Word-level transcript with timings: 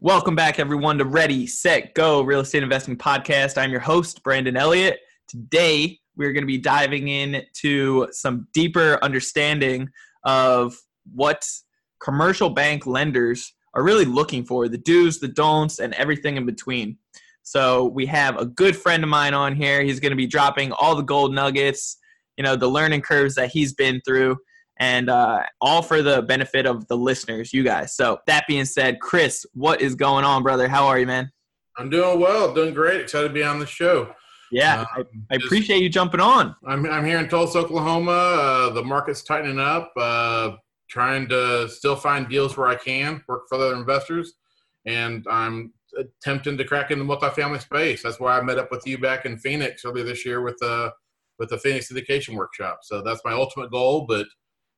Welcome 0.00 0.36
back, 0.36 0.60
everyone, 0.60 0.96
to 0.98 1.04
Ready, 1.04 1.48
Set, 1.48 1.92
Go 1.92 2.22
Real 2.22 2.38
Estate 2.38 2.62
Investing 2.62 2.96
Podcast. 2.96 3.58
I'm 3.58 3.72
your 3.72 3.80
host, 3.80 4.22
Brandon 4.22 4.56
Elliott. 4.56 5.00
Today, 5.26 5.98
we're 6.14 6.32
going 6.32 6.44
to 6.44 6.46
be 6.46 6.56
diving 6.56 7.08
into 7.08 8.06
some 8.12 8.46
deeper 8.54 9.00
understanding 9.02 9.88
of 10.22 10.76
what 11.12 11.44
commercial 12.00 12.48
bank 12.48 12.86
lenders 12.86 13.52
are 13.74 13.82
really 13.82 14.04
looking 14.04 14.44
for 14.44 14.68
the 14.68 14.78
do's, 14.78 15.18
the 15.18 15.26
don'ts, 15.26 15.80
and 15.80 15.92
everything 15.94 16.36
in 16.36 16.46
between. 16.46 16.96
So, 17.42 17.86
we 17.86 18.06
have 18.06 18.38
a 18.38 18.46
good 18.46 18.76
friend 18.76 19.02
of 19.02 19.10
mine 19.10 19.34
on 19.34 19.56
here. 19.56 19.82
He's 19.82 19.98
going 19.98 20.12
to 20.12 20.16
be 20.16 20.28
dropping 20.28 20.70
all 20.70 20.94
the 20.94 21.02
gold 21.02 21.34
nuggets, 21.34 21.98
you 22.36 22.44
know, 22.44 22.54
the 22.54 22.68
learning 22.68 23.00
curves 23.00 23.34
that 23.34 23.50
he's 23.50 23.74
been 23.74 24.00
through 24.06 24.36
and 24.78 25.08
uh, 25.10 25.42
all 25.60 25.82
for 25.82 26.02
the 26.02 26.22
benefit 26.22 26.66
of 26.66 26.86
the 26.88 26.96
listeners, 26.96 27.52
you 27.52 27.62
guys. 27.62 27.96
So 27.96 28.20
that 28.26 28.44
being 28.46 28.64
said, 28.64 29.00
Chris, 29.00 29.44
what 29.54 29.80
is 29.80 29.94
going 29.94 30.24
on, 30.24 30.42
brother? 30.42 30.68
How 30.68 30.86
are 30.86 30.98
you, 30.98 31.06
man? 31.06 31.30
I'm 31.76 31.90
doing 31.90 32.20
well, 32.20 32.52
doing 32.54 32.74
great. 32.74 33.00
Excited 33.00 33.28
to 33.28 33.34
be 33.34 33.42
on 33.42 33.58
the 33.58 33.66
show. 33.66 34.12
Yeah, 34.50 34.80
uh, 34.80 35.02
I, 35.02 35.04
I 35.32 35.36
appreciate 35.36 35.82
you 35.82 35.88
jumping 35.88 36.20
on. 36.20 36.56
I'm, 36.66 36.86
I'm 36.86 37.04
here 37.04 37.18
in 37.18 37.28
Tulsa, 37.28 37.58
Oklahoma. 37.58 38.10
Uh, 38.10 38.70
the 38.70 38.82
market's 38.82 39.22
tightening 39.22 39.60
up. 39.60 39.92
Uh, 39.96 40.52
trying 40.88 41.28
to 41.28 41.68
still 41.68 41.96
find 41.96 42.28
deals 42.28 42.56
where 42.56 42.66
I 42.66 42.74
can 42.74 43.22
work 43.28 43.42
for 43.48 43.56
other 43.56 43.74
investors, 43.74 44.34
and 44.86 45.24
I'm 45.30 45.72
attempting 45.98 46.56
to 46.56 46.64
crack 46.64 46.90
into 46.90 47.04
the 47.04 47.14
multifamily 47.14 47.60
space. 47.60 48.02
That's 48.02 48.20
why 48.20 48.38
I 48.38 48.42
met 48.42 48.58
up 48.58 48.70
with 48.70 48.86
you 48.86 48.98
back 48.98 49.26
in 49.26 49.38
Phoenix 49.38 49.84
earlier 49.84 50.04
this 50.04 50.24
year 50.24 50.40
with 50.40 50.56
the 50.58 50.92
with 51.38 51.50
the 51.50 51.58
Phoenix 51.58 51.92
Syndication 51.92 52.34
Workshop. 52.34 52.80
So 52.82 53.02
that's 53.02 53.20
my 53.24 53.32
ultimate 53.32 53.70
goal, 53.70 54.06
but 54.08 54.26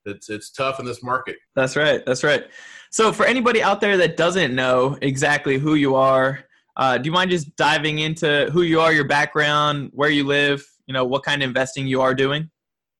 it's 0.04 0.30
it's 0.30 0.50
tough 0.50 0.80
in 0.80 0.86
this 0.86 1.02
market. 1.02 1.36
That's 1.54 1.76
right. 1.76 2.04
That's 2.06 2.24
right. 2.24 2.44
So 2.90 3.12
for 3.12 3.26
anybody 3.26 3.62
out 3.62 3.80
there 3.80 3.96
that 3.98 4.16
doesn't 4.16 4.54
know 4.54 4.98
exactly 5.02 5.58
who 5.58 5.74
you 5.74 5.94
are, 5.94 6.40
uh, 6.76 6.98
do 6.98 7.06
you 7.06 7.12
mind 7.12 7.30
just 7.30 7.54
diving 7.56 8.00
into 8.00 8.50
who 8.52 8.62
you 8.62 8.80
are, 8.80 8.92
your 8.92 9.04
background, 9.06 9.90
where 9.92 10.10
you 10.10 10.24
live, 10.24 10.66
you 10.86 10.94
know, 10.94 11.04
what 11.04 11.22
kind 11.22 11.42
of 11.42 11.48
investing 11.48 11.86
you 11.86 12.00
are 12.00 12.14
doing? 12.14 12.50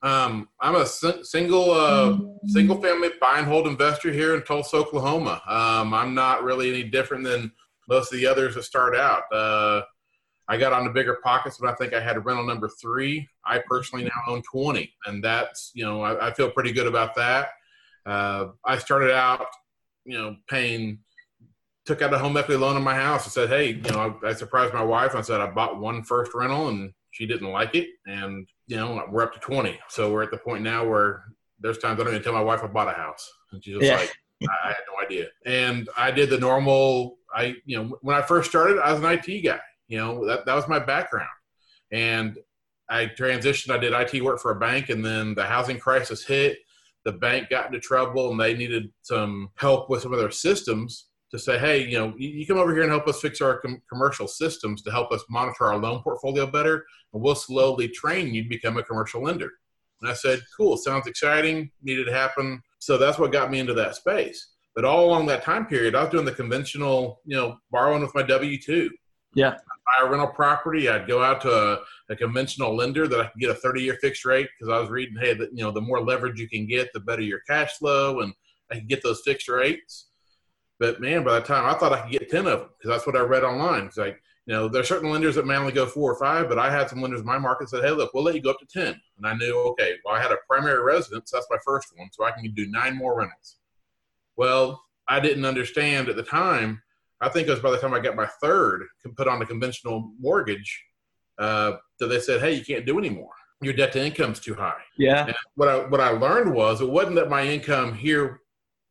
Um, 0.03 0.49
I'm 0.61 0.77
a 0.77 0.87
single 0.87 1.73
uh, 1.73 2.19
single 2.47 2.81
family 2.81 3.11
buy 3.21 3.39
and 3.39 3.47
hold 3.47 3.67
investor 3.67 4.11
here 4.11 4.35
in 4.35 4.43
Tulsa, 4.43 4.77
Oklahoma. 4.77 5.43
Um, 5.47 5.93
I'm 5.93 6.15
not 6.15 6.43
really 6.43 6.71
any 6.71 6.85
different 6.85 7.25
than 7.25 7.53
most 7.89 8.13
of 8.13 8.19
the 8.19 8.27
others 8.27 8.55
that 8.55 8.63
start 8.63 8.97
out. 8.97 9.25
Uh, 9.33 9.83
I 10.51 10.57
got 10.57 10.73
on 10.73 10.83
the 10.83 10.91
BiggerPockets, 10.91 11.61
but 11.61 11.71
I 11.71 11.75
think 11.75 11.95
I 11.95 12.01
had 12.01 12.17
a 12.17 12.21
rental 12.21 12.45
number 12.45 12.69
three. 12.69 13.29
I 13.45 13.63
personally 13.69 14.05
now 14.05 14.11
own 14.27 14.43
20, 14.43 14.93
and 15.07 15.23
that's, 15.23 15.71
you 15.75 15.85
know, 15.85 16.03
I, 16.03 16.27
I 16.27 16.35
feel 16.35 16.51
pretty 16.51 16.73
good 16.73 16.89
about 16.89 17.15
that. 17.15 17.51
Uh, 18.05 18.49
I 18.65 18.79
started 18.79 19.13
out, 19.13 19.47
you 20.05 20.19
know, 20.19 20.35
paying, 20.49 20.99
took 21.85 22.03
out 22.03 22.13
a 22.13 22.19
home 22.19 22.37
equity 22.37 22.59
loan 22.59 22.75
on 22.75 22.83
my 22.83 22.97
house 22.97 23.27
and 23.27 23.33
said, 23.33 23.49
hey, 23.49 23.75
you 23.75 23.93
know, 23.93 24.19
I, 24.25 24.31
I 24.31 24.33
surprised 24.33 24.75
my 24.75 24.83
wife. 24.83 25.15
I 25.15 25.21
said, 25.21 25.41
I 25.41 25.49
bought 25.49 25.79
one 25.79 26.03
first 26.03 26.35
rental 26.35 26.67
and 26.69 26.93
she 27.13 27.27
didn't 27.27 27.53
like 27.53 27.77
it. 27.77 27.87
And, 28.07 28.49
you 28.67 28.75
know, 28.75 29.05
we're 29.09 29.23
up 29.23 29.33
to 29.35 29.39
20. 29.39 29.79
So 29.89 30.13
we're 30.13 30.25
at 30.25 30.33
the 30.33 30.39
point 30.39 30.65
now 30.65 30.85
where 30.85 31.27
there's 31.61 31.79
times 31.79 32.01
I 32.01 32.03
don't 32.03 32.15
even 32.15 32.25
tell 32.25 32.33
my 32.33 32.41
wife 32.41 32.65
I 32.65 32.67
bought 32.67 32.89
a 32.89 32.99
house. 32.99 33.31
And 33.53 33.63
she's 33.63 33.75
just 33.75 33.87
yeah. 33.87 33.99
like, 33.99 34.13
I 34.65 34.69
had 34.69 34.83
no 34.91 35.05
idea. 35.07 35.29
And 35.47 35.89
I 35.97 36.11
did 36.11 36.29
the 36.29 36.39
normal, 36.39 37.19
I, 37.33 37.55
you 37.67 37.77
know, 37.81 37.99
when 38.03 38.17
I 38.17 38.23
first 38.23 38.51
started, 38.51 38.81
I 38.81 38.93
was 38.93 39.01
an 39.01 39.07
IT 39.13 39.45
guy 39.45 39.61
you 39.91 39.99
know, 39.99 40.25
that, 40.25 40.47
that 40.47 40.55
was 40.55 40.69
my 40.69 40.79
background. 40.79 41.29
And 41.91 42.39
I 42.89 43.07
transitioned. 43.07 43.75
I 43.75 43.79
did 43.79 43.93
IT 43.93 44.23
work 44.23 44.41
for 44.41 44.53
a 44.53 44.59
bank, 44.59 44.89
and 44.89 45.05
then 45.05 45.35
the 45.35 45.45
housing 45.45 45.79
crisis 45.79 46.25
hit. 46.25 46.59
The 47.05 47.13
bank 47.13 47.51
got 47.51 47.67
into 47.67 47.81
trouble, 47.81 48.31
and 48.31 48.41
they 48.41 48.55
needed 48.55 48.93
some 49.03 49.51
help 49.57 49.91
with 49.91 50.03
some 50.03 50.13
of 50.13 50.21
their 50.21 50.31
systems 50.31 51.07
to 51.33 51.39
say, 51.39 51.59
hey, 51.59 51.87
you 51.87 51.99
know, 51.99 52.15
you, 52.17 52.47
come 52.47 52.59
over 52.59 52.73
here 52.73 52.83
and 52.83 52.91
help 52.91 53.07
us 53.09 53.21
fix 53.21 53.41
our 53.41 53.59
com- 53.61 53.83
commercial 53.89 54.29
systems 54.29 54.83
to 54.83 54.91
help 54.91 55.13
us 55.13 55.25
monitor 55.29 55.67
our 55.67 55.77
loan 55.77 56.03
portfolio 56.03 56.47
better, 56.47 56.85
and 57.13 57.23
we'll 57.23 57.35
slowly 57.35 57.89
train 57.89 58.33
you 58.33 58.45
to 58.45 58.49
become 58.49 58.77
a 58.77 58.83
commercial 58.83 59.23
lender. 59.23 59.51
And 60.01 60.11
I 60.11 60.15
said, 60.15 60.41
cool, 60.57 60.77
sounds 60.77 61.07
exciting, 61.07 61.71
needed 61.83 62.07
to 62.07 62.13
happen. 62.13 62.63
So 62.79 62.97
that's 62.97 63.19
what 63.19 63.33
got 63.33 63.51
me 63.51 63.59
into 63.59 63.75
that 63.75 63.97
space. 63.97 64.53
But 64.75 64.85
all 64.85 65.07
along 65.07 65.27
that 65.27 65.43
time 65.43 65.67
period, 65.67 65.95
I 65.95 66.03
was 66.03 66.11
doing 66.11 66.25
the 66.25 66.33
conventional, 66.33 67.21
you 67.25 67.37
know, 67.37 67.59
borrowing 67.71 68.03
with 68.03 68.15
my 68.15 68.23
W 68.23 68.61
2. 68.61 68.91
Yeah 69.35 69.57
buy 69.91 70.07
a 70.07 70.11
rental 70.11 70.29
property, 70.29 70.89
I'd 70.89 71.09
go 71.09 71.23
out 71.23 71.41
to 71.43 71.53
a, 71.53 71.79
a 72.11 72.17
conventional 72.17 72.77
lender 72.77 73.09
that 73.09 73.21
I 73.21 73.27
could 73.27 73.41
get 73.41 73.51
a 73.51 73.55
30 73.55 73.83
year 73.83 73.99
fixed 74.01 74.25
rate 74.25 74.49
because 74.59 74.73
I 74.73 74.81
was 74.81 74.91
reading, 74.91 75.17
hey, 75.21 75.35
that 75.35 75.51
you 75.53 75.65
know, 75.65 75.71
the 75.71 75.81
more 75.81 76.01
leverage 76.01 76.39
you 76.39 76.49
can 76.49 76.67
get, 76.67 76.93
the 76.93 77.01
better 77.01 77.23
your 77.23 77.41
cash 77.41 77.73
flow, 77.73 78.21
and 78.21 78.33
I 78.71 78.77
could 78.77 78.89
get 78.89 79.03
those 79.03 79.23
fixed 79.25 79.49
rates. 79.49 80.09
But 80.79 81.01
man, 81.01 81.25
by 81.25 81.39
the 81.39 81.47
time 81.47 81.67
I 81.67 81.79
thought 81.79 81.93
I 81.93 82.03
could 82.03 82.13
get 82.13 82.31
10 82.31 82.47
of 82.47 82.61
them 82.61 82.69
because 82.79 82.97
that's 82.97 83.07
what 83.07 83.17
I 83.17 83.21
read 83.21 83.45
online. 83.45 83.85
It's 83.85 83.99
like, 83.99 84.21
you 84.47 84.55
know, 84.55 84.69
there 84.69 84.81
are 84.81 84.85
certain 84.85 85.11
lenders 85.11 85.35
that 85.35 85.47
may 85.47 85.57
only 85.57 85.73
go 85.73 85.87
four 85.87 86.11
or 86.11 86.19
five, 86.19 86.49
but 86.49 86.59
I 86.59 86.71
had 86.71 86.89
some 86.89 87.03
lenders 87.03 87.21
in 87.21 87.27
my 87.27 87.39
market 87.39 87.69
said, 87.69 87.85
hey, 87.85 87.91
look, 87.91 88.15
we'll 88.15 88.25
let 88.25 88.35
you 88.35 88.43
go 88.43 88.51
up 88.51 88.59
to 88.61 88.67
10. 88.67 88.87
And 89.19 89.27
I 89.27 89.35
knew, 89.35 89.55
okay, 89.73 89.95
well, 90.05 90.15
I 90.15 90.23
had 90.23 90.33
a 90.33 90.39
primary 90.49 90.83
residence. 90.83 91.31
That's 91.31 91.47
my 91.51 91.59
first 91.65 91.89
one. 91.97 92.09
So 92.13 92.25
I 92.25 92.31
can 92.31 92.51
do 92.55 92.67
nine 92.69 92.97
more 92.97 93.19
rentals. 93.19 93.57
Well, 94.37 94.83
I 95.07 95.21
didn't 95.21 95.45
understand 95.45 96.09
at 96.09 96.17
the 96.17 96.23
time 96.23 96.83
I 97.21 97.29
think 97.29 97.49
it 97.49 97.51
was 97.51 97.61
by 97.61 97.71
the 97.71 97.79
time 97.79 97.93
I 97.93 98.01
got 98.01 98.17
my 98.17 98.29
third, 98.43 98.87
put 99.17 99.29
on 99.29 99.43
a 99.43 99.47
conventional 99.47 100.13
mortgage, 100.19 100.85
uh, 101.39 101.73
that 101.99 102.07
they 102.07 102.21
said, 102.21 102.41
"Hey, 102.41 102.55
you 102.55 102.65
can't 102.65 102.87
do 102.87 102.99
anymore. 102.99 103.33
Your 103.61 103.75
debt 103.75 103.93
to 103.93 104.05
income 104.05 104.33
is 104.33 104.41
too 104.41 104.55
high." 104.55 104.81
Yeah. 104.97 105.27
And 105.27 105.37
what 105.55 105.69
I 105.69 105.79
what 105.87 106.01
I 106.01 106.11
learned 106.11 106.55
was 106.55 106.81
it 106.81 106.89
wasn't 106.89 107.17
that 107.17 107.29
my 107.29 107.47
income 107.47 107.95
here, 107.95 108.41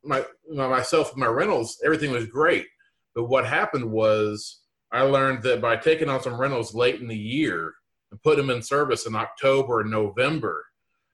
my 0.03 0.25
myself 0.47 1.15
my 1.15 1.25
rentals, 1.25 1.79
everything 1.83 2.11
was 2.11 2.27
great, 2.27 2.67
but 3.15 3.25
what 3.25 3.45
happened 3.45 3.89
was 3.89 4.61
I 4.91 5.01
learned 5.01 5.43
that 5.43 5.61
by 5.61 5.75
taking 5.77 6.09
on 6.09 6.21
some 6.21 6.39
rentals 6.39 6.73
late 6.73 6.99
in 6.99 7.07
the 7.07 7.17
year 7.17 7.73
and 8.11 8.21
put 8.21 8.37
them 8.37 8.49
in 8.49 8.61
service 8.61 9.05
in 9.05 9.15
October 9.15 9.81
and 9.81 9.91
November, 9.91 10.65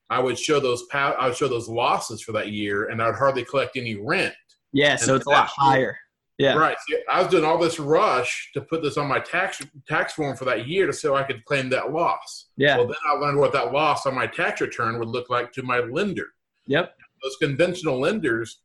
I 0.08 0.20
would 0.20 0.38
show 0.38 0.60
those 0.60 0.84
I 0.92 1.28
would 1.28 1.36
show 1.36 1.48
those 1.48 1.68
losses 1.68 2.22
for 2.22 2.32
that 2.32 2.48
year, 2.48 2.88
and 2.88 3.02
I 3.02 3.06
would 3.06 3.16
hardly 3.16 3.44
collect 3.44 3.76
any 3.76 3.96
rent. 3.96 4.34
Yeah, 4.72 4.96
so 4.96 5.14
it's 5.14 5.26
a 5.26 5.30
lot 5.30 5.48
higher. 5.48 5.98
Yeah. 6.38 6.54
Right. 6.54 6.76
See, 6.86 6.98
I 7.10 7.22
was 7.22 7.30
doing 7.30 7.44
all 7.44 7.58
this 7.58 7.78
rush 7.78 8.50
to 8.52 8.60
put 8.60 8.82
this 8.82 8.98
on 8.98 9.08
my 9.08 9.20
tax 9.20 9.62
tax 9.88 10.12
form 10.12 10.36
for 10.36 10.44
that 10.44 10.68
year 10.68 10.86
to 10.86 10.92
so 10.92 11.14
I 11.16 11.22
could 11.22 11.44
claim 11.46 11.70
that 11.70 11.92
loss. 11.92 12.48
Yeah. 12.56 12.76
Well, 12.76 12.88
then 12.88 12.96
I 13.06 13.14
learned 13.14 13.38
what 13.38 13.52
that 13.54 13.72
loss 13.72 14.04
on 14.04 14.14
my 14.14 14.26
tax 14.26 14.60
return 14.60 14.98
would 14.98 15.08
look 15.08 15.30
like 15.30 15.50
to 15.52 15.62
my 15.62 15.78
lender. 15.78 16.26
Yep. 16.66 16.94
Those 17.22 17.36
conventional 17.40 17.98
lenders, 17.98 18.60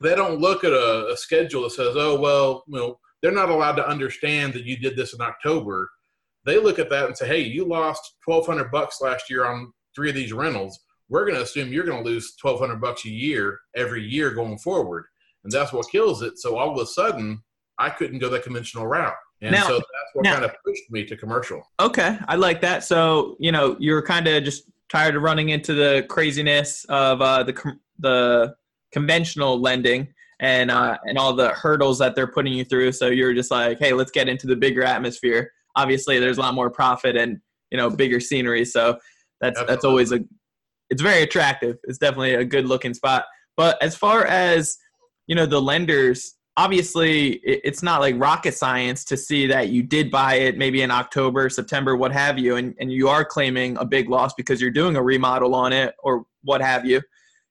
they 0.00 0.14
don't 0.14 0.40
look 0.40 0.64
at 0.64 0.72
a, 0.72 1.08
a 1.12 1.16
schedule 1.16 1.64
that 1.64 1.72
says, 1.72 1.94
"Oh, 1.96 2.18
well, 2.18 2.64
you 2.66 2.78
know, 2.78 2.98
they're 3.20 3.30
not 3.30 3.50
allowed 3.50 3.76
to 3.76 3.86
understand 3.86 4.54
that 4.54 4.64
you 4.64 4.78
did 4.78 4.96
this 4.96 5.12
in 5.12 5.20
October." 5.20 5.90
They 6.44 6.58
look 6.58 6.78
at 6.78 6.88
that 6.88 7.06
and 7.06 7.16
say, 7.16 7.26
"Hey, 7.26 7.40
you 7.42 7.66
lost 7.66 8.14
twelve 8.24 8.46
hundred 8.46 8.70
bucks 8.70 9.02
last 9.02 9.28
year 9.28 9.44
on 9.44 9.72
three 9.94 10.08
of 10.08 10.14
these 10.14 10.32
rentals. 10.32 10.80
We're 11.10 11.26
going 11.26 11.36
to 11.36 11.42
assume 11.42 11.72
you're 11.72 11.84
going 11.84 12.02
to 12.02 12.08
lose 12.08 12.36
twelve 12.36 12.58
hundred 12.58 12.80
bucks 12.80 13.04
a 13.04 13.10
year 13.10 13.60
every 13.76 14.02
year 14.02 14.30
going 14.30 14.58
forward." 14.58 15.04
And 15.44 15.52
that's 15.52 15.72
what 15.72 15.86
kills 15.90 16.22
it. 16.22 16.38
So 16.38 16.56
all 16.56 16.72
of 16.72 16.78
a 16.78 16.86
sudden, 16.86 17.42
I 17.78 17.90
couldn't 17.90 18.18
go 18.18 18.28
the 18.28 18.40
conventional 18.40 18.86
route. 18.86 19.14
And 19.40 19.52
now, 19.52 19.66
so 19.66 19.74
that's 19.74 20.14
what 20.14 20.22
now, 20.22 20.34
kind 20.34 20.44
of 20.44 20.52
pushed 20.64 20.90
me 20.90 21.04
to 21.06 21.16
commercial. 21.16 21.62
Okay, 21.80 22.16
I 22.28 22.36
like 22.36 22.60
that. 22.60 22.84
So 22.84 23.36
you 23.40 23.50
know, 23.50 23.76
you're 23.80 24.02
kind 24.02 24.28
of 24.28 24.44
just 24.44 24.64
tired 24.88 25.16
of 25.16 25.22
running 25.22 25.48
into 25.48 25.74
the 25.74 26.06
craziness 26.08 26.84
of 26.88 27.20
uh, 27.20 27.42
the 27.42 27.76
the 27.98 28.54
conventional 28.92 29.60
lending 29.60 30.08
and 30.38 30.70
uh, 30.70 30.98
and 31.04 31.18
all 31.18 31.34
the 31.34 31.48
hurdles 31.50 31.98
that 31.98 32.14
they're 32.14 32.28
putting 32.28 32.52
you 32.52 32.64
through. 32.64 32.92
So 32.92 33.08
you're 33.08 33.34
just 33.34 33.50
like, 33.50 33.78
hey, 33.78 33.92
let's 33.92 34.10
get 34.10 34.28
into 34.28 34.46
the 34.46 34.56
bigger 34.56 34.84
atmosphere. 34.84 35.50
Obviously, 35.76 36.18
there's 36.18 36.38
a 36.38 36.40
lot 36.40 36.54
more 36.54 36.70
profit 36.70 37.16
and 37.16 37.38
you 37.70 37.78
know 37.78 37.90
bigger 37.90 38.20
scenery. 38.20 38.64
So 38.64 38.98
that's 39.40 39.58
Absolutely. 39.58 39.74
that's 39.74 39.84
always 39.84 40.12
a 40.12 40.20
it's 40.90 41.02
very 41.02 41.22
attractive. 41.22 41.78
It's 41.84 41.98
definitely 41.98 42.34
a 42.34 42.44
good 42.44 42.66
looking 42.66 42.94
spot. 42.94 43.24
But 43.56 43.82
as 43.82 43.96
far 43.96 44.26
as 44.26 44.76
you 45.32 45.36
know 45.36 45.46
the 45.46 45.58
lenders 45.58 46.34
obviously 46.58 47.40
it's 47.42 47.82
not 47.82 48.02
like 48.02 48.14
rocket 48.18 48.52
science 48.52 49.02
to 49.02 49.16
see 49.16 49.46
that 49.46 49.70
you 49.70 49.82
did 49.82 50.10
buy 50.10 50.34
it 50.34 50.58
maybe 50.58 50.82
in 50.82 50.90
october 50.90 51.48
september 51.48 51.96
what 51.96 52.12
have 52.12 52.38
you 52.38 52.56
and, 52.56 52.74
and 52.78 52.92
you 52.92 53.08
are 53.08 53.24
claiming 53.24 53.74
a 53.78 53.84
big 53.86 54.10
loss 54.10 54.34
because 54.34 54.60
you're 54.60 54.70
doing 54.70 54.94
a 54.94 55.02
remodel 55.02 55.54
on 55.54 55.72
it 55.72 55.94
or 56.02 56.26
what 56.42 56.60
have 56.60 56.84
you 56.84 57.00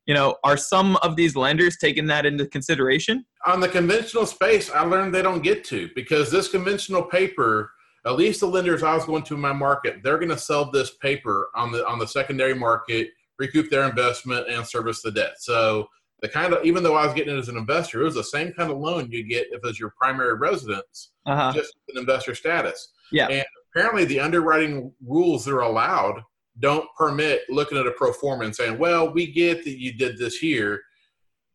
you 0.08 0.16
know, 0.16 0.36
are 0.44 0.58
some 0.58 0.98
of 0.98 1.16
these 1.16 1.36
lenders 1.36 1.78
taking 1.78 2.08
that 2.08 2.26
into 2.26 2.46
consideration? 2.48 3.24
On 3.46 3.60
the 3.60 3.70
conventional 3.70 4.26
space, 4.26 4.70
I 4.70 4.84
learned 4.84 5.14
they 5.14 5.22
don't 5.22 5.44
get 5.44 5.64
to 5.66 5.90
because 5.96 6.32
this 6.32 6.48
conventional 6.48 7.04
paper, 7.04 7.72
at 8.06 8.16
least 8.16 8.40
the 8.40 8.48
lenders 8.48 8.82
I 8.84 8.96
was 8.96 9.06
going 9.06 9.24
to 9.24 9.36
in 9.36 9.40
my 9.40 9.54
market, 9.54 10.02
they're 10.04 10.18
going 10.18 10.30
to 10.30 10.38
sell 10.38 10.70
this 10.72 10.96
paper 10.96 11.50
on 11.56 11.72
the 11.72 11.88
on 11.88 12.00
the 12.00 12.08
secondary 12.08 12.56
market, 12.56 13.10
recoup 13.38 13.70
their 13.70 13.88
investment, 13.88 14.50
and 14.50 14.66
service 14.66 15.04
the 15.04 15.12
debt. 15.12 15.36
So 15.38 15.88
the 16.22 16.30
kind 16.30 16.54
of 16.54 16.64
even 16.64 16.84
though 16.84 16.96
I 16.96 17.06
was 17.06 17.14
getting 17.14 17.36
it 17.36 17.40
as 17.40 17.50
an 17.50 17.58
investor, 17.58 18.02
it 18.02 18.06
was 18.06 18.16
the 18.16 18.24
same 18.24 18.54
kind 18.54 18.72
of 18.72 18.78
loan 18.78 19.12
you 19.12 19.24
get 19.24 19.48
if 19.52 19.62
it's 19.64 19.80
your 19.80 19.94
primary 19.98 20.36
residence, 20.36 21.12
uh-huh. 21.26 21.52
just 21.54 21.74
an 21.90 22.00
investor 22.00 22.36
status. 22.36 22.90
Yeah. 23.12 23.28
And 23.28 23.46
apparently, 23.74 24.06
the 24.06 24.20
underwriting 24.20 24.94
rules 25.06 25.46
that 25.46 25.54
are 25.54 25.62
allowed 25.62 26.22
don't 26.60 26.88
permit 26.98 27.42
looking 27.50 27.78
at 27.78 27.88
a 27.88 27.92
pro 27.92 28.14
forma 28.14 28.46
and 28.46 28.56
saying, 28.56 28.78
"Well, 28.78 29.12
we 29.12 29.32
get 29.32 29.64
that 29.64 29.80
you 29.80 29.94
did 29.94 30.18
this 30.18 30.38
here, 30.38 30.82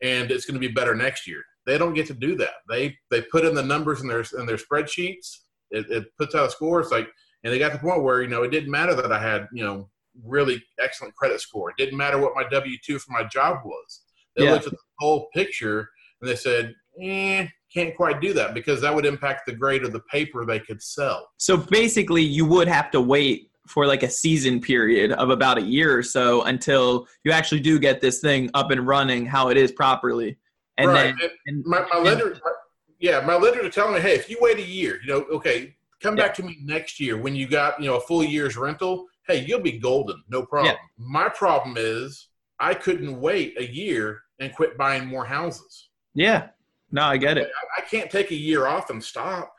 and 0.03 0.31
it's 0.31 0.47
going 0.47 0.61
to 0.61 0.67
be 0.69 0.73
better 0.73 0.95
next 0.95 1.27
year." 1.29 1.45
They 1.65 1.79
don't 1.79 1.95
get 1.95 2.07
to 2.09 2.15
do 2.15 2.37
that. 2.37 2.55
They 2.69 2.97
they 3.11 3.23
put 3.23 3.45
in 3.45 3.55
the 3.55 3.63
numbers 3.63 4.01
in 4.01 4.09
their 4.09 4.25
in 4.39 4.47
their 4.47 4.57
spreadsheets. 4.57 5.39
It, 5.71 5.91
it 5.91 6.17
puts 6.19 6.35
out 6.35 6.47
a 6.47 6.51
score. 6.51 6.81
It's 6.81 6.93
like, 6.93 7.09
and 7.43 7.53
they 7.53 7.59
got 7.59 7.73
to 7.73 7.75
the 7.75 7.83
point 7.83 8.03
where 8.03 8.21
you 8.23 8.29
know 8.29 8.43
it 8.43 8.51
didn't 8.51 8.71
matter 8.71 8.95
that 8.95 9.13
I 9.13 9.21
had 9.21 9.47
you 9.53 9.65
know 9.65 9.91
really 10.25 10.61
excellent 10.81 11.15
credit 11.15 11.41
score. 11.41 11.71
It 11.71 11.77
didn't 11.77 11.99
matter 11.99 12.19
what 12.19 12.35
my 12.35 12.45
W 12.51 12.77
two 12.85 12.99
for 12.99 13.13
my 13.13 13.25
job 13.25 13.59
was. 13.65 14.03
They 14.37 14.45
yeah. 14.45 14.53
looked 14.53 14.67
at 14.67 14.73
the 14.73 14.79
whole 14.99 15.29
picture 15.35 15.89
and 16.21 16.31
they 16.31 16.37
said, 16.37 16.75
"Eh, 17.01 17.47
can't 17.73 17.95
quite 17.97 18.21
do 18.21 18.33
that 18.35 18.55
because 18.55 18.81
that 18.81 18.95
would 18.95 19.07
impact 19.07 19.47
the 19.47 19.53
grade 19.53 19.85
of 19.85 19.93
the 19.93 20.01
paper 20.01 20.45
they 20.45 20.61
could 20.61 20.83
sell." 20.83 21.29
So 21.37 21.57
basically, 21.57 22.23
you 22.23 22.47
would 22.47 22.69
have 22.69 22.91
to 22.93 23.01
wait 23.01 23.51
for 23.67 23.87
like 23.87 24.03
a 24.03 24.11
season 24.11 24.61
period 24.61 25.13
of 25.13 25.31
about 25.31 25.59
a 25.59 25.63
year 25.63 25.97
or 25.97 26.03
so 26.03 26.43
until 26.43 27.07
you 27.25 27.33
actually 27.33 27.61
do 27.61 27.79
get 27.79 28.01
this 28.01 28.21
thing 28.21 28.51
up 28.55 28.71
and 28.71 28.87
running 28.87 29.27
how 29.27 29.49
it 29.49 29.57
is 29.57 29.73
properly. 29.73 30.39
And 30.79 30.89
right. 30.89 31.15
then 31.21 31.31
and, 31.47 31.65
my, 31.65 31.87
my 31.93 31.99
lender, 31.99 32.39
my, 32.45 32.53
yeah, 33.01 33.21
my 33.21 33.35
lender 33.35 33.65
are 33.65 33.71
telling 33.71 33.95
me, 33.95 34.01
hey, 34.01 34.15
if 34.15 34.29
you 34.31 34.39
wait 34.41 34.59
a 34.59 34.63
year, 34.63 35.01
you 35.05 35.13
know, 35.13 35.25
okay, 35.33 35.75
come 36.01 36.17
yeah. 36.17 36.25
back 36.25 36.35
to 36.35 36.43
me 36.43 36.59
next 36.63 37.01
year 37.01 37.17
when 37.17 37.35
you 37.35 37.49
got 37.49 37.81
you 37.81 37.87
know 37.87 37.97
a 37.97 38.01
full 38.01 38.25
year's 38.25 38.57
rental. 38.57 39.07
Hey, 39.27 39.45
you'll 39.45 39.61
be 39.61 39.79
golden, 39.79 40.23
no 40.29 40.45
problem. 40.45 40.77
Yeah. 40.77 41.05
My 41.05 41.29
problem 41.29 41.75
is 41.77 42.29
I 42.61 42.75
couldn't 42.75 43.21
wait 43.21 43.59
a 43.59 43.67
year 43.67 44.21
and 44.41 44.55
quit 44.55 44.77
buying 44.77 45.07
more 45.07 45.25
houses. 45.25 45.89
Yeah, 46.15 46.49
no, 46.91 47.03
I 47.03 47.17
get 47.17 47.39
it. 47.39 47.49
I, 47.49 47.83
I 47.83 47.85
can't 47.85 48.11
take 48.11 48.31
a 48.31 48.37
year 48.37 48.67
off 48.67 48.91
and 48.91 49.03
stop. 49.03 49.53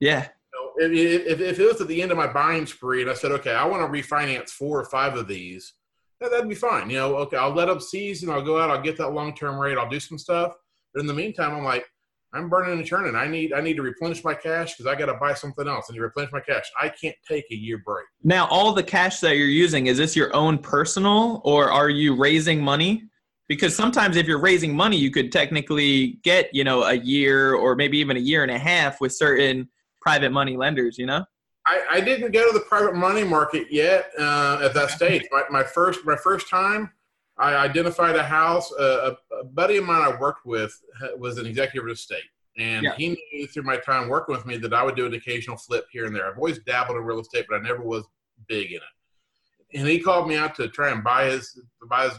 Yeah, 0.00 0.28
if, 0.76 1.26
if, 1.26 1.40
if, 1.40 1.58
it 1.58 1.66
was 1.66 1.80
at 1.80 1.88
the 1.88 2.02
end 2.02 2.10
of 2.10 2.16
my 2.16 2.26
buying 2.26 2.66
spree 2.66 3.02
and 3.02 3.10
I 3.10 3.14
said, 3.14 3.32
okay, 3.32 3.52
I 3.52 3.64
want 3.64 3.82
to 3.82 4.02
refinance 4.02 4.50
four 4.50 4.80
or 4.80 4.84
five 4.84 5.16
of 5.16 5.28
these, 5.28 5.74
that'd 6.20 6.48
be 6.48 6.54
fine. 6.54 6.90
You 6.90 6.98
know, 6.98 7.16
okay, 7.16 7.36
I'll 7.36 7.54
let 7.54 7.68
up 7.68 7.82
season, 7.82 8.30
I'll 8.30 8.42
go 8.42 8.60
out, 8.60 8.70
I'll 8.70 8.82
get 8.82 8.96
that 8.98 9.10
long 9.10 9.34
term 9.34 9.58
rate, 9.58 9.78
I'll 9.78 9.88
do 9.88 10.00
some 10.00 10.18
stuff. 10.18 10.54
But 10.92 11.00
in 11.00 11.06
the 11.06 11.14
meantime, 11.14 11.54
I'm 11.54 11.64
like, 11.64 11.86
I'm 12.32 12.48
burning 12.48 12.76
and 12.76 12.86
churning. 12.86 13.14
I 13.14 13.28
need 13.28 13.52
I 13.52 13.60
need 13.60 13.76
to 13.76 13.82
replenish 13.82 14.24
my 14.24 14.34
cash 14.34 14.74
because 14.74 14.92
I 14.92 14.98
got 14.98 15.06
to 15.06 15.14
buy 15.14 15.34
something 15.34 15.68
else. 15.68 15.88
and 15.88 15.94
to 15.94 16.02
replenish 16.02 16.32
my 16.32 16.40
cash. 16.40 16.64
I 16.80 16.88
can't 16.88 17.14
take 17.28 17.44
a 17.52 17.54
year 17.54 17.80
break. 17.84 18.06
Now, 18.24 18.48
all 18.48 18.72
the 18.72 18.82
cash 18.82 19.20
that 19.20 19.36
you're 19.36 19.46
using 19.46 19.86
is 19.86 19.98
this 19.98 20.16
your 20.16 20.34
own 20.34 20.58
personal, 20.58 21.40
or 21.44 21.70
are 21.70 21.88
you 21.88 22.16
raising 22.16 22.60
money? 22.60 23.04
Because 23.46 23.76
sometimes 23.76 24.16
if 24.16 24.26
you're 24.26 24.40
raising 24.40 24.74
money, 24.74 24.96
you 24.96 25.10
could 25.10 25.30
technically 25.30 26.18
get 26.22 26.48
you 26.54 26.64
know 26.64 26.84
a 26.84 26.94
year 26.94 27.54
or 27.54 27.76
maybe 27.76 27.98
even 27.98 28.16
a 28.16 28.20
year 28.20 28.42
and 28.42 28.50
a 28.50 28.58
half 28.58 29.00
with 29.00 29.12
certain 29.12 29.68
private 30.00 30.30
money 30.30 30.56
lenders, 30.56 30.98
you 30.98 31.06
know? 31.06 31.24
I, 31.66 31.82
I 31.92 32.00
didn't 32.00 32.30
go 32.32 32.46
to 32.46 32.56
the 32.56 32.64
private 32.64 32.94
money 32.94 33.24
market 33.24 33.68
yet 33.70 34.10
uh, 34.18 34.60
at 34.62 34.74
that 34.74 34.90
stage. 34.90 35.22
My, 35.32 35.42
my, 35.50 35.62
first 35.62 36.04
my 36.04 36.16
first 36.16 36.48
time, 36.50 36.90
I 37.38 37.56
identified 37.56 38.16
a 38.16 38.22
house. 38.22 38.70
Uh, 38.72 39.14
a, 39.32 39.36
a, 39.36 39.44
buddy 39.44 39.78
of 39.78 39.84
mine 39.84 40.02
I 40.02 40.14
worked 40.20 40.44
with 40.44 40.78
was 41.16 41.38
an 41.38 41.46
executive 41.46 41.88
of 41.88 41.98
state, 41.98 42.22
and 42.58 42.84
yeah. 42.84 42.94
he 42.96 43.16
knew 43.32 43.46
through 43.46 43.62
my 43.62 43.78
time 43.78 44.08
working 44.08 44.34
with 44.34 44.44
me 44.44 44.58
that 44.58 44.74
I 44.74 44.82
would 44.82 44.94
do 44.94 45.06
an 45.06 45.14
occasional 45.14 45.56
flip 45.56 45.86
here 45.90 46.04
and 46.04 46.14
there. 46.14 46.28
I've 46.30 46.36
always 46.36 46.58
dabbled 46.60 46.98
in 46.98 47.04
real 47.04 47.20
estate, 47.20 47.46
but 47.48 47.56
I 47.56 47.62
never 47.62 47.82
was 47.82 48.04
big 48.46 48.70
in 48.70 48.76
it. 48.76 49.78
And 49.78 49.88
he 49.88 50.00
called 50.00 50.28
me 50.28 50.36
out 50.36 50.54
to 50.56 50.68
try 50.68 50.90
and 50.90 51.02
buy 51.02 51.30
his 51.30 51.58
buy 51.88 52.04
his, 52.04 52.18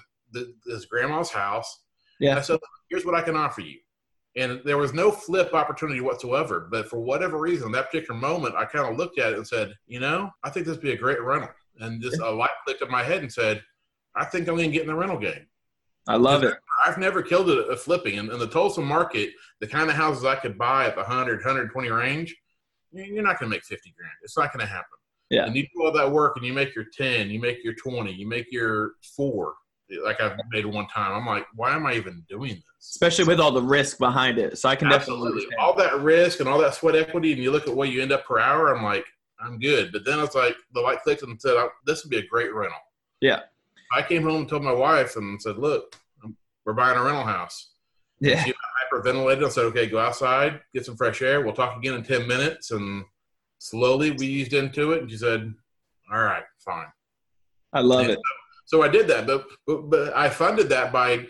his 0.66 0.86
grandma's 0.86 1.30
house. 1.30 1.84
Yeah. 2.20 2.40
so 2.42 2.60
"Here's 2.90 3.06
what 3.06 3.16
I 3.16 3.22
can 3.22 3.36
offer 3.36 3.62
you 3.62 3.80
and 4.36 4.62
there 4.66 4.78
was 4.78 4.94
no 4.94 5.12
flip 5.12 5.54
opportunity 5.54 6.02
whatsoever. 6.02 6.68
But 6.70 6.90
for 6.90 7.00
whatever 7.00 7.40
reason, 7.40 7.72
that 7.72 7.90
particular 7.90 8.20
moment, 8.20 8.56
I 8.56 8.66
kind 8.66 8.88
of 8.90 8.98
looked 8.98 9.18
at 9.18 9.34
it 9.34 9.38
and 9.38 9.48
said, 9.48 9.74
you 9.88 10.00
know, 10.00 10.30
I 10.44 10.50
think 10.50 10.66
this 10.66 10.76
would 10.76 10.84
be 10.84 10.92
a 10.92 10.98
great 10.98 11.22
rental. 11.22 11.50
And 11.80 12.02
just 12.02 12.20
a 12.22 12.30
light 12.30 12.52
clicked 12.66 12.82
in 12.82 12.92
my 12.92 13.04
head 13.04 13.22
and 13.22 13.32
said, 13.32 13.62
I 14.16 14.26
think 14.26 14.48
I'm 14.48 14.56
going 14.56 14.70
to 14.70 14.74
get 14.74 14.84
in 14.84 14.88
the 14.88 14.96
rental 14.96 15.20
game. 15.20 15.48
I 16.08 16.18
love 16.18 16.44
it. 16.44 16.54
I've 16.86 16.98
never 16.98 17.22
killed 17.22 17.50
it 17.50 17.70
at 17.70 17.80
flipping. 17.80 18.20
And 18.20 18.30
in 18.30 18.40
the 18.40 18.48
Tulsa 18.48 18.82
market, 18.82 19.32
the 19.60 19.68
kind 19.68 19.90
of 19.90 19.96
houses 19.96 20.24
I 20.24 20.36
could 20.36 20.58
buy 20.58 20.86
at 20.86 20.96
the 20.96 21.02
100, 21.02 21.38
120 21.38 21.90
range, 21.90 22.36
you're 22.92 23.24
not 23.24 23.40
going 23.40 23.50
to 23.50 23.56
make 23.56 23.64
50 23.64 23.94
grand. 23.98 24.14
It's 24.22 24.38
not 24.38 24.54
going 24.54 24.66
to 24.66 24.72
happen. 24.72 24.86
Yeah. 25.30 25.46
And 25.46 25.56
you 25.56 25.64
do 25.64 25.84
all 25.84 25.92
that 25.94 26.12
work 26.12 26.38
and 26.38 26.46
you 26.46 26.54
make 26.54 26.76
your 26.76 26.86
10, 26.96 27.30
you 27.30 27.40
make 27.40 27.64
your 27.64 27.74
20, 27.74 28.12
you 28.12 28.28
make 28.28 28.52
your 28.52 28.94
four 29.16 29.56
like 30.04 30.20
I've 30.22 30.38
made 30.52 30.66
one 30.66 30.88
time. 30.88 31.14
I'm 31.14 31.26
like, 31.26 31.46
why 31.56 31.76
am 31.76 31.86
I 31.86 31.94
even 31.94 32.24
doing 32.28 32.56
this? 32.56 32.90
Especially 32.92 33.26
with 33.26 33.40
all 33.40 33.52
the 33.52 33.62
risk 33.62 33.98
behind 33.98 34.38
it. 34.40 34.58
So 34.58 34.70
I 34.70 34.76
can 34.76 34.92
Absolutely. 34.92 35.42
definitely 35.42 35.58
all 35.58 35.76
that 35.76 36.00
risk 36.00 36.40
and 36.40 36.50
all 36.50 36.60
that 36.60 36.74
sweat 36.74 36.96
equity, 36.96 37.34
and 37.34 37.42
you 37.42 37.52
look 37.52 37.68
at 37.68 37.76
what 37.76 37.90
you 37.90 38.02
end 38.02 38.12
up 38.12 38.26
per 38.26 38.40
hour. 38.40 38.76
I'm 38.76 38.84
like, 38.84 39.06
I'm 39.40 39.60
good. 39.60 39.92
But 39.92 40.06
then 40.06 40.20
it's 40.20 40.36
like 40.36 40.56
the 40.74 40.82
light 40.82 41.02
clicked 41.04 41.24
and 41.24 41.40
said, 41.40 41.54
oh, 41.56 41.70
this 41.86 42.04
would 42.04 42.10
be 42.10 42.18
a 42.18 42.26
great 42.26 42.54
rental. 42.54 42.78
Yeah. 43.22 43.42
I 43.94 44.02
came 44.02 44.24
home 44.24 44.42
and 44.42 44.50
told 44.50 44.64
my 44.64 44.74
wife 44.74 45.16
and 45.16 45.42
said, 45.42 45.58
look, 45.58 45.96
we're 46.66 46.74
buying 46.74 46.98
a 46.98 47.04
rental 47.04 47.24
house. 47.24 47.72
Yeah. 48.20 48.44
She 48.44 48.54
hyperventilated 48.92 49.44
and 49.44 49.52
said, 49.52 49.66
okay, 49.66 49.88
go 49.88 50.00
outside, 50.00 50.62
get 50.74 50.86
some 50.86 50.98
fresh 50.98 51.22
air. 51.22 51.42
We'll 51.42 51.54
talk 51.54 51.78
again 51.78 51.94
in 51.94 52.04
10 52.04 52.28
minutes. 52.28 52.72
And 52.72 53.04
slowly 53.60 54.12
we 54.12 54.26
eased 54.26 54.54
into 54.54 54.94
it. 54.94 55.02
And 55.02 55.12
she 55.12 55.18
said, 55.18 55.54
all 56.12 56.24
right, 56.24 56.44
fine. 56.60 56.88
I 57.74 57.82
love 57.82 58.02
and 58.02 58.12
it. 58.12 58.16
So 58.16 58.22
so 58.66 58.82
I 58.82 58.88
did 58.88 59.08
that, 59.08 59.28
but, 59.28 59.46
but, 59.68 59.90
but 59.90 60.16
I 60.16 60.30
funded 60.30 60.70
that 60.70 60.92
by, 60.92 61.26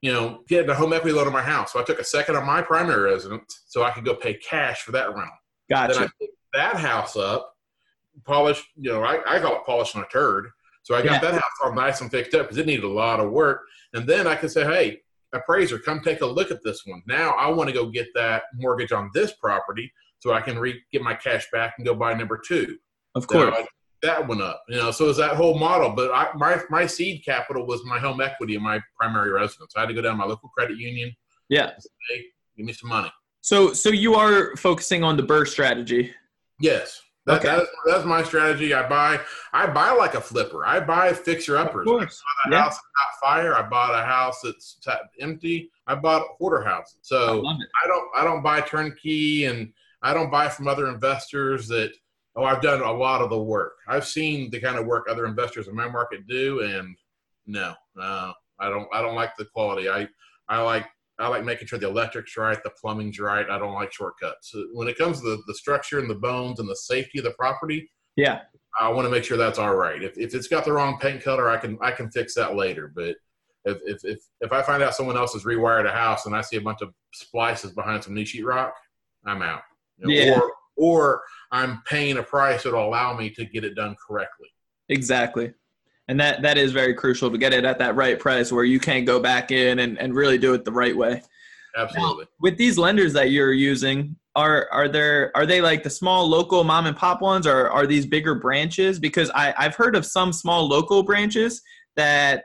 you 0.00 0.12
know, 0.12 0.42
getting 0.48 0.70
a 0.70 0.74
home 0.74 0.92
equity 0.92 1.14
loan 1.14 1.26
on 1.26 1.32
my 1.32 1.42
house. 1.42 1.72
So 1.72 1.80
I 1.80 1.84
took 1.84 1.98
a 1.98 2.04
second 2.04 2.36
on 2.36 2.46
my 2.46 2.62
primary 2.62 3.12
residence 3.12 3.64
so 3.66 3.82
I 3.82 3.90
could 3.90 4.04
go 4.04 4.14
pay 4.14 4.34
cash 4.34 4.82
for 4.82 4.92
that 4.92 5.08
rental. 5.08 5.28
Gotcha. 5.68 5.94
Then 5.94 6.02
I 6.02 6.08
picked 6.20 6.36
that 6.54 6.76
house 6.76 7.16
up, 7.16 7.52
polished, 8.24 8.64
you 8.76 8.90
know, 8.90 9.02
I, 9.02 9.20
I 9.28 9.38
call 9.38 9.56
it 9.56 9.66
polishing 9.66 10.00
a 10.00 10.06
turd. 10.06 10.48
So 10.82 10.94
I 10.94 11.02
got 11.02 11.22
yeah. 11.22 11.30
that 11.30 11.34
house 11.34 11.42
all 11.62 11.74
nice 11.74 12.00
and 12.00 12.10
fixed 12.10 12.34
up 12.34 12.46
because 12.46 12.56
it 12.56 12.66
needed 12.66 12.84
a 12.84 12.88
lot 12.88 13.20
of 13.20 13.30
work. 13.30 13.60
And 13.92 14.06
then 14.08 14.26
I 14.26 14.34
could 14.34 14.50
say, 14.50 14.64
hey, 14.64 15.00
appraiser, 15.34 15.78
come 15.78 16.00
take 16.00 16.22
a 16.22 16.26
look 16.26 16.50
at 16.50 16.62
this 16.64 16.86
one. 16.86 17.02
Now 17.06 17.32
I 17.32 17.48
want 17.50 17.68
to 17.68 17.74
go 17.74 17.90
get 17.90 18.06
that 18.14 18.44
mortgage 18.54 18.92
on 18.92 19.10
this 19.12 19.32
property 19.32 19.92
so 20.20 20.32
I 20.32 20.40
can 20.40 20.58
re- 20.58 20.82
get 20.90 21.02
my 21.02 21.14
cash 21.14 21.46
back 21.52 21.74
and 21.76 21.86
go 21.86 21.94
buy 21.94 22.14
number 22.14 22.40
two. 22.42 22.78
Of 23.14 23.26
course 23.26 23.66
that 24.02 24.26
went 24.26 24.42
up. 24.42 24.62
You 24.68 24.76
know, 24.76 24.90
so 24.90 25.04
it 25.04 25.08
was 25.08 25.16
that 25.16 25.36
whole 25.36 25.58
model. 25.58 25.90
But 25.90 26.12
I, 26.12 26.28
my 26.34 26.60
my 26.70 26.86
seed 26.86 27.24
capital 27.24 27.66
was 27.66 27.84
my 27.84 27.98
home 27.98 28.20
equity 28.20 28.54
in 28.54 28.62
my 28.62 28.80
primary 28.98 29.30
residence. 29.30 29.74
I 29.76 29.80
had 29.80 29.88
to 29.88 29.94
go 29.94 30.02
down 30.02 30.12
to 30.12 30.18
my 30.18 30.24
local 30.24 30.48
credit 30.50 30.78
union. 30.78 31.14
Yeah. 31.48 31.72
Say, 31.78 31.88
hey, 32.10 32.24
give 32.56 32.66
me 32.66 32.72
some 32.72 32.88
money. 32.88 33.10
So 33.40 33.72
so 33.72 33.88
you 33.88 34.14
are 34.14 34.54
focusing 34.56 35.04
on 35.04 35.16
the 35.16 35.22
BRRRR 35.22 35.48
strategy. 35.48 36.12
Yes. 36.60 37.00
That, 37.26 37.40
okay. 37.40 37.48
that 37.48 37.62
is, 37.62 37.68
that's 37.86 38.04
my 38.06 38.22
strategy. 38.22 38.72
I 38.72 38.88
buy 38.88 39.20
I 39.52 39.66
buy 39.66 39.90
like 39.90 40.14
a 40.14 40.20
flipper. 40.20 40.64
I 40.64 40.80
buy 40.80 41.12
fixer 41.12 41.56
uppers. 41.58 41.86
I 41.86 41.92
bought 41.92 42.02
a 42.02 42.50
yeah. 42.50 42.62
house 42.62 42.74
that's 42.74 42.82
not 42.96 43.28
fire. 43.28 43.54
I 43.54 43.68
bought 43.68 43.94
a 43.94 44.04
house 44.04 44.40
that's 44.42 44.78
empty. 45.20 45.70
I 45.86 45.94
bought 45.94 46.26
hoarder 46.38 46.64
houses. 46.64 46.98
So 47.02 47.46
I, 47.46 47.52
I 47.52 47.86
don't 47.86 48.08
I 48.16 48.24
don't 48.24 48.42
buy 48.42 48.60
turnkey 48.62 49.44
and 49.44 49.72
I 50.02 50.14
don't 50.14 50.30
buy 50.30 50.48
from 50.48 50.68
other 50.68 50.88
investors 50.88 51.68
that– 51.68 51.92
oh, 52.38 52.44
I've 52.44 52.62
done 52.62 52.80
a 52.80 52.92
lot 52.92 53.20
of 53.20 53.30
the 53.30 53.42
work. 53.42 53.72
I've 53.88 54.06
seen 54.06 54.50
the 54.50 54.60
kind 54.60 54.78
of 54.78 54.86
work 54.86 55.06
other 55.10 55.26
investors 55.26 55.66
in 55.66 55.74
my 55.74 55.88
market 55.88 56.26
do, 56.28 56.60
and 56.60 56.96
no, 57.46 57.74
uh, 58.00 58.32
I 58.60 58.68
don't. 58.70 58.88
I 58.92 59.02
don't 59.02 59.16
like 59.16 59.36
the 59.36 59.46
quality. 59.46 59.88
I 59.90 60.08
I 60.48 60.60
like 60.62 60.86
I 61.18 61.26
like 61.28 61.44
making 61.44 61.66
sure 61.66 61.78
the 61.78 61.88
electric's 61.88 62.36
right, 62.36 62.62
the 62.62 62.70
plumbing's 62.70 63.18
right. 63.18 63.48
I 63.50 63.58
don't 63.58 63.74
like 63.74 63.92
shortcuts. 63.92 64.54
When 64.72 64.86
it 64.86 64.96
comes 64.96 65.20
to 65.20 65.26
the, 65.26 65.42
the 65.48 65.54
structure 65.54 65.98
and 65.98 66.08
the 66.08 66.14
bones 66.14 66.60
and 66.60 66.68
the 66.68 66.76
safety 66.76 67.18
of 67.18 67.24
the 67.24 67.32
property, 67.32 67.90
yeah, 68.16 68.42
I 68.80 68.88
want 68.88 69.06
to 69.06 69.10
make 69.10 69.24
sure 69.24 69.36
that's 69.36 69.58
all 69.58 69.74
right. 69.74 70.02
If, 70.02 70.16
if 70.16 70.34
it's 70.34 70.48
got 70.48 70.64
the 70.64 70.72
wrong 70.72 70.98
paint 71.00 71.22
color, 71.22 71.50
I 71.50 71.56
can 71.56 71.76
I 71.80 71.90
can 71.90 72.10
fix 72.10 72.34
that 72.34 72.54
later. 72.54 72.92
But 72.94 73.16
if 73.64 73.78
if 73.84 74.04
if, 74.04 74.18
if 74.40 74.52
I 74.52 74.62
find 74.62 74.82
out 74.82 74.94
someone 74.94 75.16
else 75.16 75.32
has 75.32 75.42
rewired 75.42 75.86
a 75.86 75.92
house 75.92 76.26
and 76.26 76.36
I 76.36 76.40
see 76.40 76.56
a 76.56 76.60
bunch 76.60 76.82
of 76.82 76.92
splices 77.12 77.72
behind 77.72 78.04
some 78.04 78.14
new 78.14 78.24
sheetrock, 78.24 78.72
I'm 79.26 79.42
out. 79.42 79.62
You 79.98 80.06
know, 80.06 80.12
yeah. 80.12 80.38
Or, 80.38 80.52
or 80.76 81.22
I'm 81.50 81.82
paying 81.88 82.18
a 82.18 82.22
price 82.22 82.62
that'll 82.62 82.84
allow 82.84 83.16
me 83.16 83.30
to 83.30 83.44
get 83.44 83.64
it 83.64 83.74
done 83.74 83.96
correctly. 84.06 84.48
Exactly. 84.88 85.52
And 86.08 86.18
that, 86.20 86.42
that 86.42 86.56
is 86.56 86.72
very 86.72 86.94
crucial 86.94 87.30
to 87.30 87.38
get 87.38 87.52
it 87.52 87.64
at 87.64 87.78
that 87.78 87.94
right 87.94 88.18
price 88.18 88.50
where 88.50 88.64
you 88.64 88.80
can't 88.80 89.06
go 89.06 89.20
back 89.20 89.50
in 89.50 89.80
and, 89.80 89.98
and 89.98 90.14
really 90.14 90.38
do 90.38 90.54
it 90.54 90.64
the 90.64 90.72
right 90.72 90.96
way. 90.96 91.22
Absolutely. 91.76 92.24
Now, 92.24 92.30
with 92.40 92.56
these 92.56 92.78
lenders 92.78 93.12
that 93.12 93.30
you're 93.30 93.52
using, 93.52 94.16
are 94.34 94.68
are 94.72 94.88
there 94.88 95.32
are 95.34 95.46
they 95.46 95.60
like 95.60 95.82
the 95.82 95.90
small 95.90 96.26
local 96.26 96.64
mom 96.64 96.86
and 96.86 96.96
pop 96.96 97.20
ones 97.20 97.46
or 97.46 97.68
are 97.70 97.86
these 97.86 98.06
bigger 98.06 98.34
branches? 98.34 98.98
Because 98.98 99.30
I, 99.34 99.54
I've 99.58 99.74
heard 99.74 99.96
of 99.96 100.06
some 100.06 100.32
small 100.32 100.66
local 100.66 101.02
branches 101.02 101.60
that 101.96 102.44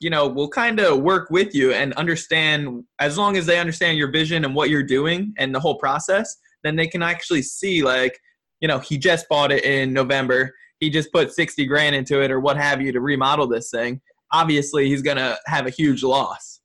you 0.00 0.10
know, 0.10 0.28
will 0.28 0.48
kind 0.48 0.78
of 0.78 1.00
work 1.00 1.30
with 1.30 1.54
you 1.54 1.72
and 1.72 1.92
understand 1.94 2.84
as 2.98 3.16
long 3.16 3.36
as 3.36 3.46
they 3.46 3.58
understand 3.58 3.96
your 3.96 4.10
vision 4.10 4.44
and 4.44 4.54
what 4.54 4.68
you're 4.68 4.82
doing 4.82 5.32
and 5.38 5.54
the 5.54 5.60
whole 5.60 5.78
process, 5.78 6.36
then 6.62 6.76
they 6.76 6.86
can 6.86 7.02
actually 7.02 7.42
see 7.42 7.82
like, 7.82 8.18
you 8.60 8.68
know, 8.68 8.78
he 8.78 8.98
just 8.98 9.28
bought 9.28 9.52
it 9.52 9.64
in 9.64 9.92
November. 9.92 10.54
He 10.78 10.90
just 10.90 11.12
put 11.12 11.32
60 11.32 11.64
grand 11.66 11.96
into 11.96 12.22
it 12.22 12.30
or 12.30 12.40
what 12.40 12.56
have 12.56 12.80
you 12.80 12.92
to 12.92 13.00
remodel 13.00 13.46
this 13.46 13.70
thing. 13.70 14.00
Obviously, 14.32 14.88
he's 14.88 15.02
going 15.02 15.16
to 15.16 15.38
have 15.46 15.66
a 15.66 15.70
huge 15.70 16.02
loss. 16.02 16.60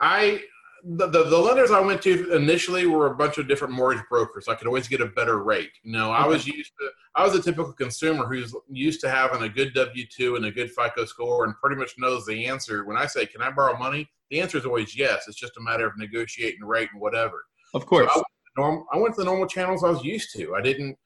I 0.00 0.42
the, 0.88 1.08
the, 1.08 1.24
the, 1.24 1.38
lenders 1.38 1.72
I 1.72 1.80
went 1.80 2.00
to 2.02 2.32
initially 2.36 2.86
were 2.86 3.06
a 3.06 3.14
bunch 3.14 3.38
of 3.38 3.48
different 3.48 3.74
mortgage 3.74 4.04
brokers. 4.08 4.46
I 4.46 4.54
could 4.54 4.68
always 4.68 4.86
get 4.86 5.00
a 5.00 5.06
better 5.06 5.42
rate. 5.42 5.70
You 5.82 5.92
know, 5.92 6.12
I 6.12 6.24
was 6.26 6.46
used 6.46 6.72
to, 6.78 6.90
I 7.16 7.24
was 7.24 7.34
a 7.34 7.42
typical 7.42 7.72
consumer 7.72 8.24
who's 8.26 8.54
used 8.70 9.00
to 9.00 9.10
having 9.10 9.42
a 9.42 9.48
good 9.48 9.74
W 9.74 10.04
2 10.06 10.36
and 10.36 10.44
a 10.44 10.50
good 10.52 10.70
FICO 10.70 11.04
score 11.06 11.44
and 11.44 11.56
pretty 11.56 11.74
much 11.74 11.94
knows 11.98 12.24
the 12.24 12.46
answer. 12.46 12.84
When 12.84 12.96
I 12.96 13.06
say, 13.06 13.26
can 13.26 13.42
I 13.42 13.50
borrow 13.50 13.76
money? 13.76 14.08
The 14.30 14.40
answer 14.40 14.58
is 14.58 14.66
always 14.66 14.96
yes. 14.96 15.24
It's 15.26 15.36
just 15.36 15.56
a 15.56 15.60
matter 15.60 15.86
of 15.86 15.96
negotiating 15.96 16.64
rate 16.64 16.90
and 16.92 17.00
whatever. 17.00 17.46
Of 17.74 17.84
course. 17.86 18.12
So 18.14 18.22
norm, 18.56 18.84
I 18.92 18.98
went 18.98 19.14
to 19.14 19.20
the 19.20 19.26
normal 19.26 19.46
channels 19.46 19.84
I 19.84 19.90
was 19.90 20.04
used 20.04 20.32
to. 20.36 20.54
I 20.54 20.60
didn't, 20.60 20.96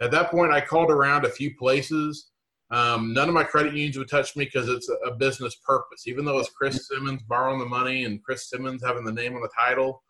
at 0.00 0.10
that 0.10 0.30
point, 0.30 0.52
I 0.52 0.60
called 0.60 0.90
around 0.90 1.24
a 1.24 1.30
few 1.30 1.54
places 1.56 2.30
um, 2.70 3.12
none 3.12 3.28
of 3.28 3.34
my 3.34 3.44
credit 3.44 3.72
unions 3.72 3.98
would 3.98 4.08
touch 4.08 4.36
me 4.36 4.46
because 4.46 4.68
it's 4.68 4.90
a, 5.06 5.12
business 5.12 5.54
purpose. 5.56 6.08
Even 6.08 6.24
though 6.24 6.38
it's 6.38 6.50
Chris 6.50 6.88
Simmons 6.88 7.22
borrowing 7.22 7.60
the 7.60 7.66
money 7.66 8.04
and 8.04 8.22
Chris 8.22 8.48
Simmons 8.48 8.82
having 8.84 9.04
the 9.04 9.12
name 9.12 9.36
on 9.36 9.42
the 9.42 9.50
title, 9.56 10.02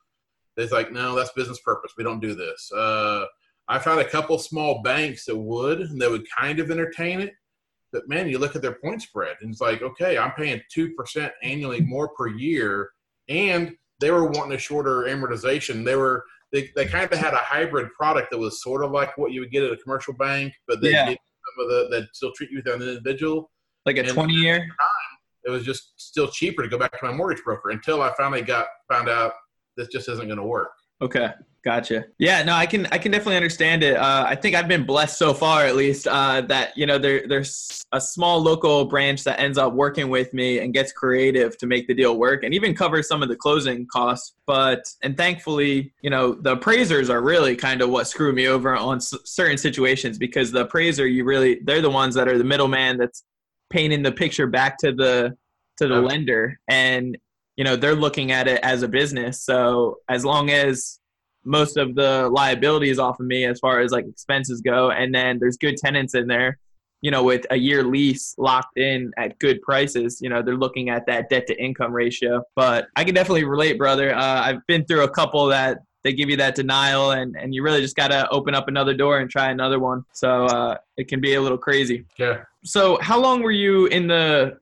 it's 0.56 0.72
like, 0.72 0.92
no, 0.92 1.14
that's 1.14 1.32
business 1.32 1.60
purpose. 1.60 1.92
We 1.98 2.04
don't 2.04 2.20
do 2.20 2.34
this. 2.34 2.70
Uh, 2.72 3.26
I 3.68 3.78
found 3.78 4.00
a 4.00 4.08
couple 4.08 4.38
small 4.38 4.82
banks 4.82 5.24
that 5.26 5.36
would, 5.36 5.80
and 5.80 6.00
they 6.00 6.08
would 6.08 6.24
kind 6.30 6.58
of 6.60 6.70
entertain 6.70 7.20
it. 7.20 7.34
But 7.92 8.08
man, 8.08 8.28
you 8.28 8.38
look 8.38 8.56
at 8.56 8.62
their 8.62 8.76
point 8.76 9.02
spread, 9.02 9.36
and 9.40 9.50
it's 9.50 9.60
like, 9.60 9.82
okay, 9.82 10.16
I'm 10.16 10.32
paying 10.32 10.60
two 10.72 10.94
percent 10.94 11.32
annually 11.42 11.80
more 11.80 12.08
per 12.08 12.28
year, 12.28 12.90
and 13.28 13.76
they 14.00 14.10
were 14.10 14.26
wanting 14.26 14.56
a 14.56 14.58
shorter 14.58 15.02
amortization. 15.02 15.84
They 15.84 15.96
were 15.96 16.24
they, 16.54 16.70
they 16.76 16.86
kind 16.86 17.12
of 17.12 17.18
had 17.18 17.34
a 17.34 17.38
hybrid 17.38 17.92
product 17.92 18.30
that 18.30 18.38
was 18.38 18.62
sort 18.62 18.84
of 18.84 18.92
like 18.92 19.18
what 19.18 19.32
you 19.32 19.40
would 19.40 19.50
get 19.50 19.64
at 19.64 19.72
a 19.72 19.76
commercial 19.76 20.14
bank, 20.14 20.54
but 20.68 20.80
they 20.80 20.92
yeah 20.92 21.14
some 21.56 21.64
of 21.64 21.68
the 21.68 21.88
that 21.90 22.08
still 22.14 22.32
treat 22.32 22.50
you 22.50 22.62
as 22.64 22.74
an 22.74 22.82
individual. 22.82 23.50
Like 23.86 23.98
a 23.98 24.04
twenty 24.04 24.34
year. 24.34 24.58
Time, 24.58 24.68
It 25.44 25.50
was 25.50 25.64
just 25.64 25.92
still 25.96 26.28
cheaper 26.28 26.62
to 26.62 26.68
go 26.68 26.78
back 26.78 26.98
to 26.98 27.04
my 27.04 27.12
mortgage 27.12 27.42
broker 27.44 27.70
until 27.70 28.02
I 28.02 28.14
finally 28.16 28.42
got 28.42 28.66
found 28.90 29.08
out 29.08 29.32
this 29.76 29.88
just 29.88 30.08
isn't 30.08 30.26
going 30.26 30.38
to 30.38 30.44
work. 30.44 30.70
Okay. 31.02 31.30
Gotcha. 31.64 32.04
Yeah, 32.18 32.42
no, 32.42 32.52
I 32.52 32.66
can 32.66 32.84
I 32.92 32.98
can 32.98 33.10
definitely 33.10 33.36
understand 33.36 33.82
it. 33.82 33.96
Uh, 33.96 34.26
I 34.28 34.34
think 34.34 34.54
I've 34.54 34.68
been 34.68 34.84
blessed 34.84 35.16
so 35.16 35.32
far, 35.32 35.64
at 35.64 35.76
least, 35.76 36.06
uh, 36.06 36.42
that 36.42 36.76
you 36.76 36.84
know 36.84 36.98
there 36.98 37.26
there's 37.26 37.82
a 37.92 38.00
small 38.00 38.38
local 38.38 38.84
branch 38.84 39.24
that 39.24 39.40
ends 39.40 39.56
up 39.56 39.72
working 39.72 40.10
with 40.10 40.34
me 40.34 40.58
and 40.58 40.74
gets 40.74 40.92
creative 40.92 41.56
to 41.56 41.66
make 41.66 41.86
the 41.86 41.94
deal 41.94 42.18
work, 42.18 42.44
and 42.44 42.52
even 42.52 42.74
covers 42.74 43.08
some 43.08 43.22
of 43.22 43.30
the 43.30 43.36
closing 43.36 43.86
costs. 43.86 44.34
But 44.46 44.84
and 45.02 45.16
thankfully, 45.16 45.94
you 46.02 46.10
know, 46.10 46.34
the 46.34 46.52
appraisers 46.52 47.08
are 47.08 47.22
really 47.22 47.56
kind 47.56 47.80
of 47.80 47.88
what 47.88 48.06
screw 48.08 48.34
me 48.34 48.46
over 48.46 48.76
on 48.76 48.96
s- 48.98 49.14
certain 49.24 49.56
situations 49.56 50.18
because 50.18 50.52
the 50.52 50.60
appraiser, 50.66 51.06
you 51.06 51.24
really 51.24 51.60
they're 51.64 51.80
the 51.80 51.88
ones 51.88 52.14
that 52.16 52.28
are 52.28 52.36
the 52.36 52.44
middleman 52.44 52.98
that's 52.98 53.24
painting 53.70 54.02
the 54.02 54.12
picture 54.12 54.46
back 54.46 54.76
to 54.78 54.92
the 54.92 55.34
to 55.78 55.88
the 55.88 55.94
okay. 55.94 56.06
lender, 56.08 56.60
and 56.68 57.16
you 57.56 57.64
know 57.64 57.76
they're 57.76 57.94
looking 57.94 58.32
at 58.32 58.48
it 58.48 58.60
as 58.62 58.82
a 58.82 58.88
business. 58.88 59.42
So 59.42 59.98
as 60.08 60.24
long 60.24 60.50
as 60.50 61.00
most 61.44 61.76
of 61.76 61.94
the 61.94 62.28
liabilities 62.30 62.98
off 62.98 63.20
of 63.20 63.26
me 63.26 63.44
as 63.44 63.60
far 63.60 63.80
as 63.80 63.92
like 63.92 64.06
expenses 64.06 64.60
go. 64.60 64.90
And 64.90 65.14
then 65.14 65.38
there's 65.38 65.56
good 65.56 65.76
tenants 65.76 66.14
in 66.14 66.26
there, 66.26 66.58
you 67.02 67.10
know, 67.10 67.22
with 67.22 67.46
a 67.50 67.56
year 67.56 67.84
lease 67.84 68.34
locked 68.38 68.78
in 68.78 69.12
at 69.16 69.38
good 69.38 69.60
prices. 69.62 70.18
You 70.20 70.30
know, 70.30 70.42
they're 70.42 70.56
looking 70.56 70.88
at 70.88 71.06
that 71.06 71.28
debt 71.28 71.46
to 71.48 71.62
income 71.62 71.92
ratio. 71.92 72.42
But 72.56 72.88
I 72.96 73.04
can 73.04 73.14
definitely 73.14 73.44
relate, 73.44 73.78
brother. 73.78 74.14
Uh, 74.14 74.42
I've 74.42 74.66
been 74.66 74.84
through 74.86 75.04
a 75.04 75.10
couple 75.10 75.46
that 75.46 75.78
they 76.02 76.12
give 76.12 76.28
you 76.28 76.36
that 76.36 76.54
denial 76.54 77.12
and, 77.12 77.34
and 77.34 77.54
you 77.54 77.62
really 77.62 77.80
just 77.80 77.96
got 77.96 78.08
to 78.08 78.28
open 78.28 78.54
up 78.54 78.68
another 78.68 78.92
door 78.92 79.20
and 79.20 79.30
try 79.30 79.50
another 79.50 79.78
one. 79.78 80.04
So 80.12 80.44
uh, 80.44 80.76
it 80.98 81.08
can 81.08 81.20
be 81.20 81.34
a 81.34 81.40
little 81.40 81.56
crazy. 81.56 82.04
Yeah. 82.18 82.42
So 82.62 82.98
how 83.00 83.18
long 83.18 83.42
were 83.42 83.50
you 83.50 83.86
in 83.86 84.06
the 84.06 84.58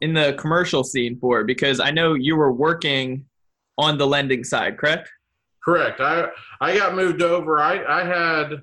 in 0.00 0.14
the 0.14 0.34
commercial 0.38 0.84
scene 0.84 1.18
for? 1.18 1.44
Because 1.44 1.80
I 1.80 1.90
know 1.90 2.14
you 2.14 2.36
were 2.36 2.52
working 2.52 3.24
on 3.78 3.98
the 3.98 4.06
lending 4.06 4.44
side, 4.44 4.78
correct? 4.78 5.10
Correct. 5.64 6.00
I 6.00 6.28
I 6.60 6.76
got 6.76 6.94
moved 6.94 7.22
over. 7.22 7.58
I 7.58 7.84
I 7.84 8.04
had 8.04 8.62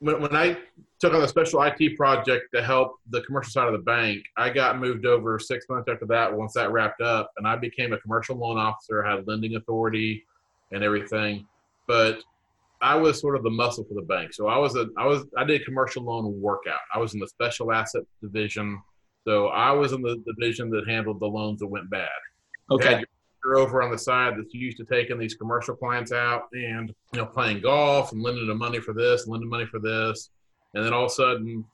when 0.00 0.20
when 0.20 0.34
I 0.34 0.58
took 1.00 1.14
on 1.14 1.20
the 1.20 1.28
special 1.28 1.62
IT 1.62 1.96
project 1.96 2.46
to 2.54 2.62
help 2.62 2.96
the 3.10 3.20
commercial 3.22 3.50
side 3.50 3.66
of 3.66 3.72
the 3.72 3.78
bank. 3.78 4.24
I 4.36 4.50
got 4.50 4.78
moved 4.78 5.06
over 5.06 5.38
six 5.38 5.66
months 5.68 5.88
after 5.90 6.06
that. 6.06 6.34
Once 6.34 6.54
that 6.54 6.72
wrapped 6.72 7.00
up, 7.00 7.30
and 7.36 7.46
I 7.46 7.56
became 7.56 7.92
a 7.92 7.98
commercial 7.98 8.36
loan 8.36 8.56
officer. 8.56 9.02
had 9.02 9.26
lending 9.26 9.56
authority 9.56 10.24
and 10.72 10.82
everything, 10.82 11.46
but 11.86 12.18
I 12.80 12.94
was 12.96 13.20
sort 13.20 13.36
of 13.36 13.42
the 13.42 13.50
muscle 13.50 13.84
for 13.84 13.94
the 13.94 14.02
bank. 14.02 14.34
So 14.34 14.48
I 14.48 14.58
was 14.58 14.76
a 14.76 14.88
I 14.98 15.06
was 15.06 15.24
I 15.38 15.44
did 15.44 15.64
commercial 15.64 16.02
loan 16.02 16.40
workout. 16.40 16.80
I 16.94 16.98
was 16.98 17.14
in 17.14 17.20
the 17.20 17.28
special 17.28 17.72
asset 17.72 18.02
division. 18.20 18.82
So 19.26 19.48
I 19.48 19.72
was 19.72 19.92
in 19.92 20.02
the 20.02 20.22
division 20.26 20.70
that 20.70 20.88
handled 20.88 21.20
the 21.20 21.26
loans 21.26 21.60
that 21.60 21.66
went 21.66 21.90
bad. 21.90 22.08
Okay 22.70 23.04
You're 23.44 23.58
over 23.58 23.82
on 23.82 23.90
the 23.90 23.98
side 23.98 24.34
that's 24.36 24.54
used 24.54 24.78
to 24.78 24.84
taking 24.84 25.18
these 25.18 25.34
commercial 25.34 25.74
clients 25.74 26.12
out 26.12 26.44
and 26.52 26.92
you 27.12 27.20
know 27.20 27.26
playing 27.26 27.60
golf 27.60 28.12
and 28.12 28.22
lending 28.22 28.46
them 28.46 28.58
money 28.58 28.80
for 28.80 28.94
this, 28.94 29.26
lending 29.26 29.50
money 29.50 29.66
for 29.66 29.80
this, 29.80 30.30
and 30.74 30.84
then 30.84 30.92
all 30.92 31.04
of 31.04 31.10
a 31.10 31.14
sudden, 31.14 31.64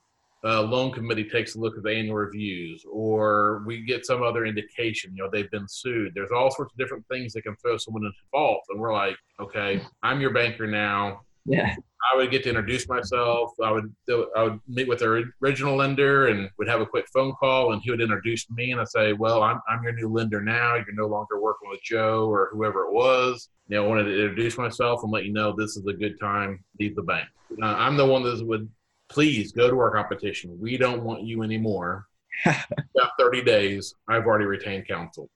a 0.43 0.61
loan 0.61 0.91
committee 0.91 1.23
takes 1.23 1.55
a 1.55 1.59
look 1.59 1.77
at 1.77 1.83
the 1.83 1.91
annual 1.91 2.15
reviews, 2.15 2.83
or 2.91 3.63
we 3.65 3.81
get 3.81 4.05
some 4.05 4.23
other 4.23 4.45
indication. 4.45 5.15
You 5.15 5.23
know, 5.23 5.29
they've 5.31 5.51
been 5.51 5.67
sued. 5.67 6.13
There's 6.15 6.31
all 6.31 6.49
sorts 6.49 6.73
of 6.73 6.77
different 6.77 7.05
things 7.07 7.33
that 7.33 7.43
can 7.43 7.55
throw 7.57 7.77
someone 7.77 8.03
into 8.03 8.15
default, 8.25 8.61
and 8.69 8.79
we're 8.79 8.93
like, 8.93 9.15
okay, 9.39 9.81
I'm 10.01 10.19
your 10.19 10.33
banker 10.33 10.67
now. 10.67 11.21
Yeah. 11.45 11.75
I 12.11 12.17
would 12.17 12.31
get 12.31 12.43
to 12.43 12.49
introduce 12.49 12.87
myself. 12.89 13.51
I 13.63 13.71
would 13.71 13.93
I 14.35 14.43
would 14.43 14.59
meet 14.67 14.87
with 14.87 14.99
their 14.99 15.23
original 15.43 15.75
lender 15.75 16.27
and 16.27 16.49
would 16.57 16.67
have 16.67 16.81
a 16.81 16.85
quick 16.85 17.05
phone 17.13 17.33
call, 17.33 17.73
and 17.73 17.81
he 17.81 17.91
would 17.91 18.01
introduce 18.01 18.49
me, 18.49 18.71
and 18.71 18.81
I'd 18.81 18.89
say, 18.89 19.13
"Well, 19.13 19.43
I'm 19.43 19.59
I'm 19.67 19.83
your 19.83 19.93
new 19.93 20.09
lender 20.09 20.41
now. 20.41 20.75
You're 20.75 20.93
no 20.93 21.07
longer 21.07 21.39
working 21.39 21.69
with 21.69 21.81
Joe 21.83 22.27
or 22.27 22.49
whoever 22.51 22.85
it 22.85 22.93
was. 22.93 23.49
You 23.67 23.77
know, 23.77 23.85
I 23.85 23.87
wanted 23.87 24.05
to 24.05 24.21
introduce 24.21 24.57
myself 24.57 25.03
and 25.03 25.11
let 25.11 25.25
you 25.25 25.33
know 25.33 25.53
this 25.55 25.77
is 25.77 25.85
a 25.85 25.93
good 25.93 26.19
time. 26.19 26.63
Leave 26.79 26.95
the 26.95 27.03
bank. 27.03 27.27
Uh, 27.61 27.65
I'm 27.65 27.97
the 27.97 28.05
one 28.05 28.23
that 28.23 28.45
would 28.45 28.67
please 29.09 29.51
go 29.51 29.69
to 29.69 29.79
our 29.79 29.91
competition. 29.91 30.57
We 30.59 30.77
don't 30.77 31.03
want 31.03 31.23
you 31.23 31.43
anymore. 31.43 32.07
Got 32.45 33.11
30 33.19 33.43
days. 33.43 33.95
I've 34.07 34.25
already 34.25 34.45
retained 34.45 34.87
counsel. 34.87 35.29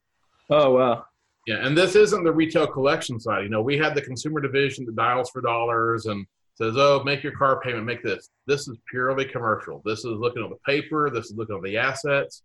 Oh 0.50 0.72
wow. 0.72 1.06
Yeah, 1.48 1.66
and 1.66 1.78
this 1.78 1.96
isn't 1.96 2.24
the 2.24 2.32
retail 2.32 2.66
collection 2.66 3.20
side. 3.20 3.44
You 3.44 3.50
know, 3.50 3.62
we 3.62 3.78
had 3.78 3.94
the 3.94 4.02
consumer 4.02 4.42
division 4.42 4.86
that 4.86 4.96
dials 4.96 5.30
for 5.30 5.42
dollars 5.42 6.08
and 6.08 6.26
says, 6.56 6.76
"Oh, 6.78 7.04
make 7.04 7.24
your 7.24 7.34
car 7.34 7.60
payment, 7.62 7.86
make 7.86 8.04
this." 8.04 8.30
This 8.48 8.68
is 8.68 8.78
purely 8.90 9.26
commercial. 9.26 9.82
This 9.86 10.00
is 10.00 10.18
looking 10.18 10.44
at 10.44 10.50
the 10.50 10.58
paper. 10.66 11.10
This 11.10 11.28
is 11.28 11.36
looking 11.36 11.58
at 11.58 11.64
the 11.64 11.78
assets. 11.78 12.44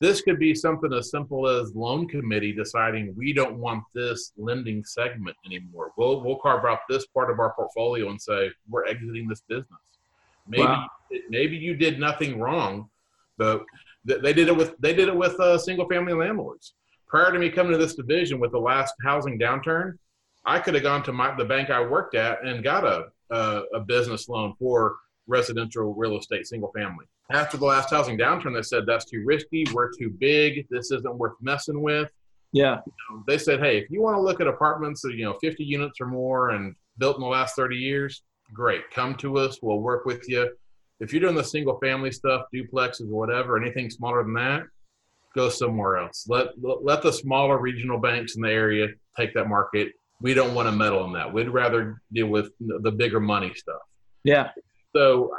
This 0.00 0.20
could 0.20 0.38
be 0.38 0.52
something 0.52 0.92
as 0.92 1.10
simple 1.10 1.46
as 1.46 1.76
loan 1.76 2.08
committee 2.08 2.52
deciding 2.52 3.14
we 3.16 3.32
don't 3.32 3.58
want 3.58 3.84
this 3.94 4.32
lending 4.36 4.84
segment 4.84 5.36
anymore. 5.46 5.92
We'll 5.96 6.22
we'll 6.22 6.38
carve 6.38 6.64
out 6.64 6.80
this 6.88 7.06
part 7.06 7.30
of 7.30 7.38
our 7.38 7.52
portfolio 7.54 8.10
and 8.10 8.20
say 8.20 8.50
we're 8.68 8.86
exiting 8.86 9.28
this 9.28 9.42
business. 9.48 9.78
Maybe 10.48 10.64
wow. 10.64 10.88
maybe 11.28 11.56
you 11.56 11.76
did 11.76 12.00
nothing 12.00 12.40
wrong, 12.40 12.90
but 13.38 13.64
they 14.04 14.32
did 14.32 14.48
it 14.48 14.56
with 14.56 14.74
they 14.80 14.94
did 14.94 15.08
it 15.08 15.16
with 15.16 15.38
uh, 15.38 15.56
single 15.58 15.88
family 15.88 16.14
landlords. 16.14 16.74
Prior 17.06 17.30
to 17.30 17.38
me 17.38 17.50
coming 17.50 17.72
to 17.72 17.78
this 17.78 17.94
division 17.94 18.40
with 18.40 18.52
the 18.52 18.58
last 18.58 18.94
housing 19.04 19.38
downturn, 19.38 19.98
I 20.44 20.58
could 20.58 20.74
have 20.74 20.82
gone 20.82 21.02
to 21.04 21.12
my, 21.12 21.34
the 21.36 21.44
bank 21.44 21.70
I 21.70 21.80
worked 21.80 22.14
at 22.14 22.44
and 22.44 22.64
got 22.64 22.84
a 22.84 23.06
a, 23.32 23.62
a 23.74 23.80
business 23.80 24.28
loan 24.28 24.54
for 24.58 24.96
residential 25.26 25.94
real 25.94 26.18
estate, 26.18 26.46
single 26.46 26.70
family. 26.72 27.06
After 27.30 27.56
the 27.56 27.64
last 27.64 27.90
housing 27.90 28.18
downturn, 28.18 28.54
they 28.54 28.62
said 28.62 28.84
that's 28.86 29.06
too 29.06 29.22
risky. 29.24 29.64
We're 29.72 29.90
too 29.98 30.10
big. 30.10 30.66
This 30.70 30.90
isn't 30.90 31.16
worth 31.16 31.34
messing 31.40 31.80
with. 31.80 32.10
Yeah. 32.52 32.80
You 32.84 32.92
know, 33.10 33.24
they 33.26 33.38
said, 33.38 33.60
hey, 33.60 33.78
if 33.78 33.90
you 33.90 34.02
want 34.02 34.16
to 34.16 34.20
look 34.20 34.40
at 34.40 34.46
apartments 34.46 35.00
that 35.02 35.14
you 35.14 35.24
know 35.24 35.38
50 35.40 35.64
units 35.64 36.00
or 36.00 36.06
more 36.06 36.50
and 36.50 36.74
built 36.98 37.16
in 37.16 37.22
the 37.22 37.28
last 37.28 37.56
30 37.56 37.76
years, 37.76 38.22
great. 38.52 38.90
Come 38.90 39.14
to 39.16 39.38
us. 39.38 39.60
We'll 39.62 39.80
work 39.80 40.04
with 40.04 40.28
you. 40.28 40.52
If 41.00 41.12
you're 41.12 41.22
doing 41.22 41.34
the 41.34 41.42
single 41.42 41.78
family 41.78 42.12
stuff, 42.12 42.42
duplexes 42.54 43.10
or 43.10 43.16
whatever, 43.16 43.60
anything 43.60 43.88
smaller 43.88 44.22
than 44.22 44.34
that, 44.34 44.64
go 45.34 45.48
somewhere 45.48 45.96
else. 45.96 46.26
Let 46.28 46.48
let 46.60 47.02
the 47.02 47.12
smaller 47.12 47.58
regional 47.58 47.98
banks 47.98 48.36
in 48.36 48.42
the 48.42 48.50
area 48.50 48.88
take 49.16 49.32
that 49.34 49.48
market 49.48 49.92
we 50.22 50.34
don't 50.34 50.54
want 50.54 50.68
to 50.68 50.72
meddle 50.72 51.04
in 51.04 51.12
that. 51.12 51.32
We'd 51.32 51.48
rather 51.48 52.00
deal 52.12 52.28
with 52.28 52.52
the 52.60 52.90
bigger 52.90 53.20
money 53.20 53.52
stuff. 53.54 53.82
Yeah. 54.24 54.50
So, 54.94 55.32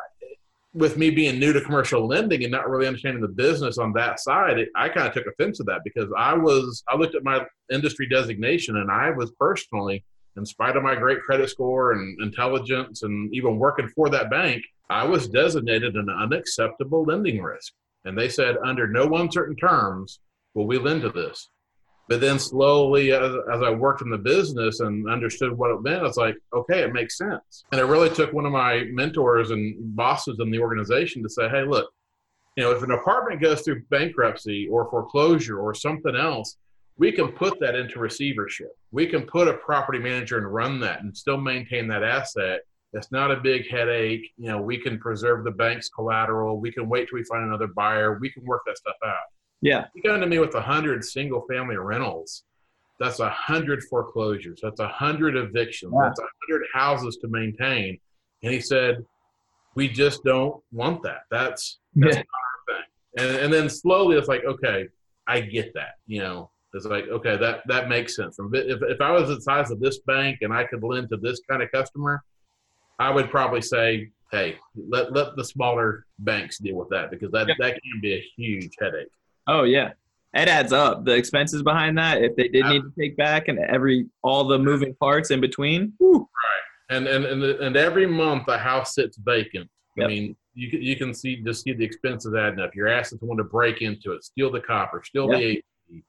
with 0.73 0.97
me 0.97 1.11
being 1.11 1.39
new 1.39 1.53
to 1.53 1.61
commercial 1.61 2.07
lending 2.07 2.43
and 2.43 2.51
not 2.51 2.67
really 2.67 2.87
understanding 2.87 3.21
the 3.21 3.27
business 3.27 3.77
on 3.77 3.93
that 3.93 4.19
side, 4.19 4.57
it, 4.57 4.69
I 4.75 4.89
kind 4.89 5.07
of 5.07 5.13
took 5.13 5.27
offense 5.27 5.57
to 5.59 5.63
that 5.65 5.81
because 5.83 6.09
I 6.17 6.33
was 6.33 6.83
I 6.89 6.95
looked 6.95 7.15
at 7.15 7.23
my 7.23 7.45
industry 7.71 8.07
designation 8.07 8.77
and 8.77 8.91
I 8.91 9.11
was 9.11 9.31
personally, 9.39 10.03
in 10.35 10.45
spite 10.45 10.75
of 10.75 10.83
my 10.83 10.95
great 10.95 11.21
credit 11.21 11.49
score 11.49 11.93
and 11.93 12.19
intelligence 12.21 13.03
and 13.03 13.33
even 13.33 13.59
working 13.59 13.87
for 13.89 14.09
that 14.09 14.31
bank, 14.31 14.63
I 14.89 15.05
was 15.05 15.29
designated 15.29 15.95
an 15.95 16.09
unacceptable 16.09 17.03
lending 17.03 17.41
risk. 17.41 17.73
And 18.05 18.17
they 18.17 18.27
said 18.27 18.57
under 18.65 18.87
no 18.87 19.15
uncertain 19.15 19.55
terms 19.55 20.19
Will 20.53 20.67
we 20.67 20.77
lend 20.77 21.01
to 21.01 21.09
this? 21.09 21.49
But 22.13 22.21
then 22.21 22.37
slowly, 22.37 23.11
as, 23.11 23.33
as 23.51 23.63
I 23.63 23.71
worked 23.71 24.03
in 24.03 24.11
the 24.11 24.19
business 24.19 24.81
and 24.81 25.09
understood 25.09 25.51
what 25.51 25.71
it 25.71 25.81
meant, 25.81 26.05
it's 26.05 26.15
like, 26.15 26.35
okay, 26.53 26.81
it 26.81 26.93
makes 26.93 27.17
sense. 27.17 27.65
And 27.71 27.81
it 27.81 27.85
really 27.85 28.11
took 28.11 28.31
one 28.31 28.45
of 28.45 28.51
my 28.51 28.83
mentors 28.91 29.49
and 29.49 29.95
bosses 29.95 30.37
in 30.39 30.51
the 30.51 30.59
organization 30.59 31.23
to 31.23 31.29
say, 31.29 31.49
hey, 31.49 31.63
look, 31.63 31.91
you 32.55 32.63
know, 32.63 32.69
if 32.69 32.83
an 32.83 32.91
apartment 32.91 33.41
goes 33.41 33.61
through 33.61 33.81
bankruptcy 33.89 34.67
or 34.67 34.87
foreclosure 34.91 35.59
or 35.59 35.73
something 35.73 36.15
else, 36.15 36.57
we 36.99 37.11
can 37.11 37.29
put 37.29 37.59
that 37.61 37.73
into 37.73 37.97
receivership. 37.97 38.77
We 38.91 39.07
can 39.07 39.23
put 39.23 39.47
a 39.47 39.53
property 39.53 39.97
manager 39.97 40.37
and 40.37 40.53
run 40.53 40.79
that 40.81 41.01
and 41.01 41.17
still 41.17 41.41
maintain 41.41 41.87
that 41.87 42.03
asset. 42.03 42.59
It's 42.93 43.11
not 43.11 43.31
a 43.31 43.37
big 43.37 43.67
headache. 43.71 44.29
You 44.37 44.49
know, 44.49 44.61
we 44.61 44.77
can 44.77 44.99
preserve 44.99 45.45
the 45.45 45.49
bank's 45.51 45.89
collateral. 45.89 46.59
We 46.59 46.71
can 46.71 46.87
wait 46.87 47.09
till 47.09 47.17
we 47.17 47.23
find 47.23 47.43
another 47.43 47.69
buyer. 47.75 48.19
We 48.19 48.29
can 48.29 48.45
work 48.45 48.61
that 48.67 48.77
stuff 48.77 48.97
out. 49.03 49.17
Yeah. 49.63 49.85
You 49.95 50.01
come 50.03 50.19
to 50.19 50.27
me 50.27 50.39
with 50.39 50.53
a 50.55 50.61
hundred 50.61 51.03
single 51.05 51.45
family 51.49 51.77
rentals. 51.77 52.43
That's 52.99 53.19
a 53.21 53.29
hundred 53.29 53.81
foreclosures. 53.85 54.59
That's 54.61 54.81
a 54.81 54.87
hundred 54.89 55.35
evictions. 55.37 55.93
Yeah. 55.95 56.07
That's 56.09 56.19
a 56.19 56.27
hundred 56.45 56.67
houses 56.73 57.17
to 57.21 57.27
maintain. 57.29 57.97
And 58.43 58.53
he 58.53 58.59
said, 58.59 59.05
"We 59.75 59.87
just 59.87 60.23
don't 60.25 60.61
want 60.73 61.01
that. 61.03 61.21
That's 61.31 61.79
that's 61.95 62.15
Yeah. 62.17 62.23
not 62.23 62.41
our 62.43 62.75
thing." 62.75 62.85
And 63.19 63.37
and 63.45 63.53
then 63.53 63.69
slowly, 63.69 64.17
it's 64.17 64.27
like, 64.27 64.43
okay, 64.43 64.89
I 65.27 65.39
get 65.39 65.73
that. 65.75 65.93
You 66.07 66.19
know, 66.19 66.51
it's 66.73 66.85
like, 66.85 67.07
okay, 67.07 67.37
that 67.37 67.61
that 67.67 67.87
makes 67.87 68.15
sense. 68.17 68.37
If 68.39 68.81
if 68.83 68.99
I 68.99 69.11
was 69.11 69.29
the 69.29 69.39
size 69.41 69.71
of 69.71 69.79
this 69.79 69.99
bank 69.99 70.39
and 70.41 70.51
I 70.53 70.65
could 70.65 70.83
lend 70.83 71.07
to 71.09 71.17
this 71.17 71.39
kind 71.49 71.63
of 71.63 71.71
customer, 71.71 72.21
I 72.99 73.09
would 73.11 73.29
probably 73.31 73.61
say, 73.61 74.11
hey, 74.31 74.57
let 74.75 75.13
let 75.13 75.37
the 75.37 75.43
smaller 75.45 76.05
banks 76.19 76.57
deal 76.59 76.75
with 76.75 76.89
that 76.89 77.11
because 77.11 77.31
that 77.31 77.47
Yeah. 77.47 77.55
that 77.59 77.81
can 77.81 78.01
be 78.01 78.13
a 78.15 78.23
huge 78.35 78.75
headache. 78.79 79.07
Oh 79.47 79.63
yeah. 79.63 79.91
It 80.33 80.47
adds 80.47 80.73
up. 80.73 81.05
The 81.05 81.13
expenses 81.13 81.61
behind 81.61 81.97
that, 81.99 82.23
if 82.23 82.35
they 82.35 82.47
did 82.47 82.65
need 82.65 82.81
to 82.81 82.91
take 82.99 83.15
back 83.15 83.49
and 83.49 83.59
every 83.59 84.07
all 84.23 84.45
the 84.45 84.57
moving 84.57 84.95
parts 84.95 85.29
in 85.29 85.39
between. 85.39 85.93
whew. 85.99 86.27
and 86.89 87.07
and 87.07 87.25
and, 87.25 87.43
and 87.43 87.75
every 87.77 88.07
month 88.07 88.47
a 88.47 88.57
house 88.57 88.95
sits 88.95 89.17
vacant. 89.17 89.69
Yep. 89.95 90.05
I 90.05 90.07
mean, 90.07 90.35
you 90.55 90.71
can 90.71 90.81
you 90.81 90.95
can 90.95 91.13
see 91.13 91.35
just 91.43 91.63
see 91.63 91.73
the 91.73 91.85
expenses 91.85 92.33
adding 92.33 92.59
up. 92.59 92.73
You're 92.73 92.87
asking 92.87 93.19
someone 93.19 93.37
to 93.37 93.43
break 93.43 93.81
into 93.81 94.13
it, 94.13 94.23
steal 94.23 94.51
the 94.51 94.61
copper, 94.61 95.03
steal 95.05 95.27
the 95.27 95.37
AC, 95.37 95.63
you 95.89 96.03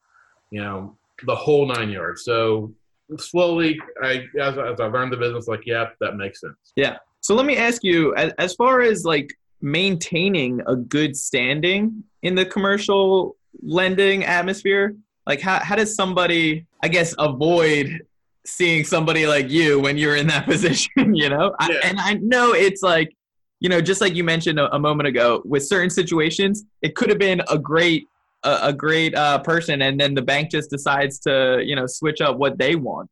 know, 0.60 0.96
the 1.26 1.36
whole 1.36 1.66
nine 1.66 1.90
yards. 1.90 2.24
So 2.24 2.72
slowly, 3.18 3.78
I 4.02 4.24
as, 4.40 4.56
as 4.56 4.80
I 4.80 4.86
learned 4.86 5.12
the 5.12 5.16
business, 5.16 5.48
like, 5.48 5.66
yeah, 5.66 5.88
that 6.00 6.16
makes 6.16 6.40
sense. 6.40 6.72
Yeah. 6.76 6.96
So 7.20 7.34
let 7.34 7.46
me 7.46 7.56
ask 7.56 7.82
you, 7.82 8.14
as, 8.16 8.32
as 8.38 8.54
far 8.54 8.80
as 8.80 9.04
like 9.04 9.30
maintaining 9.64 10.60
a 10.66 10.76
good 10.76 11.16
standing 11.16 12.04
in 12.22 12.34
the 12.34 12.44
commercial 12.44 13.34
lending 13.62 14.22
atmosphere, 14.24 14.94
like 15.26 15.40
how, 15.40 15.58
how 15.58 15.74
does 15.74 15.96
somebody, 15.96 16.66
I 16.82 16.88
guess, 16.88 17.14
avoid 17.18 18.02
seeing 18.46 18.84
somebody 18.84 19.26
like 19.26 19.48
you 19.48 19.80
when 19.80 19.96
you're 19.96 20.16
in 20.16 20.26
that 20.26 20.44
position, 20.46 21.14
you 21.14 21.30
know? 21.30 21.56
I, 21.58 21.72
and 21.82 21.98
I 21.98 22.14
know 22.14 22.52
it's 22.52 22.82
like, 22.82 23.16
you 23.60 23.70
know, 23.70 23.80
just 23.80 24.02
like 24.02 24.14
you 24.14 24.22
mentioned 24.22 24.60
a, 24.60 24.72
a 24.74 24.78
moment 24.78 25.06
ago, 25.06 25.40
with 25.46 25.66
certain 25.66 25.88
situations, 25.88 26.64
it 26.82 26.94
could 26.94 27.08
have 27.08 27.18
been 27.18 27.40
a 27.48 27.58
great, 27.58 28.06
a, 28.42 28.58
a 28.64 28.72
great 28.72 29.14
uh, 29.14 29.38
person, 29.38 29.80
and 29.80 29.98
then 29.98 30.12
the 30.12 30.20
bank 30.20 30.50
just 30.50 30.68
decides 30.68 31.18
to, 31.20 31.62
you 31.64 31.74
know, 31.74 31.86
switch 31.86 32.20
up 32.20 32.36
what 32.36 32.58
they 32.58 32.76
want. 32.76 33.08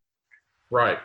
Right. 0.70 0.98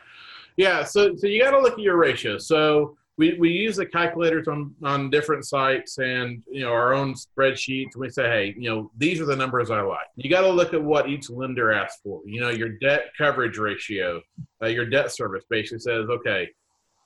Yeah. 0.58 0.84
So 0.84 1.16
so 1.16 1.28
you 1.28 1.42
got 1.42 1.52
to 1.52 1.62
look 1.62 1.74
at 1.74 1.80
your 1.80 1.96
ratio. 1.96 2.38
So 2.38 2.97
we, 3.18 3.34
we 3.40 3.50
use 3.50 3.76
the 3.78 3.86
calculators 3.86 4.48
on 4.48 4.74
on 4.84 5.10
different 5.10 5.46
sites 5.46 5.98
and 5.98 6.44
you 6.50 6.62
know 6.62 6.72
our 6.72 6.94
own 6.94 7.16
spreadsheets. 7.16 7.96
We 7.96 8.10
say, 8.10 8.24
hey, 8.30 8.56
you 8.58 8.70
know, 8.70 8.92
these 8.98 9.20
are 9.20 9.26
the 9.26 9.36
numbers 9.36 9.72
I 9.72 9.82
like. 9.82 10.08
You 10.16 10.30
got 10.30 10.42
to 10.42 10.50
look 10.52 10.74
at 10.74 10.84
what 10.84 11.10
each 11.10 11.30
lender 11.30 11.72
asks 11.72 12.00
for. 12.04 12.22
You 12.26 12.42
know, 12.42 12.50
your 12.50 12.70
debt 12.70 13.06
coverage 13.18 13.58
ratio, 13.58 14.22
uh, 14.62 14.68
your 14.68 14.86
debt 14.86 15.12
service 15.12 15.44
basically 15.50 15.80
says, 15.80 16.08
okay, 16.10 16.50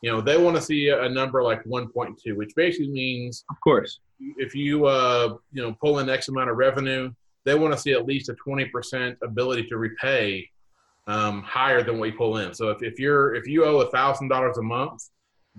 you 0.01 0.11
know, 0.11 0.19
they 0.19 0.37
want 0.37 0.55
to 0.57 0.61
see 0.61 0.89
a 0.89 1.07
number 1.07 1.43
like 1.43 1.63
1.2, 1.63 2.35
which 2.35 2.53
basically 2.55 2.89
means 2.89 3.45
Of 3.49 3.57
course. 3.63 3.99
if 4.19 4.53
you 4.55 4.85
uh, 4.87 5.35
you 5.53 5.61
know 5.61 5.75
pull 5.79 5.99
in 5.99 6.09
X 6.09 6.27
amount 6.27 6.49
of 6.49 6.57
revenue, 6.57 7.11
they 7.45 7.55
want 7.55 7.73
to 7.73 7.79
see 7.79 7.93
at 7.93 8.05
least 8.05 8.29
a 8.29 8.33
twenty 8.35 8.65
percent 8.65 9.17
ability 9.23 9.63
to 9.69 9.77
repay 9.77 10.49
um, 11.07 11.41
higher 11.43 11.81
than 11.83 11.99
what 11.99 12.09
you 12.09 12.17
pull 12.17 12.37
in. 12.37 12.53
So 12.53 12.69
if, 12.69 12.83
if 12.83 12.99
you're 12.99 13.33
if 13.35 13.47
you 13.47 13.63
owe 13.63 13.79
a 13.79 13.89
thousand 13.91 14.27
dollars 14.27 14.57
a 14.57 14.61
month, 14.61 15.01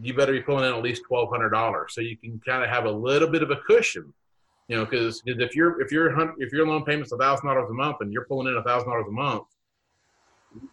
you 0.00 0.14
better 0.14 0.32
be 0.32 0.40
pulling 0.40 0.64
in 0.64 0.74
at 0.74 0.82
least 0.82 1.02
twelve 1.06 1.30
hundred 1.30 1.50
dollars, 1.50 1.94
so 1.94 2.00
you 2.00 2.16
can 2.16 2.40
kind 2.46 2.62
of 2.62 2.70
have 2.70 2.84
a 2.84 2.90
little 2.90 3.28
bit 3.28 3.42
of 3.42 3.50
a 3.50 3.56
cushion. 3.56 4.12
You 4.68 4.78
know, 4.78 4.84
because 4.84 5.22
if 5.26 5.54
you're 5.54 5.80
if 5.80 5.92
your 5.92 6.14
hun- 6.14 6.34
if 6.38 6.52
your 6.52 6.66
loan 6.66 6.84
payment's 6.84 7.12
a 7.12 7.18
thousand 7.18 7.46
dollars 7.46 7.68
a 7.70 7.74
month 7.74 7.96
and 8.00 8.12
you're 8.12 8.24
pulling 8.24 8.48
in 8.48 8.56
a 8.56 8.62
thousand 8.62 8.88
dollars 8.88 9.06
a 9.08 9.12
month, 9.12 9.44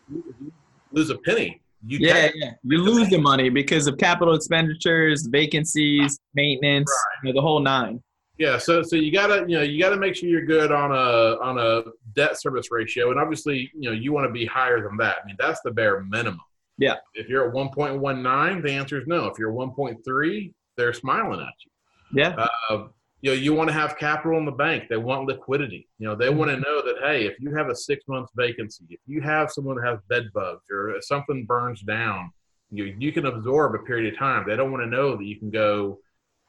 you 0.10 0.53
lose 0.91 1.10
a 1.10 1.17
penny. 1.17 1.62
You 1.86 1.99
Yeah, 1.99 2.29
yeah. 2.36 2.51
You 2.63 2.82
lose 2.82 3.10
the 3.10 3.17
money 3.17 3.49
because 3.49 3.88
of 3.88 3.97
capital 3.97 4.36
expenditures, 4.36 5.27
vacancies, 5.27 6.19
maintenance, 6.34 6.91
you 7.23 7.29
know, 7.29 7.38
the 7.38 7.41
whole 7.41 7.60
nine. 7.60 8.01
Yeah, 8.38 8.58
so 8.58 8.82
so 8.84 8.95
you 8.95 9.12
gotta 9.12 9.45
you 9.47 9.58
know 9.58 9.63
you 9.63 9.82
gotta 9.82 9.97
make 9.97 10.15
sure 10.15 10.29
you're 10.29 10.45
good 10.45 10.71
on 10.71 10.91
a 10.91 11.41
on 11.43 11.58
a 11.58 11.84
debt 12.15 12.39
service 12.39 12.67
ratio, 12.71 13.12
and 13.12 13.19
obviously 13.19 13.69
you 13.73 13.89
know 13.89 13.91
you 13.91 14.13
want 14.13 14.27
to 14.27 14.32
be 14.32 14.45
higher 14.45 14.82
than 14.82 14.95
that. 14.97 15.17
I 15.21 15.25
mean 15.25 15.36
that's 15.38 15.60
the 15.62 15.71
bare 15.71 16.05
minimum. 16.05 16.39
Yeah. 16.79 16.95
If 17.13 17.27
you're 17.27 17.47
at 17.47 17.53
1.19, 17.53 18.63
the 18.63 18.71
answer 18.71 18.99
is 18.99 19.05
no. 19.07 19.25
If 19.27 19.37
you're 19.37 19.51
1.3, 19.51 20.53
they're 20.77 20.93
smiling 20.93 21.41
at 21.41 21.53
you. 21.65 21.71
Yeah, 22.21 22.47
Uh, 22.71 22.87
you 23.21 23.29
know 23.31 23.35
you 23.37 23.53
want 23.53 23.67
to 23.69 23.73
have 23.73 23.97
capital 23.97 24.39
in 24.39 24.45
the 24.45 24.51
bank. 24.51 24.85
They 24.89 24.97
want 24.97 25.27
liquidity. 25.27 25.87
You 25.99 26.07
know 26.07 26.15
they 26.15 26.29
want 26.31 26.49
to 26.49 26.57
know 26.57 26.81
that 26.81 26.95
hey, 27.03 27.27
if 27.27 27.39
you 27.39 27.53
have 27.53 27.67
a 27.69 27.75
six 27.75 28.03
month 28.07 28.29
vacancy, 28.35 28.85
if 28.89 28.99
you 29.05 29.21
have 29.21 29.51
someone 29.51 29.75
that 29.75 29.85
has 29.85 29.99
bed 30.09 30.23
bugs, 30.33 30.63
or 30.71 30.95
if 30.95 31.03
something 31.05 31.45
burns 31.45 31.81
down, 31.81 32.31
you 32.71 32.95
you 32.97 33.11
can 33.11 33.25
absorb 33.27 33.75
a 33.75 33.79
period 33.79 34.11
of 34.11 34.17
time. 34.17 34.45
They 34.47 34.55
don't 34.55 34.71
want 34.71 34.83
to 34.83 34.89
know 34.89 35.15
that 35.17 35.23
you 35.25 35.37
can 35.37 35.51
go. 35.51 35.99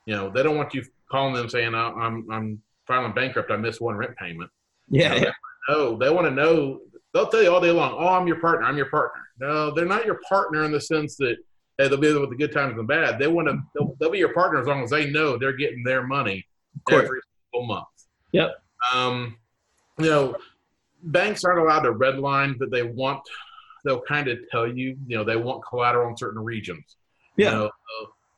You 0.06 0.14
know 0.16 0.30
they 0.30 0.42
don't 0.44 0.56
want 0.56 0.72
you 0.72 0.82
calling 1.10 1.34
them 1.34 1.48
saying 1.50 1.74
"I- 1.74 1.92
I'm 1.92 2.26
I'm 2.30 2.62
filing 2.86 3.12
bankrupt. 3.12 3.50
I 3.50 3.56
missed 3.56 3.80
one 3.82 3.96
rent 3.96 4.16
payment. 4.16 4.50
yeah, 4.88 5.14
You 5.16 5.20
know, 5.22 5.26
yeah. 5.26 5.32
No, 5.68 5.96
they 5.98 6.08
want 6.10 6.26
to 6.26 6.30
know. 6.30 6.80
They'll 7.12 7.26
tell 7.28 7.42
you 7.42 7.52
all 7.52 7.60
day 7.60 7.70
long, 7.70 7.92
"Oh, 7.98 8.08
I'm 8.08 8.26
your 8.26 8.40
partner. 8.40 8.66
I'm 8.66 8.76
your 8.76 8.86
partner." 8.90 9.22
No, 9.40 9.70
they're 9.72 9.84
not 9.86 10.06
your 10.06 10.20
partner 10.28 10.64
in 10.64 10.70
the 10.72 10.80
sense 10.80 11.16
that 11.16 11.36
hey, 11.78 11.88
they'll 11.88 11.98
be 11.98 12.10
there 12.10 12.20
with 12.20 12.30
the 12.30 12.36
good 12.36 12.52
times 12.52 12.70
and 12.70 12.78
the 12.78 12.84
bad. 12.84 13.18
They 13.18 13.26
want 13.26 13.48
to. 13.48 13.58
They'll, 13.74 13.96
they'll 13.98 14.10
be 14.10 14.18
your 14.18 14.32
partner 14.34 14.60
as 14.60 14.66
long 14.66 14.82
as 14.84 14.90
they 14.90 15.10
know 15.10 15.36
they're 15.36 15.52
getting 15.56 15.82
their 15.82 16.06
money 16.06 16.46
every 16.90 17.20
single 17.52 17.66
month. 17.66 17.86
Yep. 18.32 18.62
Um, 18.94 19.36
you 19.98 20.06
know, 20.06 20.36
banks 21.02 21.44
aren't 21.44 21.58
allowed 21.58 21.80
to 21.80 21.92
redline, 21.92 22.58
but 22.58 22.70
they 22.70 22.82
want. 22.84 23.22
They'll 23.84 24.02
kind 24.02 24.28
of 24.28 24.38
tell 24.50 24.66
you. 24.66 24.96
You 25.06 25.16
know, 25.18 25.24
they 25.24 25.36
want 25.36 25.64
collateral 25.68 26.08
in 26.08 26.16
certain 26.16 26.42
regions. 26.44 26.96
You 27.36 27.46
Yeah. 27.46 27.50
know, 27.52 27.70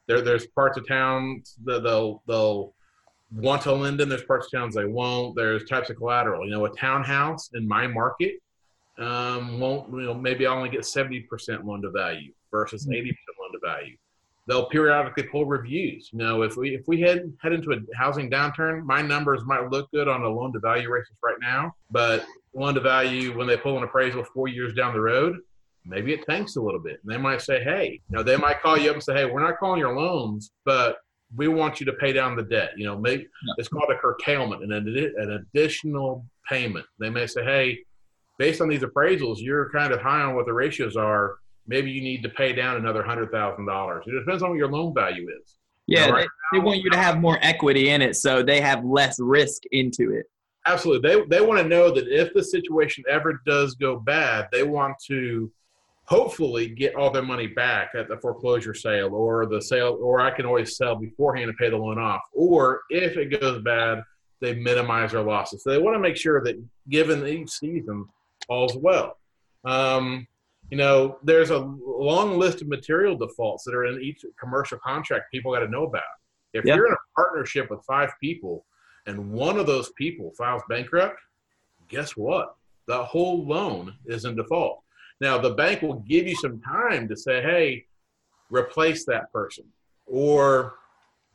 there, 0.07 0.21
there's 0.23 0.47
parts 0.47 0.79
of 0.79 0.87
town 0.89 1.43
that 1.65 1.83
they'll 1.83 2.23
they'll 2.27 2.73
want 3.35 3.63
to 3.63 3.73
lend 3.73 4.01
in. 4.01 4.09
There's 4.09 4.25
parts 4.25 4.47
of 4.47 4.53
towns 4.53 4.75
they 4.75 4.85
won't. 4.85 5.37
There's 5.37 5.65
types 5.69 5.91
of 5.91 5.97
collateral. 5.97 6.45
You 6.45 6.53
know, 6.53 6.65
a 6.65 6.71
townhouse 6.77 7.51
in 7.55 7.67
my 7.69 7.87
market 7.87 8.37
um, 8.99 9.59
won't. 9.61 9.91
You 9.93 10.03
know, 10.03 10.15
maybe 10.15 10.47
I 10.47 10.55
only 10.55 10.69
get 10.69 10.85
seventy 10.85 11.21
percent 11.21 11.65
loan 11.65 11.83
to 11.83 11.91
value 11.91 12.33
versus 12.51 12.87
Mhm. 12.87 12.95
eighty 12.95 13.11
percent 13.13 13.37
loan 13.41 13.53
to 13.53 13.59
value. 13.65 13.97
They'll 14.49 14.67
periodically 14.67 15.23
pull 15.25 15.47
reviews. 15.47 16.11
You 16.13 16.19
know, 16.19 16.43
if 16.43 16.57
we 16.57 16.75
if 16.75 16.83
we 16.89 17.01
head 17.01 17.33
head 17.41 17.53
into 17.53 17.73
a 17.73 17.77
housing 17.97 18.31
downturn, 18.31 18.83
my 18.85 19.01
numbers 19.01 19.43
might 19.45 19.71
look 19.71 19.91
good 19.93 20.09
on 20.09 20.23
a 20.23 20.29
loan 20.29 20.53
to 20.53 20.59
value 20.59 20.89
basis 20.93 21.15
right 21.23 21.37
now, 21.41 21.73
but 21.91 22.27
loan 22.55 22.75
to 22.75 22.81
value 22.81 23.37
when 23.37 23.47
they 23.47 23.57
pull 23.57 23.77
an 23.79 23.85
appraisal 23.85 24.25
four 24.35 24.49
years 24.49 24.75
down 24.75 24.93
the 24.95 25.01
road, 25.01 25.39
maybe 25.87 26.13
it 26.13 26.27
tanks 26.27 26.57
a 26.57 26.61
little 26.61 26.81
bit. 26.81 27.01
And 27.03 27.13
they 27.13 27.17
might 27.17 27.41
say, 27.41 27.63
hey, 27.63 28.01
you 28.11 28.17
know, 28.17 28.23
they 28.23 28.37
might 28.37 28.61
call 28.61 28.77
you 28.77 28.91
up 28.91 28.95
and 28.97 29.03
say, 29.03 29.15
hey, 29.15 29.25
we're 29.25 29.41
not 29.41 29.59
calling 29.59 29.79
your 29.81 29.97
loans, 29.97 30.51
but 30.65 30.99
we 31.35 31.49
want 31.49 31.81
you 31.81 31.87
to 31.87 31.95
pay 31.95 32.13
down 32.13 32.37
the 32.37 32.43
debt. 32.43 32.73
You 32.77 32.85
know, 32.85 32.99
maybe 32.99 33.23
Yeah. 33.23 33.55
it's 33.57 33.69
called 33.69 33.91
a 33.91 33.97
curtailment, 33.97 34.63
an, 34.65 34.69
addi- 34.71 35.13
an 35.17 35.31
additional 35.55 36.27
payment. 36.47 36.85
They 36.99 37.09
may 37.09 37.27
say, 37.27 37.43
hey, 37.43 37.79
based 38.39 38.61
on 38.61 38.69
these 38.69 38.83
appraisals, 38.83 39.37
you're 39.39 39.71
kind 39.71 39.93
of 39.93 40.01
high 40.01 40.23
on 40.23 40.35
what 40.35 40.47
the 40.47 40.53
ratios 40.53 40.97
are. 40.97 41.37
Maybe 41.67 41.91
you 41.91 42.01
need 42.01 42.23
to 42.23 42.29
pay 42.29 42.53
down 42.53 42.77
another 42.77 43.03
hundred 43.03 43.31
thousand 43.31 43.67
dollars. 43.67 44.05
It 44.07 44.13
depends 44.19 44.43
on 44.43 44.51
what 44.51 44.59
your 44.59 44.71
loan 44.71 44.95
value 44.95 45.29
is. 45.43 45.57
Yeah, 45.87 46.09
Right. 46.11 46.29
they, 46.53 46.59
they 46.59 46.65
want 46.65 46.81
you 46.81 46.91
to 46.91 46.97
have 46.97 47.19
more 47.21 47.39
equity 47.43 47.91
in 47.91 48.03
it, 48.03 48.17
so 48.17 48.43
they 48.43 48.61
have 48.61 48.85
less 48.85 49.19
risk 49.21 49.63
into 49.73 50.13
it. 50.13 50.27
Absolutely. 50.67 51.09
They 51.09 51.25
they 51.39 51.41
want 51.45 51.61
to 51.61 51.69
know 51.69 51.91
that 51.91 52.09
if 52.09 52.33
the 52.35 52.43
situation 52.43 53.05
ever 53.09 53.41
does 53.47 53.75
go 53.75 53.99
bad, 53.99 54.49
they 54.53 54.63
want 54.63 54.97
to 55.09 55.51
hopefully 56.05 56.69
get 56.69 56.95
all 56.97 57.11
their 57.11 57.23
money 57.23 57.47
back 57.47 57.91
at 57.97 58.09
the 58.09 58.17
foreclosure 58.17 58.75
sale 58.75 59.15
or 59.15 59.47
the 59.47 59.63
sale 59.63 59.97
or 60.01 60.21
I 60.21 60.31
can 60.33 60.45
always 60.45 60.77
sell 60.77 60.97
beforehand 60.97 61.49
and 61.49 61.57
pay 61.59 61.71
the 61.71 61.77
loan 61.77 61.99
off. 61.99 62.23
Or 62.33 62.83
if 62.91 63.17
it 63.17 63.41
goes 63.41 63.63
bad, 63.63 64.03
they 64.41 64.55
minimize 64.55 65.13
their 65.13 65.23
losses. 65.23 65.63
So 65.63 65.71
they 65.71 65.79
want 65.79 65.95
to 65.95 66.01
make 66.01 66.17
sure 66.17 66.43
that 66.45 66.61
given 66.89 67.25
each 67.27 67.51
season, 67.51 68.05
all's 68.49 68.77
well. 68.77 69.19
Um, 69.65 70.27
you 70.71 70.77
know, 70.77 71.19
there's 71.23 71.51
a 71.51 71.59
long 71.59 72.39
list 72.39 72.63
of 72.63 72.69
material 72.69 73.17
defaults 73.17 73.65
that 73.65 73.75
are 73.75 73.85
in 73.85 74.01
each 74.01 74.25
commercial 74.41 74.79
contract 74.79 75.31
people 75.31 75.53
got 75.53 75.61
to 75.61 75.69
know 75.69 75.85
about. 75.85 76.03
If 76.53 76.65
Yeah. 76.65 76.77
you're 76.77 76.87
in 76.87 76.93
a 76.95 76.97
partnership 77.17 77.71
with 77.71 77.85
five 77.85 78.11
people 78.21 78.65
and 79.07 79.33
one 79.33 79.59
of 79.59 79.67
those 79.67 79.91
people 79.93 80.33
files 80.37 80.63
bankrupt, 80.69 81.19
guess 81.89 82.17
what? 82.17 82.57
The 82.87 83.05
whole 83.05 83.47
loan 83.47 83.95
is 84.07 84.25
in 84.25 84.35
default. 84.37 84.83
Now, 85.21 85.39
the 85.39 85.51
bank 85.55 85.83
will 85.83 86.01
give 86.01 86.27
you 86.27 86.35
some 86.37 86.61
time 86.61 87.07
to 87.09 87.17
say, 87.17 87.43
hey, 87.43 87.87
replace 88.51 89.05
that 89.07 89.33
person. 89.33 89.65
Or 90.07 90.79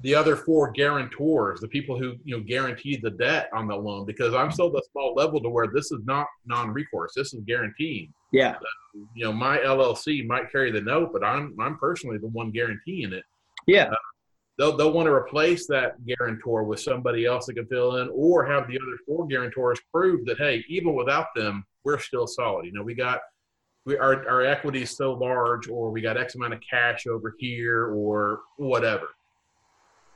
the 0.02 0.14
other 0.14 0.36
four 0.36 0.72
guarantors, 0.72 1.60
the 1.60 1.68
people 1.68 1.98
who 1.98 2.16
you 2.24 2.38
know 2.38 2.44
guaranteed 2.44 3.02
the 3.02 3.12
debt 3.12 3.50
on 3.54 3.68
the 3.68 3.76
loan, 3.76 4.06
because 4.06 4.34
I'm 4.34 4.52
still 4.52 4.68
at 4.68 4.84
a 4.84 4.86
small 4.92 5.16
level 5.16 5.42
to 5.42 5.50
where 5.50 5.68
this 5.68 5.92
is 5.92 6.02
not 6.06 6.28
non-recourse. 6.46 7.14
This 7.16 7.34
is 7.34 7.42
guaranteed. 7.48 8.12
Yeah. 8.32 8.54
So, 8.60 9.00
you 9.16 9.26
know, 9.26 9.34
my 9.34 9.58
LLC 9.58 10.26
might 10.26 10.52
carry 10.52 10.72
the 10.72 10.82
note, 10.82 11.12
but 11.14 11.24
I'm 11.24 11.56
I'm 11.60 11.78
personally 11.78 12.20
the 12.20 12.28
one 12.28 12.52
guaranteeing 12.52 13.14
it. 13.14 13.24
Yeah. 13.66 13.86
Uh, 13.86 13.96
they'll 14.60 14.78
they'll 14.78 14.94
want 14.94 15.08
to 15.08 15.14
replace 15.14 15.66
that 15.68 15.96
guarantor 16.06 16.64
with 16.64 16.80
somebody 16.80 17.26
else 17.26 17.48
that 17.48 17.56
can 17.56 17.66
fill 17.66 17.98
in, 17.98 18.10
or 18.14 18.46
have 18.46 18.68
the 18.68 18.76
other 18.76 19.00
four 19.08 19.26
guarantors 19.26 19.80
prove 19.92 20.26
that 20.26 20.38
hey, 20.38 20.64
even 20.70 20.94
without 20.94 21.28
them, 21.36 21.66
we're 21.84 22.00
still 22.00 22.28
solid. 22.28 22.68
You 22.68 22.74
know, 22.74 22.84
we 22.84 22.94
got 22.94 23.20
we 23.88 23.98
our 23.98 24.30
our 24.30 24.44
equity 24.44 24.84
is 24.84 24.96
so 24.96 25.14
large, 25.14 25.68
or 25.68 25.90
we 25.90 26.02
got 26.02 26.18
X 26.18 26.36
amount 26.36 26.54
of 26.54 26.62
cash 26.70 27.08
over 27.08 27.34
here, 27.40 27.88
or 27.88 28.42
whatever 28.58 29.08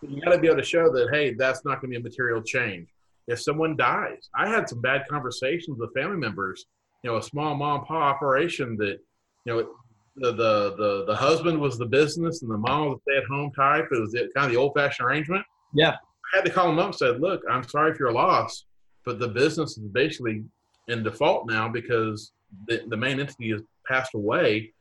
you 0.01 0.21
got 0.21 0.31
to 0.31 0.39
be 0.39 0.47
able 0.47 0.57
to 0.57 0.63
show 0.63 0.91
that 0.91 1.09
hey 1.11 1.33
that's 1.33 1.63
not 1.65 1.81
going 1.81 1.93
to 1.93 1.99
be 1.99 2.01
a 2.01 2.03
material 2.03 2.41
change. 2.41 2.87
If 3.27 3.41
someone 3.41 3.77
dies 3.77 4.29
i 4.35 4.49
had 4.49 4.67
some 4.67 4.81
bad 4.81 5.03
conversations 5.09 5.77
with 5.79 5.93
family 5.93 6.17
members 6.17 6.65
you 7.03 7.09
know 7.09 7.17
a 7.17 7.23
small 7.23 7.55
mom 7.55 7.79
and 7.79 7.87
pop 7.87 8.15
operation 8.15 8.75
that 8.77 8.97
you 9.45 9.53
know 9.53 9.69
the, 10.17 10.31
the 10.33 10.75
the 10.75 11.05
the 11.05 11.15
husband 11.15 11.59
was 11.59 11.77
the 11.77 11.85
business 11.85 12.41
and 12.41 12.51
the 12.51 12.57
mom 12.57 12.89
was 12.89 12.99
the 13.05 13.13
stay-at-home 13.13 13.51
type. 13.53 13.87
It 13.91 13.99
was 13.99 14.13
kind 14.13 14.47
of 14.47 14.51
the 14.51 14.57
old-fashioned 14.57 15.07
arrangement. 15.07 15.45
Yeah. 15.73 15.95
I 16.33 16.37
had 16.37 16.45
to 16.45 16.51
call 16.51 16.67
them 16.67 16.79
up 16.79 16.87
and 16.87 16.95
said 16.95 17.21
look 17.21 17.41
i'm 17.49 17.67
sorry 17.67 17.93
for 17.93 18.03
your 18.03 18.13
loss 18.13 18.65
but 19.05 19.19
the 19.19 19.27
business 19.27 19.77
is 19.77 19.87
basically 19.91 20.43
in 20.87 21.03
default 21.03 21.47
now 21.47 21.67
because 21.67 22.33
the, 22.67 22.83
the 22.87 22.97
main 22.97 23.19
entity 23.19 23.51
has 23.51 23.61
passed 23.87 24.13
away. 24.13 24.73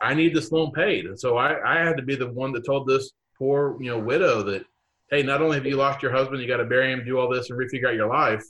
I 0.00 0.14
need 0.14 0.34
this 0.34 0.52
loan 0.52 0.70
paid. 0.72 1.06
And 1.06 1.18
so 1.18 1.36
I, 1.36 1.56
I 1.64 1.84
had 1.84 1.96
to 1.96 2.02
be 2.02 2.14
the 2.14 2.30
one 2.30 2.52
that 2.52 2.66
told 2.66 2.86
this 2.86 3.12
poor 3.38 3.76
you 3.80 3.90
know 3.90 3.98
widow 3.98 4.42
that 4.42 4.64
hey 5.10 5.22
not 5.22 5.42
only 5.42 5.56
have 5.56 5.66
you 5.66 5.76
lost 5.76 6.02
your 6.02 6.12
husband 6.12 6.40
you 6.40 6.48
got 6.48 6.58
to 6.58 6.64
bury 6.64 6.92
him 6.92 7.04
do 7.04 7.18
all 7.18 7.28
this 7.28 7.50
and 7.50 7.58
refigure 7.58 7.88
out 7.88 7.94
your 7.94 8.08
life 8.08 8.44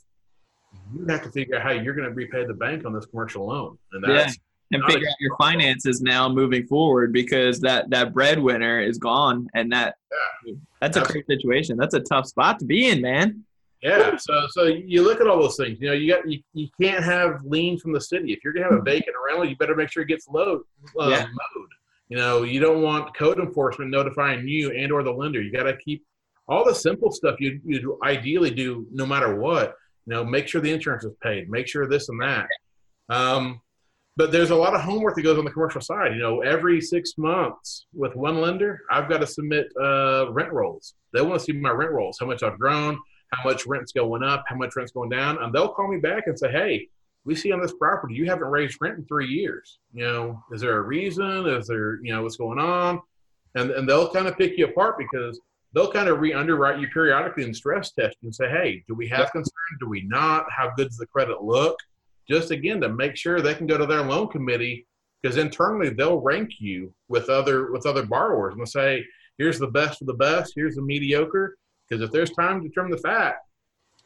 you 0.95 1.07
have 1.07 1.23
to 1.23 1.31
figure 1.31 1.57
out 1.57 1.63
how 1.63 1.71
you're 1.71 1.95
going 1.95 2.09
to 2.09 2.15
repay 2.15 2.45
the 2.45 2.55
bank 2.55 2.85
on 2.85 2.93
this 2.93 3.07
commercial 3.07 3.47
loan 3.47 3.79
and 3.93 4.05
that's 4.05 4.39
yeah. 4.71 4.79
and 4.79 4.85
figure 4.85 5.09
out 5.09 5.15
your 5.21 5.37
finances 5.37 6.01
now 6.01 6.29
moving 6.29 6.67
forward 6.67 7.13
because 7.13 7.61
that 7.61 7.89
that 7.91 8.13
breadwinner 8.13 8.81
is 8.81 8.99
gone 8.99 9.49
and 9.55 9.73
that 9.73 9.97
yeah. 10.45 10.55
that's 10.81 10.97
a 10.97 11.03
great 11.03 11.27
situation 11.27 11.77
that's 11.77 11.95
a 11.95 12.01
tough 12.01 12.27
spot 12.27 12.59
to 12.59 12.65
be 12.65 12.89
in 12.89 13.01
man 13.01 13.43
yeah 13.83 14.17
so 14.17 14.47
so 14.51 14.65
you 14.65 15.03
look 15.03 15.21
at 15.21 15.27
all 15.27 15.41
those 15.41 15.57
things 15.57 15.79
you 15.81 15.89
know 15.89 15.95
you 15.95 16.13
got 16.13 16.29
you, 16.29 16.41
you 16.53 16.69
can't 16.81 17.05
have 17.05 17.41
lien 17.45 17.79
from 17.79 17.93
the 17.93 18.01
city 18.01 18.33
if 18.33 18.43
you're 18.43 18.53
going 18.53 18.67
to 18.67 18.71
have 18.71 18.81
a 18.81 18.83
vacant 18.91 19.17
rental 19.27 19.45
you 19.45 19.57
better 19.57 19.77
make 19.77 19.91
sure 19.91 20.03
it 20.03 20.09
gets 20.09 20.29
load, 20.29 20.63
uh, 21.01 21.09
yeah. 21.09 21.27
mowed 21.27 21.69
you 22.09 22.17
know, 22.17 22.43
you 22.43 22.61
don't 22.61 22.83
want 22.83 23.17
code 23.17 23.39
enforcement 23.39 23.91
notifying 23.91 24.47
you 24.47 24.71
and 24.73 24.93
or 24.93 25.03
the 25.03 25.11
lender. 25.11 25.41
You 25.41 25.53
got 25.53 25.65
to 25.65 25.77
keep 25.77 26.05
all 26.47 26.65
the 26.65 26.75
simple 26.75 27.11
stuff 27.11 27.41
you 27.41 27.61
you 27.65 27.99
ideally 28.03 28.51
do 28.51 28.87
no 28.93 29.07
matter 29.07 29.35
what. 29.35 29.75
You 30.07 30.15
know, 30.15 30.25
make 30.25 30.49
sure 30.49 30.61
the 30.61 30.73
insurance 30.73 31.05
is 31.05 31.15
paid, 31.23 31.49
make 31.49 31.67
sure 31.67 31.89
this 31.89 32.09
and 32.11 32.21
that. 32.21 32.49
Um, 33.09 33.61
but 34.17 34.31
there's 34.31 34.51
a 34.51 34.57
lot 34.57 34.75
of 34.75 34.83
homework 34.83 35.17
that 35.17 35.23
goes 35.23 35.39
on 35.39 35.45
the 35.45 35.51
commercial 35.51 35.81
side. 35.81 36.13
You 36.13 36.21
know, 36.21 36.43
every 36.43 36.81
six 36.81 37.15
months 37.17 37.87
with 37.93 38.15
one 38.15 38.41
lender, 38.41 38.83
I've 38.91 39.09
got 39.09 39.19
to 39.19 39.27
submit 39.27 39.67
uh, 39.81 40.31
rent 40.31 40.53
rolls. 40.53 40.95
They 41.13 41.23
want 41.23 41.41
to 41.41 41.45
see 41.45 41.53
my 41.53 41.71
rent 41.71 41.93
rolls, 41.93 42.19
how 42.21 42.27
much 42.27 42.43
I've 42.43 42.59
grown, 42.59 42.99
how 43.33 43.49
much 43.49 43.67
rent's 43.67 43.93
going 43.93 44.23
up, 44.23 44.45
how 44.47 44.57
much 44.57 44.77
rent's 44.77 44.93
going 44.93 45.09
down, 45.09 45.43
and 45.43 45.53
they'll 45.53 45.73
call 45.73 45.89
me 45.89 45.99
back 45.99 46.25
and 46.27 46.39
say, 46.39 46.51
"Hey, 46.51 46.89
we 47.25 47.35
see 47.35 47.53
on 47.53 47.61
this 47.61 47.75
property 47.75 48.15
you 48.15 48.27
haven't 48.27 48.49
raised 48.49 48.79
rent 48.81 48.99
in 48.99 49.05
three 49.07 49.29
years. 49.29 49.79
You 49.93 50.05
know, 50.05 50.45
is 50.53 50.61
there 50.61 50.77
a 50.77 50.83
reason? 50.83 51.47
Is 51.47 51.67
there, 51.67 51.99
you 52.03 52.13
know, 52.13 52.23
what's 52.23 52.37
going 52.37 52.59
on? 52.59 53.01
And 53.55 53.71
and 53.71 53.89
they'll 53.89 54.11
kind 54.11 54.27
of 54.27 54.37
pick 54.37 54.59
you 54.59 54.67
apart 54.67 54.97
because 54.99 55.41
they'll 55.73 55.91
kind 55.91 56.09
of 56.09 56.21
re-underwrite 56.21 56.81
you 56.81 56.89
periodically 56.89 57.45
and 57.45 57.57
stress 57.57 57.93
test 57.93 58.17
you 58.21 58.29
and 58.29 58.35
say, 58.35 58.49
hey, 58.49 58.85
do 58.87 58.95
we 58.95 59.09
have 59.09 59.21
yeah. 59.21 59.31
concern? 59.31 59.79
Do 59.81 59.89
we 59.89 60.03
not? 60.03 60.47
How 60.51 60.73
good 60.77 60.89
does 60.89 60.99
the 60.99 61.07
credit 61.07 61.43
look? 61.43 61.79
Just 62.29 62.51
again 62.51 62.81
to 62.81 62.89
make 62.89 63.17
sure 63.17 63.41
they 63.41 63.55
can 63.55 63.67
go 63.67 63.77
to 63.77 63.87
their 63.87 64.03
loan 64.03 64.29
committee 64.29 64.87
because 65.23 65.37
internally 65.37 65.91
they'll 65.91 66.21
rank 66.21 66.51
you 66.59 66.93
with 67.09 67.29
other 67.29 67.73
with 67.73 67.87
other 67.87 68.05
borrowers 68.05 68.53
and 68.53 68.61
they'll 68.61 68.67
say, 68.67 69.05
here's 69.39 69.59
the 69.59 69.69
best 69.69 70.01
of 70.01 70.07
the 70.07 70.15
best, 70.15 70.53
here's 70.55 70.77
the 70.77 70.83
mediocre. 70.83 71.57
Because 71.89 72.03
if 72.03 72.11
there's 72.13 72.31
time 72.31 72.63
to 72.63 72.69
trim 72.71 72.91
the 72.91 72.99
fat, 72.99 73.37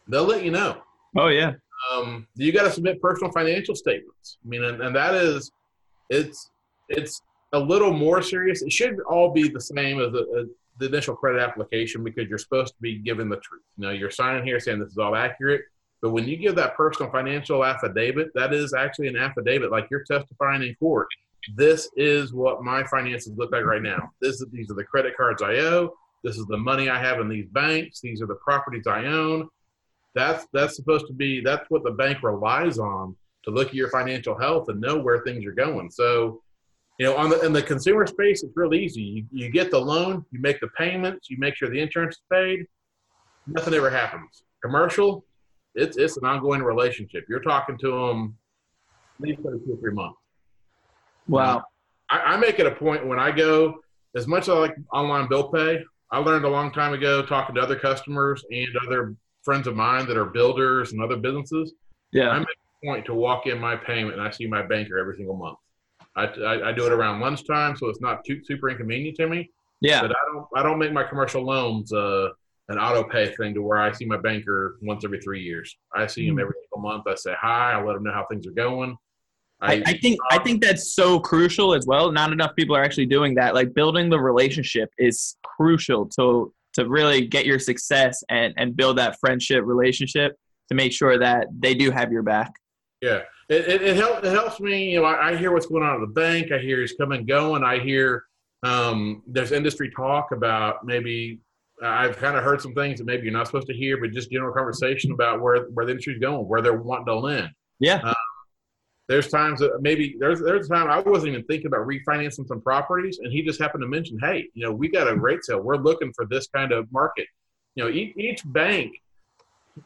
they'll 0.08 0.24
let 0.24 0.44
you 0.44 0.50
know. 0.50 0.82
Oh 1.16 1.28
yeah 1.28 1.52
um, 1.90 2.26
you 2.34 2.52
got 2.52 2.64
to 2.64 2.70
submit 2.70 3.00
personal 3.00 3.32
financial 3.32 3.74
statements. 3.74 4.38
I 4.44 4.48
mean, 4.48 4.64
and, 4.64 4.80
and 4.82 4.94
that 4.96 5.14
is, 5.14 5.50
it's 6.10 6.50
it's 6.88 7.22
a 7.52 7.58
little 7.58 7.92
more 7.92 8.22
serious. 8.22 8.62
It 8.62 8.72
should 8.72 9.00
all 9.08 9.30
be 9.30 9.48
the 9.48 9.60
same 9.60 10.00
as 10.00 10.12
a, 10.14 10.18
a, 10.18 10.44
the 10.78 10.86
initial 10.86 11.16
credit 11.16 11.40
application 11.40 12.04
because 12.04 12.28
you're 12.28 12.38
supposed 12.38 12.74
to 12.74 12.80
be 12.80 12.98
given 12.98 13.28
the 13.28 13.36
truth. 13.36 13.62
You 13.76 13.86
know, 13.86 13.90
you're 13.90 14.10
signing 14.10 14.44
here 14.44 14.60
saying 14.60 14.80
this 14.80 14.92
is 14.92 14.98
all 14.98 15.16
accurate. 15.16 15.62
But 16.00 16.10
when 16.10 16.28
you 16.28 16.36
give 16.36 16.54
that 16.54 16.76
personal 16.76 17.10
financial 17.10 17.64
affidavit, 17.64 18.28
that 18.34 18.54
is 18.54 18.72
actually 18.72 19.08
an 19.08 19.16
affidavit, 19.16 19.72
like 19.72 19.88
you're 19.90 20.04
testifying 20.04 20.62
in 20.62 20.74
court. 20.76 21.08
This 21.56 21.90
is 21.96 22.32
what 22.32 22.62
my 22.62 22.84
finances 22.84 23.32
look 23.36 23.50
like 23.50 23.64
right 23.64 23.82
now. 23.82 24.12
This 24.20 24.40
is, 24.40 24.46
these 24.52 24.70
are 24.70 24.74
the 24.74 24.84
credit 24.84 25.16
cards 25.16 25.42
I 25.42 25.56
owe. 25.56 25.92
This 26.22 26.36
is 26.36 26.46
the 26.46 26.56
money 26.56 26.88
I 26.88 26.98
have 27.00 27.20
in 27.20 27.28
these 27.28 27.48
banks. 27.48 28.00
These 28.00 28.22
are 28.22 28.26
the 28.26 28.36
properties 28.36 28.86
I 28.86 29.06
own 29.06 29.48
that's 30.14 30.46
that's 30.52 30.76
supposed 30.76 31.06
to 31.06 31.12
be 31.12 31.40
that's 31.40 31.66
what 31.68 31.84
the 31.84 31.90
bank 31.92 32.22
relies 32.22 32.78
on 32.78 33.16
to 33.44 33.50
look 33.50 33.68
at 33.68 33.74
your 33.74 33.90
financial 33.90 34.38
health 34.38 34.68
and 34.68 34.80
know 34.80 34.98
where 34.98 35.20
things 35.20 35.44
are 35.46 35.52
going. 35.52 35.90
So, 35.90 36.42
you 36.98 37.06
know, 37.06 37.16
on 37.16 37.30
the 37.30 37.40
in 37.44 37.52
the 37.52 37.62
consumer 37.62 38.06
space, 38.06 38.42
it's 38.42 38.56
real 38.56 38.74
easy. 38.74 39.02
You, 39.02 39.26
you 39.30 39.50
get 39.50 39.70
the 39.70 39.78
loan, 39.78 40.24
you 40.30 40.40
make 40.40 40.60
the 40.60 40.68
payments, 40.68 41.30
you 41.30 41.36
make 41.38 41.54
sure 41.54 41.70
the 41.70 41.80
insurance 41.80 42.16
is 42.16 42.22
paid. 42.32 42.66
Nothing 43.46 43.74
ever 43.74 43.90
happens. 43.90 44.42
Commercial, 44.62 45.24
it's 45.74 45.96
it's 45.96 46.16
an 46.16 46.24
ongoing 46.24 46.62
relationship. 46.62 47.24
You're 47.28 47.40
talking 47.40 47.78
to 47.78 47.90
them 47.90 48.36
at 49.20 49.28
least 49.28 49.40
every 49.46 49.60
two 49.60 49.74
or 49.74 49.80
three 49.80 49.92
months. 49.92 50.18
Wow. 51.28 51.64
I, 52.10 52.18
I 52.20 52.36
make 52.36 52.58
it 52.58 52.66
a 52.66 52.70
point 52.70 53.06
when 53.06 53.18
I 53.18 53.30
go, 53.30 53.74
as 54.16 54.26
much 54.26 54.44
as 54.44 54.48
I 54.50 54.52
like 54.54 54.76
online 54.92 55.28
bill 55.28 55.48
pay, 55.48 55.82
I 56.10 56.18
learned 56.18 56.44
a 56.44 56.48
long 56.48 56.72
time 56.72 56.94
ago 56.94 57.22
talking 57.22 57.54
to 57.54 57.60
other 57.60 57.76
customers 57.76 58.44
and 58.50 58.68
other 58.86 59.14
friends 59.48 59.66
of 59.66 59.74
mine 59.74 60.06
that 60.06 60.18
are 60.18 60.26
builders 60.26 60.92
and 60.92 61.02
other 61.02 61.16
businesses. 61.16 61.72
Yeah. 62.12 62.28
I 62.28 62.38
make 62.40 62.48
a 62.48 62.86
point 62.86 63.06
to 63.06 63.14
walk 63.14 63.46
in 63.46 63.58
my 63.58 63.76
payment 63.76 64.12
and 64.12 64.22
I 64.22 64.30
see 64.30 64.46
my 64.46 64.60
banker 64.60 64.98
every 64.98 65.16
single 65.16 65.36
month. 65.36 65.56
I, 66.14 66.24
I, 66.24 66.68
I 66.68 66.72
do 66.72 66.84
it 66.84 66.92
around 66.92 67.20
lunchtime, 67.20 67.74
so 67.74 67.88
it's 67.88 68.02
not 68.02 68.26
too 68.26 68.44
super 68.44 68.68
inconvenient 68.68 69.16
to 69.16 69.26
me. 69.26 69.48
Yeah. 69.80 70.02
But 70.02 70.10
I 70.10 70.32
don't 70.32 70.46
I 70.54 70.62
don't 70.62 70.78
make 70.78 70.92
my 70.92 71.02
commercial 71.02 71.42
loans 71.42 71.94
uh, 71.94 72.28
an 72.68 72.78
auto 72.78 73.04
pay 73.04 73.34
thing 73.36 73.54
to 73.54 73.62
where 73.62 73.78
I 73.78 73.90
see 73.92 74.04
my 74.04 74.18
banker 74.18 74.76
once 74.82 75.02
every 75.02 75.18
three 75.22 75.42
years. 75.42 75.74
I 75.94 76.06
see 76.06 76.26
him 76.26 76.34
hmm. 76.34 76.40
every 76.40 76.54
single 76.64 76.86
month. 76.86 77.04
I 77.06 77.14
say 77.14 77.32
hi. 77.40 77.72
I 77.72 77.82
let 77.82 77.96
him 77.96 78.02
know 78.02 78.12
how 78.12 78.26
things 78.30 78.46
are 78.46 78.50
going. 78.52 78.98
I, 79.62 79.82
I, 79.86 79.98
think 79.98 80.20
I 80.30 80.38
think 80.40 80.62
that's 80.62 80.92
so 80.92 81.18
crucial 81.18 81.72
as 81.72 81.86
well. 81.86 82.12
Not 82.12 82.32
enough 82.32 82.54
people 82.54 82.76
are 82.76 82.84
actually 82.84 83.06
doing 83.06 83.34
that. 83.36 83.54
Like 83.54 83.72
building 83.72 84.10
the 84.10 84.20
relationship 84.20 84.90
is 84.98 85.36
crucial 85.42 86.04
to 86.10 86.52
to 86.74 86.88
really 86.88 87.26
get 87.26 87.46
your 87.46 87.58
success 87.58 88.22
and, 88.28 88.54
and 88.56 88.76
build 88.76 88.98
that 88.98 89.18
friendship 89.20 89.64
relationship 89.64 90.36
to 90.68 90.74
make 90.74 90.92
sure 90.92 91.18
that 91.18 91.46
they 91.58 91.74
do 91.74 91.90
have 91.90 92.12
your 92.12 92.22
back. 92.22 92.52
Yeah, 93.00 93.22
it, 93.48 93.68
it, 93.68 93.82
it, 93.82 93.96
help, 93.96 94.24
it 94.24 94.32
helps 94.32 94.60
me. 94.60 94.90
You 94.92 95.00
know, 95.00 95.06
I, 95.06 95.28
I, 95.28 95.36
hear 95.36 95.52
what's 95.52 95.66
going 95.66 95.82
on 95.82 95.94
at 95.94 96.00
the 96.00 96.12
bank. 96.12 96.52
I 96.52 96.58
hear 96.58 96.80
he's 96.80 96.94
coming 96.94 97.24
going. 97.24 97.62
I 97.62 97.78
hear 97.78 98.24
um, 98.64 99.22
there's 99.26 99.52
industry 99.52 99.90
talk 99.94 100.32
about 100.32 100.84
maybe 100.84 101.40
I've 101.82 102.16
kind 102.16 102.36
of 102.36 102.42
heard 102.42 102.60
some 102.60 102.74
things 102.74 102.98
that 102.98 103.04
maybe 103.04 103.24
you're 103.24 103.32
not 103.32 103.46
supposed 103.46 103.68
to 103.68 103.74
hear, 103.74 104.00
but 104.00 104.10
just 104.10 104.30
general 104.30 104.52
conversation 104.52 105.12
about 105.12 105.40
where 105.40 105.66
where 105.74 105.86
the 105.86 105.92
industry's 105.92 106.18
going, 106.18 106.48
where 106.48 106.60
they're 106.60 106.72
wanting 106.74 107.06
to 107.06 107.14
land. 107.14 107.50
Yeah. 107.78 108.00
Um, 108.02 108.14
there's 109.08 109.28
times 109.28 109.60
that 109.60 109.80
maybe 109.80 110.16
there's 110.18 110.40
there's 110.40 110.66
a 110.66 110.74
time 110.74 110.90
I 110.90 111.00
wasn't 111.00 111.32
even 111.32 111.44
thinking 111.44 111.66
about 111.66 111.86
refinancing 111.86 112.46
some 112.46 112.60
properties, 112.60 113.18
and 113.18 113.32
he 113.32 113.42
just 113.42 113.60
happened 113.60 113.82
to 113.82 113.88
mention, 113.88 114.18
hey, 114.20 114.48
you 114.52 114.64
know, 114.64 114.72
we 114.72 114.88
got 114.88 115.08
a 115.08 115.16
rate 115.16 115.44
sale. 115.44 115.60
We're 115.60 115.76
looking 115.76 116.12
for 116.14 116.26
this 116.26 116.46
kind 116.48 116.72
of 116.72 116.90
market. 116.92 117.26
You 117.74 117.84
know, 117.84 117.90
each, 117.90 118.16
each 118.16 118.42
bank, 118.44 118.92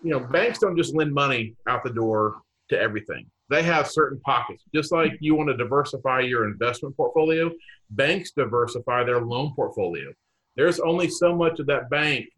you 0.02 0.10
know, 0.10 0.20
banks 0.20 0.58
don't 0.58 0.76
just 0.76 0.94
lend 0.94 1.14
money 1.14 1.54
out 1.68 1.84
the 1.84 1.90
door 1.90 2.40
to 2.70 2.80
everything. 2.80 3.26
They 3.48 3.62
have 3.62 3.86
certain 3.86 4.18
pockets. 4.20 4.64
Just 4.74 4.92
like 4.92 5.12
you 5.20 5.34
want 5.34 5.50
to 5.50 5.56
diversify 5.56 6.20
your 6.20 6.48
investment 6.48 6.96
portfolio, 6.96 7.50
banks 7.90 8.32
diversify 8.32 9.04
their 9.04 9.20
loan 9.20 9.52
portfolio. 9.54 10.12
There's 10.56 10.80
only 10.80 11.08
so 11.08 11.36
much 11.36 11.60
of 11.60 11.66
that 11.66 11.90
bank's 11.90 12.28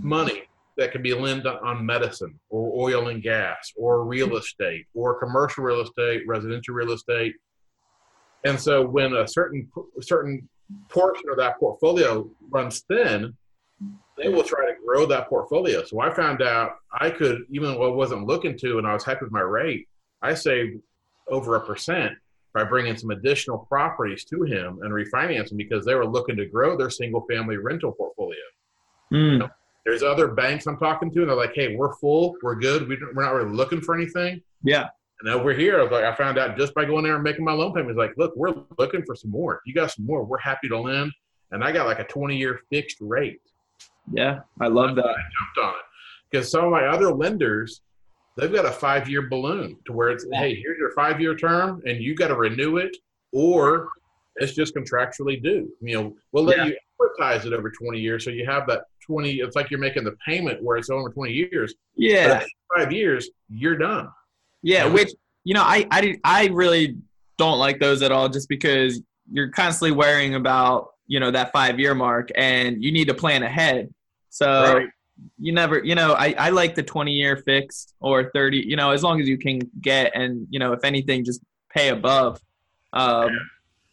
money 0.00 0.42
that 0.76 0.92
can 0.92 1.02
be 1.02 1.14
lent 1.14 1.46
on 1.46 1.84
medicine 1.84 2.38
or 2.50 2.88
oil 2.88 3.08
and 3.08 3.22
gas 3.22 3.72
or 3.76 4.04
real 4.04 4.36
estate 4.36 4.86
or 4.94 5.18
commercial 5.18 5.64
real 5.64 5.80
estate, 5.80 6.22
residential 6.26 6.74
real 6.74 6.92
estate. 6.92 7.34
And 8.44 8.60
so 8.60 8.86
when 8.86 9.14
a 9.14 9.26
certain 9.26 9.68
certain 10.00 10.48
portion 10.88 11.28
of 11.30 11.36
that 11.38 11.58
portfolio 11.58 12.28
runs 12.50 12.80
thin, 12.88 13.34
they 14.16 14.28
will 14.28 14.42
try 14.42 14.66
to 14.66 14.74
grow 14.84 15.06
that 15.06 15.28
portfolio. 15.28 15.84
So 15.84 16.00
I 16.00 16.12
found 16.12 16.42
out 16.42 16.76
I 16.92 17.10
could, 17.10 17.44
even 17.50 17.70
though 17.70 17.90
I 17.90 17.94
wasn't 17.94 18.26
looking 18.26 18.56
to, 18.58 18.78
and 18.78 18.86
I 18.86 18.92
was 18.92 19.04
happy 19.04 19.24
with 19.24 19.32
my 19.32 19.40
rate, 19.40 19.88
I 20.22 20.34
saved 20.34 20.80
over 21.28 21.56
a 21.56 21.60
percent 21.60 22.12
by 22.54 22.64
bringing 22.64 22.96
some 22.96 23.10
additional 23.10 23.58
properties 23.58 24.24
to 24.24 24.42
him 24.44 24.78
and 24.82 24.90
refinancing 24.90 25.56
because 25.56 25.84
they 25.84 25.94
were 25.94 26.06
looking 26.06 26.36
to 26.36 26.46
grow 26.46 26.76
their 26.76 26.88
single 26.88 27.26
family 27.30 27.58
rental 27.58 27.92
portfolio. 27.92 28.40
Mm. 29.12 29.32
You 29.32 29.38
know, 29.38 29.48
there's 29.86 30.02
other 30.02 30.28
banks 30.28 30.66
I'm 30.66 30.76
talking 30.76 31.10
to, 31.12 31.20
and 31.20 31.30
they're 31.30 31.36
like, 31.36 31.54
"Hey, 31.54 31.74
we're 31.76 31.94
full, 31.94 32.34
we're 32.42 32.56
good, 32.56 32.86
we 32.88 32.98
we're 33.14 33.22
not 33.24 33.32
really 33.32 33.52
looking 33.54 33.80
for 33.80 33.94
anything." 33.94 34.42
Yeah. 34.62 34.88
And 35.20 35.30
over 35.30 35.54
here, 35.54 35.80
I 35.80 35.82
was 35.84 35.92
like, 35.92 36.04
I 36.04 36.14
found 36.14 36.36
out 36.36 36.58
just 36.58 36.74
by 36.74 36.84
going 36.84 37.04
there 37.04 37.14
and 37.14 37.24
making 37.24 37.42
my 37.44 37.52
loan 37.52 37.72
payment. 37.72 37.96
payments, 37.96 37.98
like, 37.98 38.18
look, 38.18 38.36
we're 38.36 38.54
looking 38.78 39.02
for 39.06 39.14
some 39.14 39.30
more. 39.30 39.54
If 39.54 39.60
you 39.64 39.72
got 39.72 39.90
some 39.90 40.04
more, 40.04 40.22
we're 40.24 40.36
happy 40.38 40.68
to 40.68 40.78
lend. 40.78 41.10
And 41.52 41.64
I 41.64 41.72
got 41.72 41.86
like 41.86 42.00
a 42.00 42.04
20 42.04 42.36
year 42.36 42.60
fixed 42.70 42.98
rate. 43.00 43.40
Yeah. 44.12 44.40
I 44.60 44.66
love 44.66 44.94
that. 44.96 45.06
I 45.06 45.14
jumped 45.14 45.58
on 45.62 45.70
it 45.70 45.84
because 46.30 46.50
some 46.50 46.66
of 46.66 46.70
my 46.70 46.84
other 46.86 47.10
lenders, 47.14 47.80
they've 48.36 48.52
got 48.52 48.66
a 48.66 48.70
five 48.70 49.08
year 49.08 49.22
balloon 49.30 49.78
to 49.86 49.92
where 49.94 50.10
it's, 50.10 50.26
hey, 50.34 50.54
here's 50.54 50.76
your 50.78 50.90
five 50.90 51.18
year 51.18 51.34
term 51.34 51.80
and 51.86 52.02
you 52.02 52.14
got 52.14 52.28
to 52.28 52.34
renew 52.36 52.76
it 52.76 52.94
or 53.32 53.88
it's 54.36 54.52
just 54.52 54.74
contractually 54.74 55.42
due. 55.42 55.72
You 55.80 55.94
know, 56.02 56.16
we'll 56.32 56.44
let 56.44 56.58
Yeah. 56.58 56.64
you 56.66 56.76
amortize 57.00 57.46
it 57.46 57.54
over 57.54 57.70
20 57.70 57.98
years. 57.98 58.22
So 58.22 58.30
you 58.30 58.44
have 58.44 58.66
that 58.66 58.82
20, 59.06 59.34
it's 59.36 59.56
like 59.56 59.70
you're 59.70 59.80
making 59.80 60.04
the 60.04 60.16
payment 60.26 60.62
where 60.62 60.76
it's 60.76 60.90
over 60.90 61.10
20 61.10 61.32
years. 61.32 61.74
Yeah. 61.96 62.42
five 62.76 62.92
years, 62.92 63.28
you're 63.48 63.76
done. 63.76 64.08
Yeah. 64.62 64.86
Yeah. 64.86 64.92
Which, 64.92 65.10
you 65.44 65.54
know, 65.54 65.62
I, 65.62 65.86
I, 65.90 66.18
I 66.24 66.46
really 66.48 66.96
don't 67.38 67.58
like 67.58 67.78
those 67.80 68.02
at 68.02 68.10
all 68.12 68.28
just 68.28 68.48
because 68.48 69.00
you're 69.30 69.50
constantly 69.50 69.92
worrying 69.96 70.34
about, 70.34 70.88
you 71.06 71.20
know, 71.20 71.30
that 71.30 71.52
five 71.52 71.78
year 71.78 71.94
mark 71.94 72.30
and 72.36 72.82
you 72.82 72.90
need 72.92 73.08
to 73.08 73.14
plan 73.14 73.42
ahead. 73.42 73.92
So 74.30 74.46
Right. 74.74 74.88
you 75.38 75.52
never, 75.52 75.82
you 75.84 75.94
know, 75.94 76.14
I, 76.14 76.34
I 76.38 76.50
like 76.50 76.74
the 76.74 76.82
20 76.82 77.12
year 77.12 77.36
fixed 77.36 77.94
or 78.00 78.30
30, 78.34 78.58
you 78.58 78.76
know, 78.76 78.90
as 78.90 79.02
long 79.02 79.20
as 79.20 79.28
you 79.28 79.38
can 79.38 79.60
get 79.80 80.12
and, 80.14 80.46
you 80.50 80.58
know, 80.58 80.72
if 80.72 80.84
anything, 80.84 81.24
just 81.24 81.40
pay 81.70 81.88
above. 81.90 82.40
Um, 82.92 83.30
Yeah. 83.30 83.38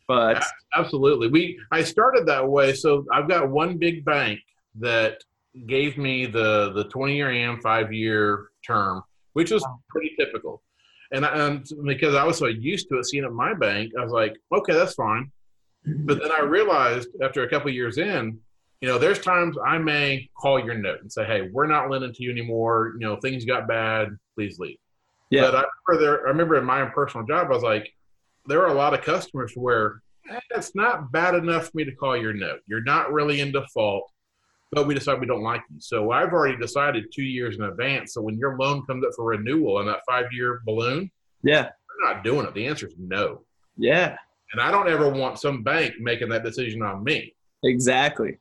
But 0.05 0.43
Absolutely. 0.75 1.29
We 1.29 1.57
I 1.71 1.81
started 1.83 2.25
that 2.27 2.45
way. 2.47 2.73
So 2.73 3.05
I've 3.11 3.27
got 3.29 3.49
one 3.49 3.77
big 3.77 4.03
bank 4.03 4.39
that 4.79 5.23
gave 5.67 5.97
me 5.97 6.25
the 6.25 6.71
the 6.73 6.85
20 6.85 7.15
year 7.15 7.29
and 7.29 7.61
five 7.61 7.93
year 7.93 8.49
term, 8.65 9.03
which 9.33 9.51
was 9.51 9.65
pretty 9.89 10.13
typical. 10.17 10.61
And, 11.11 11.25
I, 11.25 11.47
and 11.47 11.69
because 11.85 12.15
I 12.15 12.23
was 12.23 12.37
so 12.37 12.47
used 12.47 12.89
to 12.89 12.97
it, 12.97 13.05
seeing 13.05 13.23
at 13.23 13.31
my 13.31 13.53
bank, 13.53 13.93
I 13.97 14.03
was 14.03 14.11
like, 14.11 14.35
okay, 14.51 14.73
that's 14.73 14.95
fine. 14.95 15.31
But 15.85 16.21
then 16.21 16.31
I 16.31 16.41
realized 16.41 17.09
after 17.21 17.43
a 17.43 17.49
couple 17.49 17.67
of 17.67 17.75
years 17.75 17.97
in, 17.99 18.39
you 18.81 18.89
know, 18.89 18.97
there's 18.97 19.19
times 19.19 19.55
I 19.65 19.77
may 19.77 20.29
call 20.35 20.59
your 20.59 20.73
note 20.73 21.01
and 21.01 21.11
say, 21.11 21.23
hey, 21.23 21.49
we're 21.51 21.67
not 21.67 21.89
lending 21.89 22.13
to 22.13 22.23
you 22.23 22.31
anymore. 22.31 22.93
You 22.99 23.07
know, 23.07 23.15
things 23.17 23.45
got 23.45 23.67
bad. 23.67 24.09
Please 24.35 24.59
leave. 24.59 24.77
Yeah. 25.29 25.43
But 25.43 25.55
I 25.55 25.63
remember 25.87 26.05
there. 26.05 26.27
I 26.27 26.29
remember 26.29 26.57
in 26.57 26.65
my 26.65 26.81
own 26.81 26.91
personal 26.91 27.25
job, 27.25 27.47
I 27.47 27.53
was 27.53 27.63
like, 27.63 27.93
there 28.45 28.61
are 28.61 28.67
a 28.67 28.73
lot 28.73 28.93
of 28.93 29.01
customers 29.01 29.53
where 29.55 30.01
eh, 30.29 30.39
it's 30.51 30.75
not 30.75 31.11
bad 31.11 31.35
enough 31.35 31.67
for 31.67 31.71
me 31.75 31.85
to 31.85 31.95
call 31.95 32.17
your 32.17 32.33
note. 32.33 32.59
You're 32.67 32.83
not 32.83 33.13
really 33.13 33.39
in 33.39 33.51
default, 33.51 34.11
but 34.73 34.87
we 34.87 34.93
decide 34.93 35.19
we 35.19 35.25
don't 35.27 35.43
like 35.43 35.61
you. 35.69 35.77
So 35.79 36.11
I've 36.11 36.31
already 36.33 36.57
decided 36.57 37.05
two 37.13 37.23
years 37.23 37.57
in 37.57 37.63
advance. 37.63 38.13
So 38.13 38.21
when 38.21 38.37
your 38.37 38.57
loan 38.57 38.85
comes 38.85 39.05
up 39.05 39.11
for 39.15 39.25
renewal 39.25 39.77
on 39.77 39.85
that 39.87 39.99
five 40.07 40.25
year 40.31 40.61
balloon, 40.65 41.11
yeah, 41.43 41.69
we're 42.01 42.13
not 42.13 42.23
doing 42.23 42.45
it. 42.47 42.53
The 42.53 42.65
answer 42.67 42.87
is 42.87 42.93
no. 42.97 43.41
yeah, 43.77 44.15
And 44.51 44.61
I 44.61 44.71
don't 44.71 44.87
ever 44.89 45.09
want 45.09 45.39
some 45.39 45.63
bank 45.63 45.95
making 45.99 46.29
that 46.29 46.43
decision 46.43 46.81
on 46.81 47.03
me. 47.03 47.33
exactly. 47.63 48.37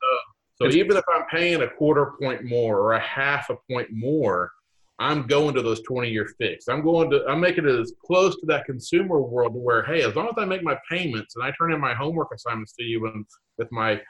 So 0.57 0.67
It's- 0.67 0.77
even 0.77 0.97
if 0.97 1.05
I'm 1.13 1.25
paying 1.27 1.63
a 1.63 1.69
quarter 1.69 2.13
point 2.21 2.45
more 2.45 2.79
or 2.79 2.93
a 2.93 3.01
half 3.01 3.51
a 3.51 3.57
point 3.71 3.89
more, 3.93 4.53
I'm 4.99 5.27
going 5.27 5.55
to 5.55 5.63
those 5.63 5.83
20 5.83 6.09
year 6.11 6.29
fixed. 6.39 6.69
I'm 6.69 6.83
going 6.83 7.11
to, 7.11 7.25
I'm 7.27 7.41
making 7.41 7.67
it 7.69 7.75
as 7.81 7.93
close 8.05 8.39
to 8.39 8.47
that 8.47 8.67
consumer 8.67 9.21
world 9.21 9.53
where, 9.55 9.83
hey, 9.83 10.03
as 10.03 10.15
long 10.15 10.29
as 10.29 10.35
I 10.39 10.45
make 10.45 10.63
my 10.63 10.79
payments 10.89 11.35
and 11.35 11.45
I 11.45 11.51
turn 11.59 11.73
in 11.73 11.81
my 11.81 11.93
homework 11.95 12.29
assignments 12.33 12.73
to 12.75 12.85
you 12.85 13.07
and 13.07 13.25
with 13.59 13.73
my, 13.73 14.01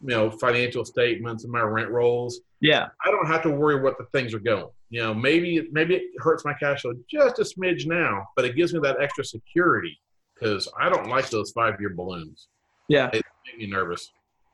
you 0.00 0.08
know, 0.08 0.30
financial 0.30 0.84
statements 0.84 1.44
and 1.44 1.52
my 1.52 1.60
rent 1.60 1.90
rolls, 1.90 2.40
Yeah, 2.60 2.88
I 3.04 3.10
don't 3.10 3.26
have 3.26 3.42
to 3.42 3.50
worry 3.50 3.80
what 3.80 3.98
the 3.98 4.04
things 4.12 4.34
are 4.34 4.38
going. 4.38 4.68
You 4.90 5.02
know, 5.02 5.14
maybe, 5.14 5.68
maybe 5.70 5.96
it 5.96 6.02
hurts 6.18 6.44
my 6.44 6.54
cash 6.54 6.82
flow 6.82 6.94
just 7.10 7.38
a 7.38 7.42
smidge 7.42 7.86
now, 7.86 8.26
but 8.36 8.44
it 8.44 8.56
gives 8.56 8.72
me 8.72 8.80
that 8.82 9.00
extra 9.00 9.24
security 9.24 9.98
because 10.34 10.68
I 10.80 10.88
don't 10.88 11.08
like 11.08 11.28
those 11.30 11.50
five 11.50 11.80
year 11.80 11.90
balloons. 11.90 12.48
yeah. 12.88 13.10
They 13.12 13.20
make 13.46 13.58
me 13.58 13.66
nervous. 13.66 14.10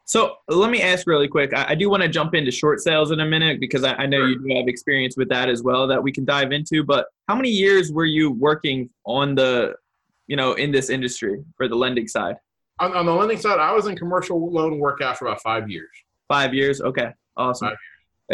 So 0.07 0.37
let 0.49 0.71
me 0.71 0.83
ask 0.83 1.07
really 1.07 1.29
quick. 1.29 1.55
I, 1.55 1.71
I 1.71 1.75
do 1.75 1.89
want 1.89 2.03
to 2.03 2.09
jump 2.09 2.35
into 2.35 2.51
short 2.51 2.81
sales 2.81 3.11
in 3.11 3.21
a 3.21 3.27
minute 3.27 3.59
because 3.59 3.85
I, 3.85 3.95
I 3.95 4.07
know 4.07 4.27
you 4.27 4.39
do 4.39 4.55
have 4.55 4.69
experience 4.69 5.17
with 5.17 5.29
that 5.31 5.49
as 5.49 5.63
well 5.63 5.87
that 5.87 6.03
we 6.03 6.13
can 6.13 6.25
dive 6.25 6.53
into. 6.53 6.85
But 6.85 7.07
how 7.29 7.35
many 7.35 7.49
years 7.49 7.91
were 7.91 8.05
you 8.05 8.31
working 8.31 8.91
on 9.07 9.35
the, 9.35 9.75
you 10.27 10.37
know, 10.37 10.55
in 10.55 10.73
this 10.73 10.91
industry 10.91 11.43
for 11.57 11.69
the 11.69 11.75
lending 11.75 12.07
side? 12.07 12.37
On, 12.81 12.93
on 12.97 13.07
the 13.07 13.13
lending 13.13 13.39
side, 13.39 13.59
I 13.61 13.73
was 13.73 13.87
in 13.87 13.97
commercial 13.97 14.51
loan 14.53 14.79
workout 14.79 15.17
for 15.19 15.27
about 15.27 15.41
five 15.43 15.71
years. 15.71 15.91
Five 16.29 16.53
years. 16.55 16.81
Okay, 16.81 17.11
awesome. 17.37 17.69
Five 17.69 17.77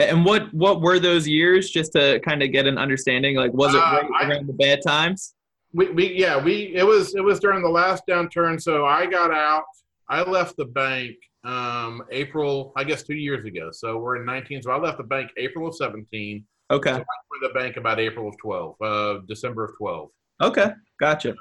And 0.09 0.24
what 0.24 0.53
what 0.55 0.81
were 0.81 0.98
those 0.98 1.29
years? 1.29 1.70
Just 1.70 1.92
to 1.92 2.20
kind 2.20 2.42
of 2.42 2.50
get 2.53 2.66
an 2.66 2.79
understanding. 2.79 3.37
Like, 3.37 3.53
was 3.53 3.74
it 3.74 3.79
Uh, 3.79 4.03
right 4.03 4.11
I- 4.20 4.29
around 4.29 4.46
the 4.48 4.53
bad 4.55 4.81
times? 4.87 5.35
We, 5.72 5.88
we 5.90 6.12
yeah 6.14 6.37
we 6.42 6.74
it 6.74 6.83
was 6.85 7.14
it 7.14 7.22
was 7.22 7.38
during 7.38 7.62
the 7.62 7.68
last 7.68 8.03
downturn. 8.09 8.61
So 8.61 8.87
I 8.87 9.07
got 9.07 9.31
out. 9.31 9.64
I 10.09 10.22
left 10.22 10.57
the 10.57 10.64
bank 10.64 11.14
um, 11.44 12.03
April, 12.11 12.72
I 12.76 12.83
guess 12.85 13.03
two 13.05 13.14
years 13.14 13.44
ago. 13.46 13.70
So 13.72 13.98
we're 13.98 14.16
in 14.16 14.24
19. 14.26 14.62
So 14.62 14.72
I 14.72 14.79
left 14.79 14.98
the 14.98 15.05
bank 15.05 15.31
April 15.37 15.68
of 15.68 15.76
17. 15.76 16.44
Okay. 16.72 16.90
So 16.90 16.94
I 16.96 16.98
went 16.98 17.42
the 17.42 17.57
bank 17.59 17.76
about 17.76 18.00
April 18.00 18.29
of 18.29 18.37
12, 18.38 18.74
uh, 18.83 19.18
December 19.29 19.64
of 19.66 19.76
12, 19.79 20.11
Okay. 20.42 20.70
Gotcha. 20.98 21.35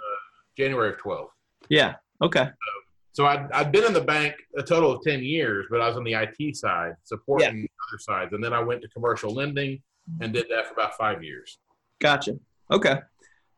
January 0.55 0.89
of 0.91 0.97
12. 0.99 1.29
Yeah. 1.69 1.95
Okay. 2.21 2.43
So 2.45 2.88
I'd, 3.25 3.51
I'd 3.51 3.71
been 3.71 3.85
in 3.85 3.93
the 3.93 4.01
bank 4.01 4.35
a 4.57 4.63
total 4.63 4.91
of 4.91 5.01
10 5.03 5.23
years, 5.23 5.65
but 5.69 5.81
I 5.81 5.87
was 5.87 5.97
on 5.97 6.03
the 6.03 6.13
IT 6.13 6.55
side, 6.55 6.93
supporting 7.03 7.67
other 7.89 7.99
sides. 7.99 8.33
And 8.33 8.43
then 8.43 8.53
I 8.53 8.59
went 8.59 8.81
to 8.83 8.87
commercial 8.89 9.33
lending 9.33 9.81
and 10.21 10.33
did 10.33 10.47
that 10.49 10.67
for 10.67 10.73
about 10.73 10.95
five 10.95 11.23
years. 11.23 11.59
Gotcha. 11.99 12.37
Okay. 12.71 12.99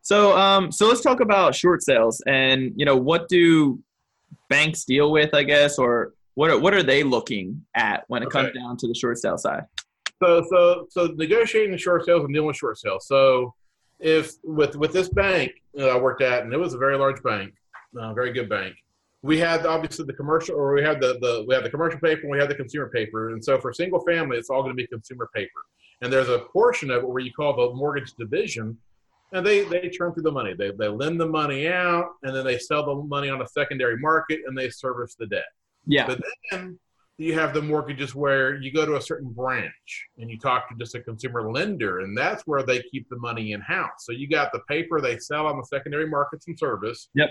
So 0.02 0.36
um 0.36 0.72
so 0.72 0.88
let's 0.88 1.00
talk 1.00 1.20
about 1.20 1.54
short 1.54 1.82
sales 1.82 2.20
and 2.26 2.72
you 2.76 2.84
know 2.84 2.96
what 2.96 3.28
do 3.28 3.80
banks 4.48 4.84
deal 4.84 5.12
with 5.12 5.32
I 5.32 5.44
guess 5.44 5.78
or 5.78 6.14
what 6.34 6.50
are, 6.50 6.58
what 6.58 6.74
are 6.74 6.82
they 6.82 7.02
looking 7.02 7.64
at 7.74 8.04
when 8.08 8.22
it 8.22 8.30
comes 8.30 8.52
down 8.52 8.76
to 8.78 8.88
the 8.88 8.94
short 8.94 9.18
sale 9.18 9.36
side? 9.36 9.64
So, 10.22 10.44
so, 10.48 10.86
so 10.90 11.06
negotiating 11.16 11.72
the 11.72 11.78
short 11.78 12.04
sales 12.04 12.24
and 12.24 12.32
dealing 12.32 12.46
with 12.46 12.56
short 12.56 12.78
sales. 12.78 13.06
So, 13.06 13.54
if 13.98 14.32
with 14.42 14.76
with 14.76 14.92
this 14.92 15.08
bank 15.08 15.52
that 15.74 15.88
I 15.88 15.98
worked 15.98 16.22
at, 16.22 16.42
and 16.42 16.52
it 16.52 16.56
was 16.56 16.74
a 16.74 16.78
very 16.78 16.96
large 16.96 17.22
bank, 17.22 17.54
a 17.96 18.14
very 18.14 18.32
good 18.32 18.48
bank, 18.48 18.74
we 19.22 19.38
had 19.38 19.64
obviously 19.66 20.04
the 20.04 20.12
commercial, 20.12 20.56
or 20.56 20.74
we 20.74 20.82
had 20.82 21.00
the 21.00 21.18
the 21.20 21.44
we 21.46 21.54
had 21.54 21.64
the 21.64 21.70
commercial 21.70 22.00
paper, 22.00 22.22
and 22.22 22.30
we 22.30 22.38
had 22.38 22.50
the 22.50 22.54
consumer 22.54 22.88
paper. 22.88 23.30
And 23.30 23.44
so, 23.44 23.58
for 23.60 23.72
single 23.72 24.00
family, 24.00 24.36
it's 24.36 24.50
all 24.50 24.62
going 24.62 24.76
to 24.76 24.82
be 24.82 24.86
consumer 24.86 25.28
paper. 25.34 25.50
And 26.00 26.12
there's 26.12 26.28
a 26.28 26.40
portion 26.52 26.90
of 26.90 27.04
it 27.04 27.08
where 27.08 27.22
you 27.22 27.32
call 27.32 27.54
the 27.54 27.74
mortgage 27.74 28.12
division, 28.14 28.76
and 29.32 29.46
they 29.46 29.64
they 29.64 29.88
turn 29.88 30.12
through 30.12 30.24
the 30.24 30.32
money. 30.32 30.54
They 30.54 30.72
they 30.72 30.88
lend 30.88 31.20
the 31.20 31.26
money 31.26 31.68
out, 31.68 32.06
and 32.24 32.34
then 32.34 32.44
they 32.44 32.58
sell 32.58 32.84
the 32.84 32.94
money 32.94 33.28
on 33.30 33.40
a 33.40 33.46
secondary 33.46 33.98
market, 33.98 34.40
and 34.46 34.58
they 34.58 34.70
service 34.70 35.14
the 35.14 35.26
debt. 35.26 35.44
Yeah. 35.86 36.06
But 36.06 36.20
then 36.50 36.78
you 37.18 37.34
have 37.34 37.54
the 37.54 37.62
mortgages 37.62 38.14
where 38.14 38.56
you 38.56 38.72
go 38.72 38.84
to 38.84 38.96
a 38.96 39.00
certain 39.00 39.30
branch 39.30 40.06
and 40.18 40.30
you 40.30 40.38
talk 40.38 40.68
to 40.68 40.74
just 40.76 40.94
a 40.94 41.00
consumer 41.00 41.52
lender, 41.52 42.00
and 42.00 42.16
that's 42.16 42.42
where 42.46 42.62
they 42.62 42.82
keep 42.90 43.08
the 43.08 43.18
money 43.18 43.52
in 43.52 43.60
house. 43.60 43.90
So 44.00 44.12
you 44.12 44.28
got 44.28 44.50
the 44.52 44.60
paper 44.68 45.00
they 45.00 45.18
sell 45.18 45.46
on 45.46 45.56
the 45.56 45.64
secondary 45.64 46.08
markets 46.08 46.48
and 46.48 46.58
service. 46.58 47.08
Yep. 47.14 47.30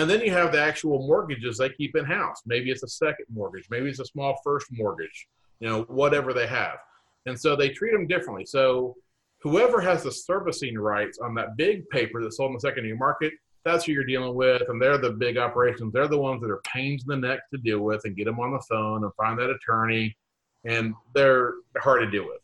And 0.00 0.08
then 0.08 0.22
you 0.22 0.32
have 0.32 0.50
the 0.50 0.62
actual 0.62 1.06
mortgages 1.06 1.58
they 1.58 1.68
keep 1.68 1.94
in 1.94 2.06
house. 2.06 2.40
Maybe 2.46 2.70
it's 2.70 2.82
a 2.82 2.88
second 2.88 3.26
mortgage, 3.30 3.66
maybe 3.70 3.90
it's 3.90 4.00
a 4.00 4.06
small 4.06 4.40
first 4.42 4.66
mortgage, 4.70 5.28
you 5.60 5.68
know, 5.68 5.82
whatever 5.82 6.32
they 6.32 6.46
have. 6.46 6.78
And 7.26 7.38
so 7.38 7.54
they 7.54 7.68
treat 7.68 7.92
them 7.92 8.06
differently. 8.06 8.46
So 8.46 8.96
whoever 9.42 9.78
has 9.78 10.02
the 10.02 10.10
servicing 10.10 10.78
rights 10.78 11.18
on 11.18 11.34
that 11.34 11.58
big 11.58 11.86
paper 11.90 12.22
that's 12.22 12.38
sold 12.38 12.48
in 12.48 12.54
the 12.54 12.60
secondary 12.60 12.96
market, 12.96 13.34
that's 13.62 13.84
who 13.84 13.92
you're 13.92 14.04
dealing 14.04 14.34
with. 14.34 14.62
And 14.70 14.80
they're 14.80 14.96
the 14.96 15.10
big 15.10 15.36
operations. 15.36 15.92
They're 15.92 16.08
the 16.08 16.16
ones 16.16 16.40
that 16.40 16.50
are 16.50 16.62
pains 16.64 17.04
in 17.06 17.08
the 17.20 17.28
neck 17.28 17.40
to 17.52 17.58
deal 17.58 17.80
with 17.80 18.00
and 18.06 18.16
get 18.16 18.24
them 18.24 18.40
on 18.40 18.52
the 18.52 18.64
phone 18.70 19.04
and 19.04 19.12
find 19.16 19.38
that 19.38 19.50
attorney. 19.50 20.16
And 20.64 20.94
they're 21.14 21.52
hard 21.76 22.00
to 22.00 22.10
deal 22.10 22.24
with. 22.24 22.40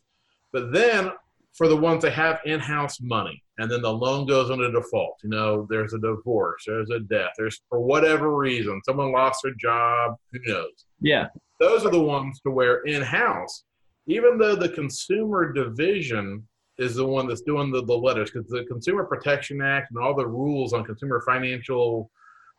But 0.53 0.71
then 0.71 1.11
for 1.53 1.67
the 1.67 1.75
ones 1.75 2.03
that 2.03 2.13
have 2.13 2.39
in-house 2.45 3.01
money 3.01 3.41
and 3.57 3.71
then 3.71 3.81
the 3.81 3.91
loan 3.91 4.27
goes 4.27 4.49
into 4.49 4.71
default, 4.71 5.17
you 5.23 5.29
know, 5.29 5.65
there's 5.69 5.93
a 5.93 5.99
divorce, 5.99 6.63
there's 6.67 6.89
a 6.91 6.99
death, 6.99 7.31
there's 7.37 7.61
for 7.69 7.79
whatever 7.79 8.35
reason, 8.35 8.81
someone 8.85 9.11
lost 9.11 9.39
their 9.43 9.53
job, 9.53 10.15
who 10.31 10.39
knows? 10.45 10.85
Yeah. 11.01 11.27
those 11.59 11.85
are 11.85 11.91
the 11.91 12.01
ones 12.01 12.39
to 12.41 12.51
where 12.51 12.83
in-house, 12.83 13.63
even 14.07 14.37
though 14.37 14.55
the 14.55 14.69
consumer 14.69 15.51
division 15.51 16.47
is 16.77 16.95
the 16.95 17.05
one 17.05 17.27
that's 17.27 17.41
doing 17.41 17.71
the, 17.71 17.83
the 17.83 17.93
letters, 17.93 18.29
because 18.31 18.47
the 18.49 18.63
Consumer 18.65 19.03
Protection 19.03 19.61
Act 19.61 19.89
and 19.91 19.99
all 19.99 20.15
the 20.15 20.27
rules 20.27 20.73
on 20.73 20.83
consumer 20.85 21.23
financial 21.25 22.11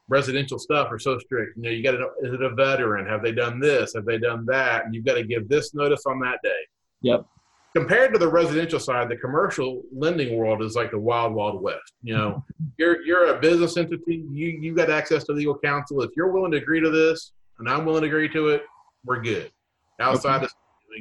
residential 0.09 0.59
stuff 0.59 0.89
are 0.91 0.99
so 0.99 1.19
strict. 1.19 1.57
You 1.57 1.63
know, 1.63 1.71
you 1.71 1.83
got 1.83 1.93
to 1.93 2.09
is 2.23 2.33
it 2.33 2.43
a 2.43 2.51
veteran? 2.51 3.07
Have 3.07 3.23
they 3.23 3.33
done 3.33 3.61
this? 3.61 3.95
Have 3.95 4.07
they 4.07 4.19
done 4.19 4.45
that? 4.47 4.85
And 4.85 4.95
you've 4.95 5.05
got 5.05 5.15
to 5.15 5.23
give 5.23 5.49
this 5.49 5.75
notice 5.75 6.05
on 6.07 6.19
that 6.21 6.39
day. 6.43 6.61
Yep. 7.03 7.27
Compared 7.79 8.12
to 8.12 8.19
the 8.19 8.27
residential 8.27 8.81
side, 8.81 9.09
the 9.09 9.17
commercial 9.17 9.83
lending 9.93 10.37
world 10.37 10.62
is 10.62 10.75
like 10.75 10.91
the 10.91 10.99
wild, 10.99 11.33
wild 11.33 11.62
west. 11.62 11.93
You 12.03 12.17
know, 12.17 12.45
you're 12.77 13.03
you're 13.03 13.37
a 13.37 13.38
business 13.38 13.77
entity. 13.77 14.25
You 14.33 14.49
you 14.49 14.75
got 14.75 14.91
access 14.91 15.23
to 15.25 15.33
legal 15.33 15.57
counsel. 15.57 16.03
If 16.03 16.11
you're 16.17 16.33
willing 16.33 16.51
to 16.51 16.59
agree 16.59 16.81
to 16.81 16.91
this, 16.91 17.33
and 17.61 17.69
I'm 17.69 17.85
willing 17.85 18.03
to 18.03 18.09
agree 18.09 18.29
to 18.31 18.49
it, 18.49 18.62
we're 19.05 19.21
good. 19.21 19.53
Outside 20.01 20.38
okay. 20.38 20.47
of 20.47 20.51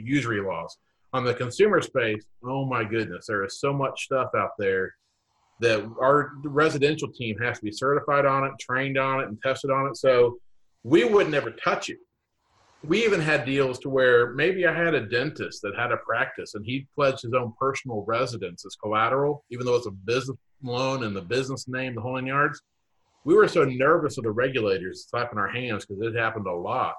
usury 0.06 0.40
laws, 0.40 0.78
on 1.13 1.24
the 1.24 1.34
consumer 1.34 1.82
space, 1.82 2.24
oh 2.44 2.63
my 2.63 2.84
goodness, 2.84 3.26
there 3.26 3.44
is 3.44 3.60
so 3.60 3.74
much 3.74 4.06
stuff 4.06 4.30
out 4.38 4.52
there 4.60 4.94
that 5.62 5.80
our 6.00 6.34
residential 6.44 7.08
team 7.08 7.40
has 7.40 7.58
to 7.58 7.66
be 7.66 7.72
certified 7.72 8.26
on 8.26 8.44
it, 8.44 8.52
trained 8.60 9.00
on 9.00 9.22
it, 9.22 9.30
and 9.30 9.42
tested 9.42 9.72
on 9.72 9.88
it. 9.88 9.98
So 9.98 10.38
we 10.84 11.06
would 11.06 11.32
never 11.32 11.50
touch 11.50 11.90
it. 11.90 11.98
We 12.84 13.04
even 13.04 13.20
had 13.20 13.46
deals 13.46 13.80
to 13.80 13.90
where 13.90 14.34
maybe 14.34 14.66
I 14.66 14.74
had 14.74 14.94
a 14.94 15.08
dentist 15.08 15.62
that 15.63 15.76
had 15.76 15.92
a 15.92 15.98
practice 15.98 16.54
and 16.54 16.63
he 16.66 16.88
pledged 16.96 17.24
his 17.24 17.34
own 17.34 17.54
personal 17.60 18.04
residence 18.08 18.66
as 18.66 18.76
collateral, 18.76 19.44
even 19.50 19.66
though 19.66 19.76
it's 19.76 19.88
a 19.88 19.92
business 19.92 20.38
loan 20.63 21.04
and 21.04 21.16
the 21.16 21.22
business 21.22 21.68
name, 21.68 21.96
the 21.96 22.02
whole 22.02 22.22
yards. 22.24 22.62
We 23.24 23.36
were 23.36 23.48
so 23.48 23.66
nervous 23.66 24.18
of 24.18 24.24
the 24.24 24.32
regulators 24.32 25.08
slapping 25.10 25.40
our 25.40 25.50
hands 25.50 25.86
because 25.86 26.02
it 26.04 26.16
happened 26.16 26.48
a 26.48 26.54
lot 26.54 26.96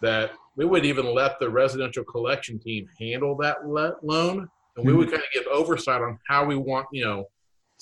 that 0.00 0.32
we 0.56 0.64
would 0.64 0.84
even 0.84 1.06
let 1.06 1.38
the 1.38 1.50
residential 1.50 2.04
collection 2.04 2.58
team 2.58 2.86
handle 2.98 3.36
that 3.38 3.66
loan 3.66 4.48
and 4.76 4.86
we 4.86 4.92
would 4.92 5.08
mm-hmm. 5.08 5.16
kind 5.16 5.24
of 5.24 5.32
give 5.32 5.46
oversight 5.52 6.00
on 6.00 6.18
how 6.26 6.44
we 6.44 6.56
want, 6.56 6.86
you 6.92 7.04
know, 7.04 7.24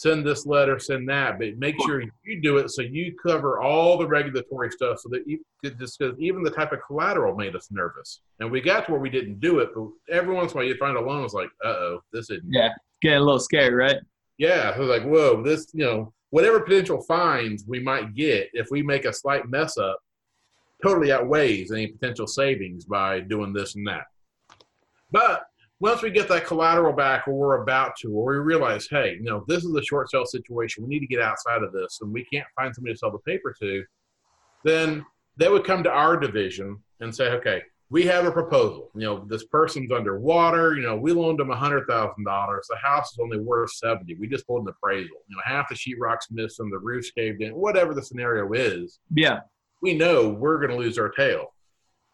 send 0.01 0.27
this 0.27 0.47
letter, 0.47 0.79
send 0.79 1.07
that, 1.07 1.39
but 1.39 1.59
make 1.59 1.77
sure 1.83 2.03
you 2.25 2.41
do 2.41 2.57
it 2.57 2.71
so 2.71 2.81
you 2.81 3.15
cover 3.23 3.61
all 3.61 3.99
the 3.99 4.07
regulatory 4.07 4.71
stuff 4.71 4.99
so 4.99 5.11
that 5.11 5.29
you 5.29 5.39
could 5.63 5.79
just 5.79 5.99
because 5.99 6.19
even 6.19 6.43
the 6.43 6.51
type 6.51 6.73
of 6.73 6.79
collateral 6.87 7.37
made 7.37 7.55
us 7.55 7.69
nervous. 7.71 8.23
And 8.39 8.51
we 8.51 8.63
got 8.63 8.87
to 8.87 8.93
where 8.93 9.01
we 9.01 9.11
didn't 9.11 9.41
do 9.41 9.59
it, 9.59 9.69
but 9.75 9.89
every 10.11 10.35
once 10.35 10.53
in 10.53 10.57
a 10.57 10.61
while 10.61 10.67
you'd 10.67 10.79
find 10.79 10.97
a 10.97 11.01
loan 11.03 11.23
was 11.23 11.35
like, 11.35 11.51
uh 11.63 11.69
oh, 11.69 12.01
this 12.15 12.31
isn't. 12.31 12.51
Yeah, 12.51 12.71
getting 13.03 13.19
a 13.19 13.23
little 13.23 13.39
scared, 13.39 13.75
right? 13.75 13.99
Yeah, 14.39 14.75
it 14.75 14.79
was 14.79 14.89
like, 14.89 15.05
whoa, 15.05 15.43
this, 15.43 15.67
you 15.75 15.85
know, 15.85 16.15
whatever 16.31 16.61
potential 16.61 17.03
fines 17.03 17.65
we 17.69 17.79
might 17.79 18.15
get 18.15 18.49
if 18.55 18.69
we 18.71 18.83
make 18.83 19.05
a 19.05 19.13
slight 19.13 19.51
mess 19.51 19.77
up 19.77 19.99
totally 20.83 21.13
outweighs 21.13 21.73
any 21.73 21.89
potential 21.89 22.27
savings 22.27 22.87
by 22.87 23.21
doing 23.21 23.53
this 23.53 23.75
and 23.75 23.87
that. 23.87 24.07
But 25.11 25.45
once 25.81 26.03
we 26.03 26.11
get 26.11 26.29
that 26.29 26.47
collateral 26.47 26.93
back 26.93 27.27
or 27.27 27.33
we're 27.35 27.63
about 27.63 27.97
to, 27.97 28.13
or 28.13 28.33
we 28.33 28.39
realize, 28.39 28.87
hey, 28.89 29.17
you 29.19 29.25
know, 29.25 29.45
this 29.49 29.65
is 29.65 29.75
a 29.75 29.83
short 29.83 30.11
sale 30.11 30.27
situation, 30.27 30.85
we 30.85 30.91
need 30.91 31.01
to 31.01 31.07
get 31.07 31.23
outside 31.23 31.63
of 31.63 31.73
this 31.73 31.99
and 32.03 32.13
we 32.13 32.25
can't 32.33 32.47
find 32.55 32.75
somebody 32.75 32.95
to 32.95 32.99
sell 32.99 33.11
the 33.11 33.19
paper 33.19 33.55
to, 33.61 33.83
then 34.63 35.05
they 35.39 35.49
would 35.49 35.65
come 35.65 35.83
to 35.83 35.91
our 35.91 36.19
division 36.19 36.79
and 37.01 37.15
say, 37.15 37.31
okay, 37.31 37.63
we 37.89 38.05
have 38.05 38.25
a 38.25 38.31
proposal. 38.31 38.91
You 38.95 39.01
know, 39.01 39.25
this 39.27 39.45
person's 39.47 39.91
underwater. 39.91 40.77
You 40.77 40.83
know, 40.83 40.97
we 40.97 41.13
loaned 41.13 41.41
them 41.41 41.51
a 41.51 41.57
hundred 41.57 41.87
thousand 41.89 42.25
dollars. 42.25 42.69
The 42.71 42.77
house 42.77 43.13
is 43.13 43.19
only 43.19 43.39
worth 43.39 43.73
seventy. 43.73 44.15
We 44.15 44.29
just 44.29 44.47
pulled 44.47 44.63
an 44.63 44.69
appraisal. 44.69 45.17
You 45.29 45.37
know, 45.37 45.43
half 45.45 45.69
the 45.69 45.75
sheetrock's 45.75 46.31
missing, 46.31 46.71
the 46.71 46.79
roof's 46.79 47.11
caved 47.11 47.43
in, 47.43 47.53
whatever 47.53 47.93
the 47.93 48.03
scenario 48.03 48.53
is. 48.53 49.01
Yeah, 49.13 49.41
we 49.83 49.95
know 49.95 50.29
we're 50.29 50.59
going 50.59 50.71
to 50.71 50.77
lose 50.77 50.99
our 50.99 51.09
tail. 51.09 51.53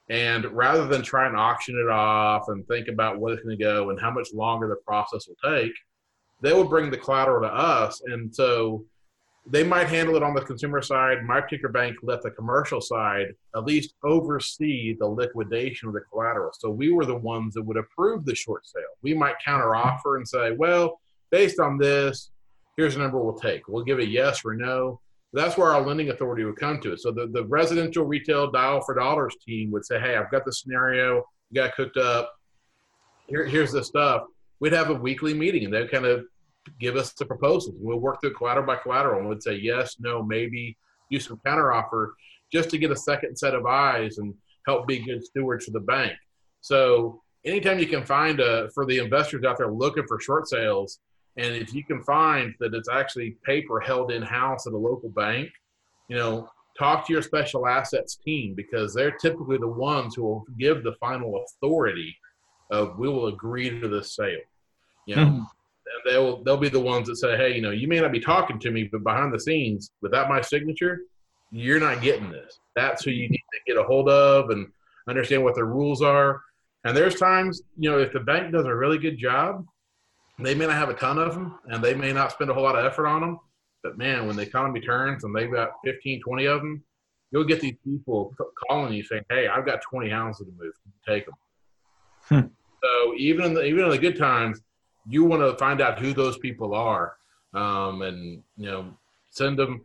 And 0.09 0.45
rather 0.53 0.87
than 0.87 1.03
try 1.03 1.27
and 1.27 1.37
auction 1.37 1.77
it 1.79 1.91
off 1.91 2.49
and 2.49 2.67
think 2.69 2.89
about 2.89 3.19
what 3.19 3.33
it's 3.33 3.43
going 3.43 3.59
to 3.59 3.63
go 3.63 3.91
and 3.91 4.01
how 4.01 4.11
much 4.11 4.33
longer 4.33 4.69
the 4.69 4.77
process 4.77 5.27
will 5.27 5.53
take, 5.53 5.73
they 6.41 6.53
will 6.53 6.69
bring 6.69 6.91
the 6.91 6.97
collateral 6.97 7.41
to 7.43 7.53
us. 7.53 8.01
And 8.07 8.35
so 8.35 8.85
they 9.49 9.65
might 9.65 9.89
handle 9.89 10.17
it 10.17 10.23
on 10.23 10.35
the 10.35 10.41
consumer 10.41 10.83
side. 10.83 11.25
My 11.25 11.41
particular 11.41 11.73
bank 11.73 11.97
let 12.03 12.23
the 12.23 12.31
commercial 12.31 12.81
side 12.81 13.27
at 13.55 13.65
least 13.65 13.95
oversee 14.05 14.97
the 14.99 15.07
liquidation 15.07 15.89
of 15.89 15.95
the 15.95 16.01
collateral. 16.01 16.51
So 16.53 16.71
we 16.71 16.93
were 16.93 17.07
the 17.07 17.17
ones 17.17 17.55
that 17.55 17.63
would 17.63 17.77
approve 17.77 18.25
the 18.25 18.35
short 18.35 18.67
sale. 18.67 18.83
We 19.03 19.15
might 19.15 19.37
counter 19.45 19.75
offer 19.75 20.17
and 20.17 20.27
say, 20.27 20.53
well, 20.53 21.01
based 21.31 21.59
on 21.59 21.79
this, 21.79 22.31
here's 22.77 22.95
the 22.95 23.01
number 23.01 23.21
we'll 23.21 23.35
take. 23.35 23.69
We'll 23.69 23.85
give 23.85 23.99
a 23.99 24.07
yes 24.07 24.45
or 24.45 24.55
no 24.55 25.01
that's 25.37 25.57
where 25.57 25.73
our 25.73 25.83
lending 25.83 26.11
authority 26.11 26.45
would 26.45 26.57
come 26.57 26.81
to 26.81 26.93
it. 26.93 27.01
So 27.01 27.11
the, 27.11 27.27
the 27.27 27.45
residential 27.45 28.05
retail 28.05 28.51
dial 28.51 28.81
for 28.81 28.95
dollars 28.95 29.37
team 29.45 29.71
would 29.71 29.85
say, 29.85 30.01
Hey, 30.01 30.17
I've 30.17 30.31
got 30.31 30.45
the 30.45 30.53
scenario, 30.53 31.25
you 31.51 31.63
got 31.63 31.75
cooked 31.75 31.97
up. 31.97 32.33
Here, 33.29 33.45
here's 33.45 33.73
the 33.73 33.85
stuff. 33.85 34.23
We'd 34.61 34.73
have 34.73 34.91
a 34.91 34.95
weekly 34.95 35.35
meeting 35.35 35.65
and 35.65 35.75
they'd 35.75 35.91
kind 35.91 36.07
of 36.07 36.25
give 36.81 36.97
us 36.97 37.13
the 37.13 37.27
proposals. 37.27 37.75
We'll 37.79 37.99
work 37.99 38.21
through 38.21 38.35
collateral 38.35 38.67
by 38.67 38.77
collateral 38.77 39.21
and 39.21 39.29
we'd 39.29 39.43
say 39.43 39.55
yes, 39.55 39.97
no, 39.99 40.23
maybe, 40.23 40.77
do 41.11 41.21
some 41.21 41.41
counteroffer 41.45 42.11
just 42.53 42.71
to 42.71 42.79
get 42.79 42.91
a 42.91 42.97
second 42.97 43.37
set 43.37 43.55
of 43.55 43.67
eyes 43.67 44.19
and 44.19 44.35
help 44.67 44.87
be 44.87 44.99
good 44.99 45.25
stewards 45.25 45.65
for 45.65 45.73
the 45.73 45.81
bank. 45.81 46.13
So 46.61 47.23
anytime 47.45 47.79
you 47.79 47.87
can 47.87 48.05
find 48.05 48.41
a, 48.41 48.71
for 48.71 48.87
the 48.87 48.99
investors 48.99 49.45
out 49.45 49.59
there 49.59 49.71
looking 49.71 50.07
for 50.07 50.21
short 50.21 50.49
sales, 50.49 50.99
and 51.37 51.55
if 51.55 51.75
you 51.75 51.85
can 51.85 52.03
find 52.03 52.55
that 52.61 52.75
it's 52.75 52.89
actually 52.89 53.37
paper 53.45 53.81
held 53.81 54.11
in 54.11 54.23
house 54.23 54.67
at 54.67 54.73
a 54.73 54.77
local 54.77 55.11
bank, 55.11 55.51
you 56.09 56.17
know, 56.17 56.49
talk 56.79 57.07
to 57.07 57.13
your 57.13 57.23
special 57.23 57.67
assets 57.67 58.17
team 58.17 58.55
because 58.55 58.95
they're 58.95 59.11
typically 59.11 59.59
the 59.59 59.69
ones 59.69 60.15
who 60.15 60.23
will 60.23 60.45
give 60.59 60.83
the 60.83 60.95
final 61.01 61.45
authority 61.45 62.17
of 62.71 62.99
we 62.99 63.09
will 63.09 63.27
agree 63.27 63.81
to 63.81 63.89
this 63.89 64.15
sale. 64.15 64.39
You 65.07 65.17
know, 65.17 65.25
mm-hmm. 65.25 65.43
they'll 66.05 66.43
they'll 66.43 66.57
be 66.57 66.69
the 66.69 66.81
ones 66.81 67.07
that 67.09 67.17
say, 67.17 67.37
hey, 67.37 67.55
you 67.55 67.61
know, 67.61 67.71
you 67.71 67.87
may 67.87 68.01
not 68.01 68.13
be 68.13 68.21
talking 68.21 68.59
to 68.61 68.71
me, 68.71 68.85
but 68.85 69.05
behind 69.05 69.33
the 69.33 69.41
scenes, 69.41 69.91
without 70.03 70.29
my 70.29 70.41
signature, 70.41 71.01
you're 71.53 71.81
not 71.81 72.03
getting 72.03 72.31
this. 72.31 72.59
That's 72.75 73.05
who 73.05 73.11
you 73.11 73.29
need 73.29 73.45
to 73.53 73.73
get 73.73 73.81
a 73.81 73.85
hold 73.85 74.09
of 74.09 74.51
and 74.51 74.67
understand 75.09 75.45
what 75.45 75.55
their 75.55 75.67
rules 75.67 76.03
are. 76.03 76.41
And 76.85 76.97
there's 76.97 77.17
times, 77.17 77.63
you 77.77 77.91
know, 77.91 77.99
if 77.99 78.13
the 78.13 78.21
bank 78.21 78.53
does 78.53 78.67
a 78.67 78.75
really 78.75 78.99
good 78.99 79.19
job, 79.19 79.65
they 80.39 80.55
may 80.55 80.67
not 80.67 80.75
have 80.75 80.89
a 80.89 80.95
ton 80.95 81.19
of 81.19 81.35
them 81.35 81.59
and 81.67 81.83
they 81.83 81.95
may 81.95 82.13
not 82.13 82.33
spend 82.33 82.51
a 82.51 82.55
whole 82.55 82.63
lot 82.63 82.77
of 82.77 82.85
effort 82.85 83.07
on 83.07 83.21
them. 83.23 83.41
But 83.83 83.97
man, 83.97 84.27
when 84.27 84.37
the 84.37 84.43
economy 84.43 84.81
turns 84.81 85.25
and 85.25 85.35
they've 85.35 85.51
got 85.51 85.71
15, 85.85 86.21
20 86.21 86.45
of 86.47 86.61
them, 86.61 86.83
you'll 87.31 87.45
get 87.45 87.61
these 87.61 87.77
people 87.85 88.35
calling 88.69 88.93
you 88.93 89.03
saying, 89.03 89.23
Hey, 89.31 89.49
I've 89.49 89.65
got 89.65 89.81
20 89.83 90.11
houses 90.11 90.47
to 90.47 90.53
move. 90.63 90.73
Take 91.07 91.27
them. 91.27 91.35
Hmm. 92.23 92.49
So 92.83 93.15
even 93.17 93.47
in 93.47 93.55
the, 93.55 93.65
even 93.65 93.85
in 93.85 93.91
the 93.91 93.99
good 93.99 94.19
times, 94.19 94.61
you 95.09 95.25
want 95.25 95.43
to 95.43 95.57
find 95.57 95.81
out 95.81 95.99
who 95.99 96.13
those 96.13 96.37
people 96.39 96.75
are 96.75 97.17
um, 97.55 98.03
and, 98.03 98.43
you 98.57 98.67
know, 98.67 98.93
send 99.31 99.59
them. 99.59 99.85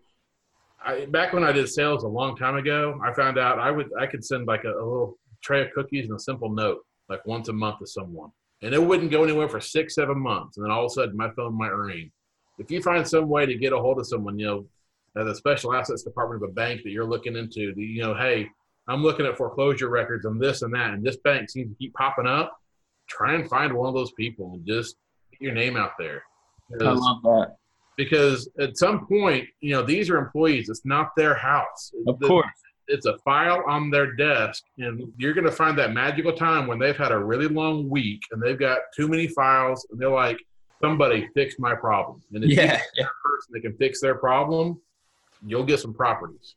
I, 0.83 1.05
back 1.05 1.31
when 1.31 1.43
I 1.43 1.51
did 1.51 1.69
sales 1.69 2.03
a 2.03 2.07
long 2.07 2.35
time 2.35 2.55
ago, 2.55 2.99
I 3.03 3.13
found 3.13 3.37
out 3.37 3.59
I 3.59 3.69
would 3.69 3.91
I 3.99 4.07
could 4.07 4.25
send 4.25 4.47
like 4.47 4.63
a, 4.63 4.71
a 4.71 4.83
little 4.83 5.17
tray 5.43 5.61
of 5.61 5.71
cookies 5.73 6.05
and 6.09 6.15
a 6.15 6.19
simple 6.19 6.49
note 6.49 6.83
like 7.07 7.23
once 7.25 7.49
a 7.49 7.53
month 7.53 7.79
to 7.79 7.87
someone 7.87 8.31
and 8.61 8.73
it 8.73 8.83
wouldn't 8.83 9.11
go 9.11 9.23
anywhere 9.23 9.49
for 9.49 9.59
six, 9.59 9.95
seven 9.95 10.19
months, 10.19 10.57
and 10.57 10.65
then 10.65 10.71
all 10.71 10.85
of 10.85 10.91
a 10.91 10.93
sudden 10.93 11.17
my 11.17 11.29
phone 11.31 11.57
might 11.57 11.73
ring. 11.73 12.11
If 12.59 12.69
you 12.69 12.81
find 12.81 13.07
some 13.07 13.27
way 13.27 13.45
to 13.45 13.55
get 13.55 13.73
a 13.73 13.77
hold 13.77 13.99
of 13.99 14.07
someone, 14.07 14.37
you 14.37 14.45
know, 14.45 14.65
at 15.17 15.25
the 15.25 15.35
special 15.35 15.73
assets 15.73 16.03
department 16.03 16.43
of 16.43 16.49
a 16.49 16.53
bank 16.53 16.81
that 16.83 16.91
you're 16.91 17.05
looking 17.05 17.35
into, 17.35 17.73
you 17.75 18.01
know, 18.01 18.13
hey, 18.13 18.47
I'm 18.87 19.03
looking 19.03 19.25
at 19.25 19.37
foreclosure 19.37 19.89
records 19.89 20.25
and 20.25 20.39
this 20.39 20.61
and 20.61 20.73
that, 20.73 20.93
and 20.93 21.03
this 21.03 21.17
bank 21.17 21.49
seems 21.49 21.71
to 21.71 21.77
keep 21.77 21.93
popping 21.93 22.27
up. 22.27 22.57
Try 23.07 23.33
and 23.33 23.49
find 23.49 23.73
one 23.73 23.89
of 23.89 23.95
those 23.95 24.11
people 24.13 24.51
and 24.53 24.65
just 24.65 24.95
get 25.31 25.41
your 25.41 25.53
name 25.53 25.75
out 25.75 25.91
there. 25.97 26.23
I 26.79 26.83
love 26.83 27.21
that. 27.23 27.55
Because 27.97 28.49
at 28.59 28.77
some 28.77 29.05
point, 29.05 29.47
you 29.59 29.73
know, 29.73 29.83
these 29.83 30.09
are 30.09 30.17
employees. 30.17 30.69
It's 30.69 30.85
not 30.85 31.09
their 31.17 31.35
house. 31.35 31.91
Of 32.07 32.19
course 32.19 32.47
it's 32.87 33.05
a 33.05 33.17
file 33.19 33.63
on 33.67 33.89
their 33.89 34.13
desk 34.13 34.63
and 34.77 35.11
you're 35.17 35.33
going 35.33 35.45
to 35.45 35.51
find 35.51 35.77
that 35.77 35.93
magical 35.93 36.33
time 36.33 36.67
when 36.67 36.79
they've 36.79 36.97
had 36.97 37.11
a 37.11 37.17
really 37.17 37.47
long 37.47 37.89
week 37.89 38.21
and 38.31 38.41
they've 38.41 38.59
got 38.59 38.79
too 38.95 39.07
many 39.07 39.27
files 39.27 39.85
and 39.91 39.99
they're 39.99 40.09
like 40.09 40.39
somebody 40.81 41.27
fix 41.33 41.55
my 41.59 41.75
problem. 41.75 42.21
And 42.33 42.43
if 42.43 42.49
yeah, 42.49 42.81
yeah. 42.95 43.05
person 43.23 43.51
that 43.51 43.61
can 43.61 43.77
fix 43.77 44.01
their 44.01 44.15
problem 44.15 44.81
you'll 45.45 45.63
get 45.63 45.79
some 45.79 45.93
properties. 45.93 46.55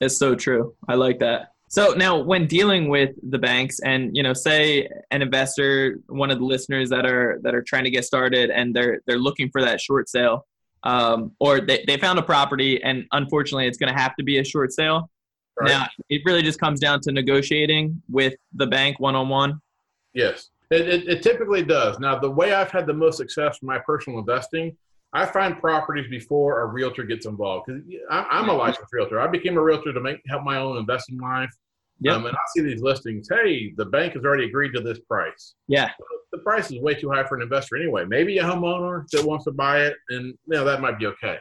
It's 0.00 0.18
so 0.18 0.34
true. 0.34 0.74
I 0.88 0.94
like 0.94 1.20
that. 1.20 1.52
So 1.68 1.94
now 1.94 2.18
when 2.18 2.46
dealing 2.46 2.88
with 2.88 3.10
the 3.30 3.38
banks 3.38 3.80
and 3.80 4.14
you 4.14 4.22
know 4.22 4.34
say 4.34 4.88
an 5.10 5.22
investor 5.22 6.00
one 6.08 6.30
of 6.30 6.38
the 6.38 6.44
listeners 6.44 6.90
that 6.90 7.06
are 7.06 7.38
that 7.42 7.54
are 7.54 7.62
trying 7.62 7.84
to 7.84 7.90
get 7.90 8.04
started 8.04 8.50
and 8.50 8.76
they're 8.76 9.00
they're 9.06 9.18
looking 9.18 9.48
for 9.50 9.62
that 9.62 9.80
short 9.80 10.08
sale 10.08 10.46
um, 10.82 11.32
or 11.38 11.60
they, 11.60 11.82
they 11.86 11.96
found 11.96 12.18
a 12.18 12.22
property 12.22 12.82
and 12.82 13.06
unfortunately 13.12 13.66
it's 13.66 13.78
going 13.78 13.90
to 13.90 13.98
have 13.98 14.14
to 14.16 14.22
be 14.22 14.38
a 14.38 14.44
short 14.44 14.72
sale 14.72 15.08
Right. 15.60 15.68
Now, 15.68 15.86
it 16.08 16.22
really 16.24 16.42
just 16.42 16.58
comes 16.58 16.80
down 16.80 17.00
to 17.02 17.12
negotiating 17.12 18.02
with 18.10 18.34
the 18.54 18.66
bank 18.66 19.00
one 19.00 19.14
on 19.14 19.28
one. 19.28 19.60
Yes, 20.14 20.50
it, 20.70 20.88
it, 20.88 21.08
it, 21.08 21.22
typically 21.22 21.62
does. 21.62 21.98
Now, 21.98 22.18
the 22.18 22.30
way 22.30 22.54
I've 22.54 22.70
had 22.70 22.86
the 22.86 22.94
most 22.94 23.18
success 23.18 23.58
in 23.60 23.66
my 23.66 23.78
personal 23.78 24.18
investing, 24.18 24.76
I 25.12 25.26
find 25.26 25.58
properties 25.60 26.08
before 26.08 26.62
a 26.62 26.66
realtor 26.66 27.02
gets 27.04 27.26
involved 27.26 27.66
because 27.66 27.82
I'm 28.10 28.48
a 28.48 28.52
licensed 28.52 28.92
realtor. 28.92 29.20
I 29.20 29.26
became 29.26 29.58
a 29.58 29.62
realtor 29.62 29.92
to 29.92 30.00
make 30.00 30.20
help 30.26 30.42
my 30.42 30.56
own 30.56 30.78
investing 30.78 31.18
life. 31.18 31.50
Yep. 32.00 32.16
Um, 32.16 32.26
and 32.26 32.34
I 32.34 32.40
see 32.54 32.62
these 32.62 32.82
listings. 32.82 33.28
Hey, 33.30 33.72
the 33.76 33.84
bank 33.84 34.14
has 34.14 34.24
already 34.24 34.46
agreed 34.46 34.72
to 34.72 34.80
this 34.80 34.98
price. 35.00 35.54
Yeah. 35.68 35.90
The 36.32 36.38
price 36.38 36.70
is 36.70 36.80
way 36.80 36.94
too 36.94 37.10
high 37.10 37.24
for 37.24 37.36
an 37.36 37.42
investor 37.42 37.76
anyway. 37.76 38.04
Maybe 38.06 38.38
a 38.38 38.42
homeowner 38.42 39.06
that 39.10 39.24
wants 39.24 39.44
to 39.44 39.52
buy 39.52 39.82
it, 39.82 39.94
and 40.08 40.26
you 40.26 40.36
know 40.48 40.64
that 40.64 40.80
might 40.80 40.98
be 40.98 41.06
okay. 41.06 41.36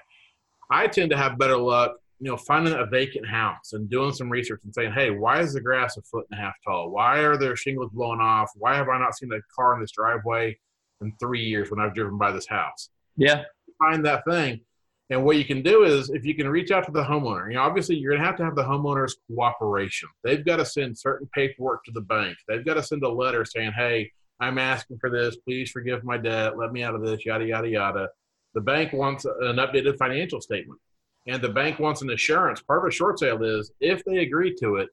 I 0.69 0.87
tend 0.87 1.09
to 1.11 1.17
have 1.17 1.39
better 1.39 1.57
luck 1.57 1.95
you 2.21 2.29
know, 2.29 2.37
finding 2.37 2.75
a 2.75 2.85
vacant 2.85 3.27
house 3.27 3.73
and 3.73 3.89
doing 3.89 4.13
some 4.13 4.29
research 4.29 4.61
and 4.63 4.73
saying, 4.73 4.91
hey, 4.91 5.09
why 5.09 5.39
is 5.39 5.53
the 5.53 5.59
grass 5.59 5.97
a 5.97 6.03
foot 6.03 6.27
and 6.29 6.39
a 6.39 6.43
half 6.43 6.53
tall? 6.63 6.91
Why 6.91 7.17
are 7.19 7.35
there 7.35 7.55
shingles 7.55 7.89
blowing 7.91 8.21
off? 8.21 8.51
Why 8.55 8.75
have 8.75 8.89
I 8.89 8.99
not 8.99 9.17
seen 9.17 9.31
a 9.33 9.39
car 9.55 9.73
in 9.73 9.81
this 9.81 9.91
driveway 9.91 10.55
in 11.01 11.13
three 11.19 11.43
years 11.43 11.71
when 11.71 11.79
I've 11.79 11.95
driven 11.95 12.19
by 12.19 12.31
this 12.31 12.47
house? 12.47 12.91
Yeah. 13.17 13.45
Find 13.79 14.05
that 14.05 14.23
thing. 14.29 14.61
And 15.09 15.25
what 15.25 15.37
you 15.37 15.45
can 15.45 15.63
do 15.63 15.83
is 15.83 16.11
if 16.11 16.23
you 16.23 16.35
can 16.35 16.47
reach 16.47 16.69
out 16.69 16.85
to 16.85 16.91
the 16.91 17.03
homeowner, 17.03 17.49
you 17.49 17.55
know, 17.55 17.63
obviously 17.63 17.95
you're 17.95 18.11
going 18.11 18.21
to 18.21 18.27
have 18.27 18.37
to 18.37 18.45
have 18.45 18.55
the 18.55 18.63
homeowner's 18.63 19.17
cooperation. 19.27 20.07
They've 20.23 20.45
got 20.45 20.57
to 20.57 20.65
send 20.65 20.99
certain 20.99 21.27
paperwork 21.33 21.83
to 21.85 21.91
the 21.91 22.01
bank. 22.01 22.37
They've 22.47 22.63
got 22.63 22.75
to 22.75 22.83
send 22.83 23.03
a 23.03 23.09
letter 23.09 23.43
saying, 23.45 23.71
hey, 23.75 24.11
I'm 24.39 24.59
asking 24.59 24.99
for 24.99 25.09
this. 25.09 25.37
Please 25.37 25.71
forgive 25.71 26.03
my 26.03 26.17
debt. 26.17 26.55
Let 26.55 26.71
me 26.71 26.83
out 26.83 26.93
of 26.93 27.01
this, 27.01 27.25
yada, 27.25 27.45
yada, 27.45 27.67
yada. 27.67 28.09
The 28.53 28.61
bank 28.61 28.93
wants 28.93 29.25
an 29.25 29.55
updated 29.55 29.97
financial 29.97 30.39
statement. 30.39 30.79
And 31.27 31.41
the 31.41 31.49
bank 31.49 31.79
wants 31.79 32.01
an 32.01 32.09
assurance. 32.09 32.61
Part 32.61 32.83
of 32.83 32.87
a 32.87 32.91
short 32.91 33.19
sale 33.19 33.43
is 33.43 33.71
if 33.79 34.03
they 34.05 34.19
agree 34.19 34.55
to 34.55 34.77
it, 34.77 34.89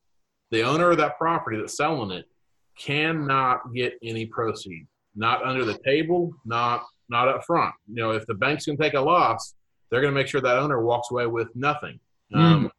the 0.51 0.63
owner 0.63 0.91
of 0.91 0.99
that 0.99 1.19
property 1.19 1.59
that's 1.59 1.77
selling 1.77 2.11
it 2.11 2.27
cannot 2.79 3.75
get 3.75 3.95
any 4.03 4.27
proceeds. 4.27 4.89
Not 5.15 5.43
under 5.45 5.65
the 5.65 5.79
table, 5.85 6.33
not 6.45 6.85
not 7.09 7.29
up 7.29 7.45
front. 7.45 7.75
You 7.89 8.03
know, 8.03 8.11
if 8.13 8.27
the 8.27 8.35
bank's 8.35 8.67
going 8.67 8.77
to 8.77 8.83
take 8.83 8.95
a 8.95 9.01
loss, 9.01 9.55
they're 9.91 10.01
going 10.01 10.13
to 10.13 10.19
make 10.19 10.29
sure 10.29 10.41
that 10.41 10.59
owner 10.59 10.83
walks 10.83 11.11
away 11.11 11.27
with 11.27 11.49
nothing. 11.55 11.99
Mm. 12.35 12.39
Um, 12.39 12.71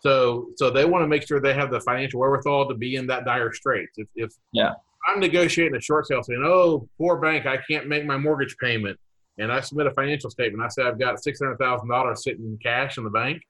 so, 0.00 0.48
so 0.56 0.70
they 0.70 0.84
want 0.84 1.02
to 1.02 1.08
make 1.08 1.26
sure 1.26 1.40
they 1.40 1.54
have 1.54 1.70
the 1.70 1.80
financial 1.80 2.20
wherewithal 2.20 2.68
to 2.68 2.74
be 2.74 2.96
in 2.96 3.06
that 3.06 3.24
dire 3.24 3.52
straits. 3.52 3.94
If, 3.96 4.08
if 4.14 4.30
yeah. 4.52 4.74
I'm 5.08 5.20
negotiating 5.20 5.74
a 5.74 5.80
short 5.80 6.06
sale 6.06 6.22
saying, 6.22 6.42
"Oh, 6.44 6.88
poor 6.98 7.16
bank, 7.16 7.46
I 7.46 7.58
can't 7.68 7.86
make 7.88 8.04
my 8.04 8.18
mortgage 8.18 8.56
payment," 8.58 8.98
and 9.38 9.52
I 9.52 9.60
submit 9.60 9.86
a 9.86 9.90
financial 9.92 10.30
statement, 10.30 10.64
I 10.64 10.68
say 10.68 10.82
I've 10.82 10.98
got 10.98 11.22
six 11.22 11.40
hundred 11.40 11.58
thousand 11.58 11.88
dollars 11.88 12.24
sitting 12.24 12.44
in 12.44 12.58
cash 12.58 12.98
in 12.98 13.04
the 13.04 13.10
bank, 13.10 13.42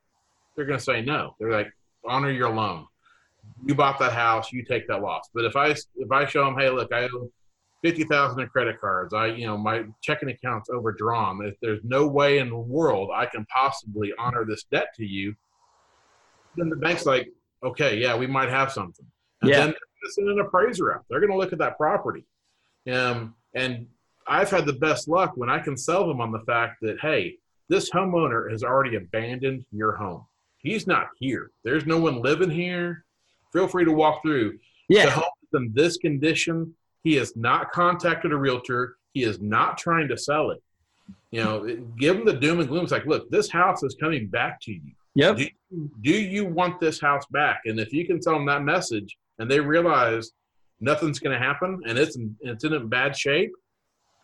they're 0.55 0.65
going 0.65 0.79
to 0.79 0.85
say 0.85 1.03
no. 1.03 1.35
They're 1.39 1.53
like, 1.53 1.73
"Honor 2.05 2.31
your 2.31 2.51
loan. 2.51 2.87
You 3.65 3.75
bought 3.75 3.99
that 4.01 4.13
house, 4.13 4.53
you 4.53 4.65
take 4.65 4.89
that 4.89 5.03
loss." 5.03 5.29
But 5.35 5.45
if 5.45 5.57
I 5.57 5.69
if 5.69 6.11
I 6.11 6.27
show 6.27 6.45
them, 6.45 6.59
"Hey, 6.59 6.71
look, 6.71 6.93
I 6.93 7.05
owe 7.05 7.31
fifty 7.83 8.05
thousand 8.05 8.41
in 8.41 8.49
credit 8.49 8.81
cards. 8.81 9.15
I, 9.15 9.27
you 9.27 9.47
know, 9.47 9.57
my 9.57 9.85
checking 10.03 10.29
account's 10.29 10.71
overdrawn. 10.71 11.45
If 11.45 11.55
there's 11.61 11.81
no 11.85 12.07
way 12.07 12.39
in 12.39 12.49
the 12.49 12.57
world 12.57 13.11
I 13.15 13.27
can 13.27 13.47
possibly 13.47 14.13
honor 14.19 14.45
this 14.45 14.65
debt 14.65 14.89
to 14.97 15.05
you, 15.05 15.35
then 16.57 16.69
the 16.69 16.77
bank's 16.77 17.07
like, 17.07 17.29
okay, 17.63 17.99
yeah, 17.99 18.17
we 18.17 18.27
might 18.27 18.49
have 18.49 18.73
something. 18.73 19.07
And 19.43 19.51
yeah. 19.51 19.67
then 19.67 19.75
send 20.11 20.29
an 20.29 20.41
appraiser 20.41 20.95
out. 20.95 21.05
They're 21.09 21.21
going 21.21 21.33
to 21.33 21.39
look 21.39 21.53
at 21.53 21.59
that 21.59 21.77
property. 21.77 22.25
Um, 22.91 23.35
and 23.55 23.87
I've 24.29 24.51
had 24.51 24.67
the 24.67 24.73
best 24.75 25.09
luck 25.09 25.33
when 25.37 25.51
I 25.51 25.59
can 25.59 25.77
sell 25.77 26.07
them 26.07 26.21
on 26.21 26.33
the 26.33 26.41
fact 26.41 26.79
that, 26.83 27.01
hey, 27.01 27.37
this 27.69 27.91
homeowner 27.91 28.51
has 28.51 28.63
already 28.63 28.97
abandoned 28.97 29.65
your 29.73 29.97
home. 29.97 30.25
He's 30.59 30.87
not 30.87 31.09
here. 31.19 31.51
There's 31.65 31.87
no 31.87 31.99
one 31.99 32.23
living 32.23 32.51
here. 32.51 33.05
Feel 33.53 33.69
free 33.69 33.85
to 33.85 33.93
walk 33.93 34.23
through. 34.23 34.59
Yeah. 34.89 35.07
The 35.07 35.11
home 35.13 35.25
is 35.43 35.61
in 35.61 35.73
this 35.75 35.97
condition 35.97 36.75
he 37.07 37.15
has 37.15 37.37
not 37.37 37.71
contacted 37.71 38.33
a 38.33 38.37
realtor. 38.37 38.97
He 39.15 39.23
is 39.23 39.41
not 39.41 39.79
trying 39.79 40.09
to 40.09 40.19
sell 40.19 40.51
it. 40.51 40.61
You 41.31 41.45
know, 41.45 41.87
give 42.01 42.17
him 42.17 42.25
the 42.25 42.33
doom 42.33 42.59
and 42.59 42.69
gloom. 42.69 42.83
It's 42.83 42.91
like, 42.91 43.07
look, 43.07 43.31
this 43.31 43.49
house 43.49 43.85
is 43.85 43.95
coming 43.95 44.27
back 44.27 44.61
to 44.63 44.73
you. 44.73 44.91
Yep. 45.15 45.37
Do, 45.37 45.47
do 46.01 46.11
you 46.11 46.47
want 46.47 46.81
this 46.81 47.01
house 47.01 47.25
back? 47.31 47.61
And 47.65 47.79
if 47.79 47.93
you 47.93 48.09
can 48.09 48.19
tell 48.19 48.33
them 48.33 48.47
that 48.47 48.65
message 48.65 49.17
and 49.39 49.49
they 49.49 49.61
realize 49.61 50.33
nothing's 50.81 51.21
going 51.21 51.39
to 51.39 51.45
happen 51.45 51.81
and 51.87 51.97
it's 51.97 52.17
in, 52.17 52.35
it's 52.41 52.65
in 52.65 52.89
bad 52.89 53.17
shape, 53.17 53.53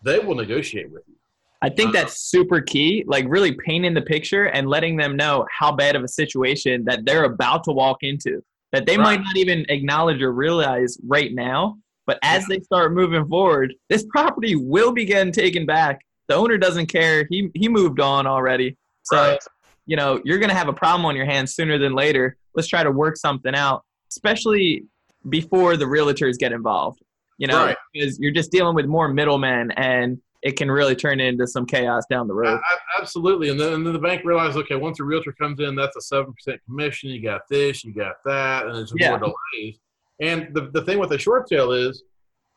they 0.02 0.18
will 0.18 0.34
negotiate 0.34 0.90
with 0.90 1.02
you. 1.06 1.14
I 1.60 1.68
think 1.68 1.90
uh, 1.90 2.00
that's 2.00 2.20
super 2.20 2.60
key, 2.60 3.04
like 3.06 3.24
really 3.28 3.52
painting 3.52 3.94
the 3.94 4.02
picture 4.02 4.46
and 4.46 4.68
letting 4.68 4.96
them 4.96 5.16
know 5.16 5.46
how 5.56 5.70
bad 5.72 5.94
of 5.94 6.02
a 6.02 6.08
situation 6.08 6.84
that 6.86 7.04
they're 7.04 7.24
about 7.24 7.64
to 7.64 7.72
walk 7.72 7.98
into 8.02 8.42
that 8.72 8.86
they 8.86 8.96
right. 8.96 9.04
might 9.04 9.20
not 9.20 9.36
even 9.36 9.66
acknowledge 9.68 10.22
or 10.22 10.32
realize 10.32 10.96
right 11.04 11.34
now 11.34 11.76
but 12.06 12.18
as 12.22 12.46
they 12.46 12.60
start 12.60 12.92
moving 12.92 13.26
forward, 13.28 13.74
this 13.88 14.04
property 14.04 14.56
will 14.56 14.92
be 14.92 15.04
getting 15.04 15.32
taken 15.32 15.66
back. 15.66 16.00
The 16.28 16.34
owner 16.34 16.58
doesn't 16.58 16.86
care. 16.86 17.26
He 17.30 17.50
he 17.54 17.68
moved 17.68 18.00
on 18.00 18.26
already. 18.26 18.76
So, 19.04 19.16
right. 19.16 19.38
you 19.86 19.96
know, 19.96 20.20
you're 20.24 20.38
going 20.38 20.50
to 20.50 20.56
have 20.56 20.68
a 20.68 20.72
problem 20.72 21.04
on 21.04 21.16
your 21.16 21.26
hands 21.26 21.54
sooner 21.54 21.78
than 21.78 21.94
later. 21.94 22.36
Let's 22.54 22.68
try 22.68 22.82
to 22.82 22.90
work 22.90 23.16
something 23.16 23.54
out, 23.54 23.84
especially 24.10 24.84
before 25.28 25.76
the 25.76 25.84
realtors 25.84 26.38
get 26.38 26.52
involved. 26.52 27.01
You 27.42 27.48
know, 27.48 27.66
right. 27.66 27.76
because 27.92 28.20
you're 28.20 28.30
just 28.30 28.52
dealing 28.52 28.76
with 28.76 28.86
more 28.86 29.08
middlemen 29.08 29.72
and 29.72 30.16
it 30.42 30.56
can 30.56 30.70
really 30.70 30.94
turn 30.94 31.18
into 31.18 31.44
some 31.44 31.66
chaos 31.66 32.04
down 32.08 32.28
the 32.28 32.34
road. 32.34 32.60
Absolutely. 33.00 33.48
And 33.48 33.58
then, 33.58 33.72
and 33.72 33.84
then 33.84 33.92
the 33.92 33.98
bank 33.98 34.22
realizes, 34.24 34.56
okay, 34.58 34.76
once 34.76 35.00
a 35.00 35.04
realtor 35.04 35.32
comes 35.32 35.58
in, 35.58 35.74
that's 35.74 35.96
a 35.96 36.14
7% 36.14 36.32
commission. 36.66 37.10
You 37.10 37.20
got 37.20 37.48
this, 37.50 37.82
you 37.82 37.92
got 37.92 38.22
that, 38.24 38.66
and 38.66 38.76
there's 38.76 38.92
yeah. 38.96 39.10
more 39.10 39.18
delays. 39.18 39.80
And 40.20 40.54
the, 40.54 40.70
the 40.72 40.82
thing 40.82 41.00
with 41.00 41.10
a 41.10 41.18
short 41.18 41.48
sale 41.48 41.72
is 41.72 42.04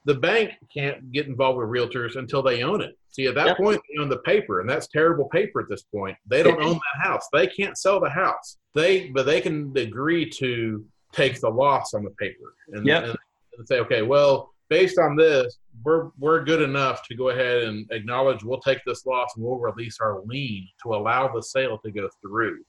the 0.06 0.14
bank 0.14 0.52
can't 0.72 1.12
get 1.12 1.26
involved 1.26 1.58
with 1.58 1.68
realtors 1.68 2.16
until 2.16 2.44
they 2.44 2.62
own 2.62 2.80
it. 2.80 2.96
See, 3.10 3.26
at 3.26 3.34
that 3.34 3.48
yep. 3.48 3.58
point, 3.58 3.82
they 3.90 4.00
own 4.00 4.10
the 4.10 4.20
paper, 4.20 4.62
and 4.62 4.70
that's 4.70 4.86
terrible 4.86 5.30
paper 5.30 5.62
at 5.62 5.68
this 5.68 5.82
point. 5.82 6.16
They 6.28 6.44
don't 6.44 6.62
own 6.62 6.74
that 6.74 7.08
house. 7.08 7.28
They 7.34 7.48
can't 7.48 7.76
sell 7.76 8.00
the 8.00 8.10
house. 8.10 8.58
They, 8.76 9.08
but 9.10 9.26
they 9.26 9.42
can 9.42 9.76
agree 9.76 10.30
to 10.30 10.86
take 11.12 11.40
the 11.40 11.50
loss 11.50 11.96
on 11.96 12.04
the 12.04 12.12
paper 12.12 12.54
and, 12.74 12.86
yep. 12.86 13.06
and, 13.06 13.18
and 13.58 13.68
say, 13.68 13.80
okay, 13.80 14.04
well, 14.04 14.54
based 14.70 14.98
on 15.00 15.16
this, 15.16 15.60
we're 15.84 16.10
we're 16.20 16.44
good 16.44 16.62
enough 16.62 17.04
to 17.08 17.16
go 17.16 17.30
ahead 17.30 17.64
and 17.64 17.86
acknowledge 17.92 18.44
we'll 18.44 18.62
take 18.62 18.80
this 18.86 19.06
loss 19.06 19.34
and 19.36 19.46
we'll 19.46 19.58
release 19.58 19.98
our 20.02 20.22
lien 20.26 20.68
to 20.84 20.96
allow 20.96 21.28
the 21.28 21.42
sale 21.42 21.78
to 21.86 21.92
go 21.92 22.10
through. 22.22 22.64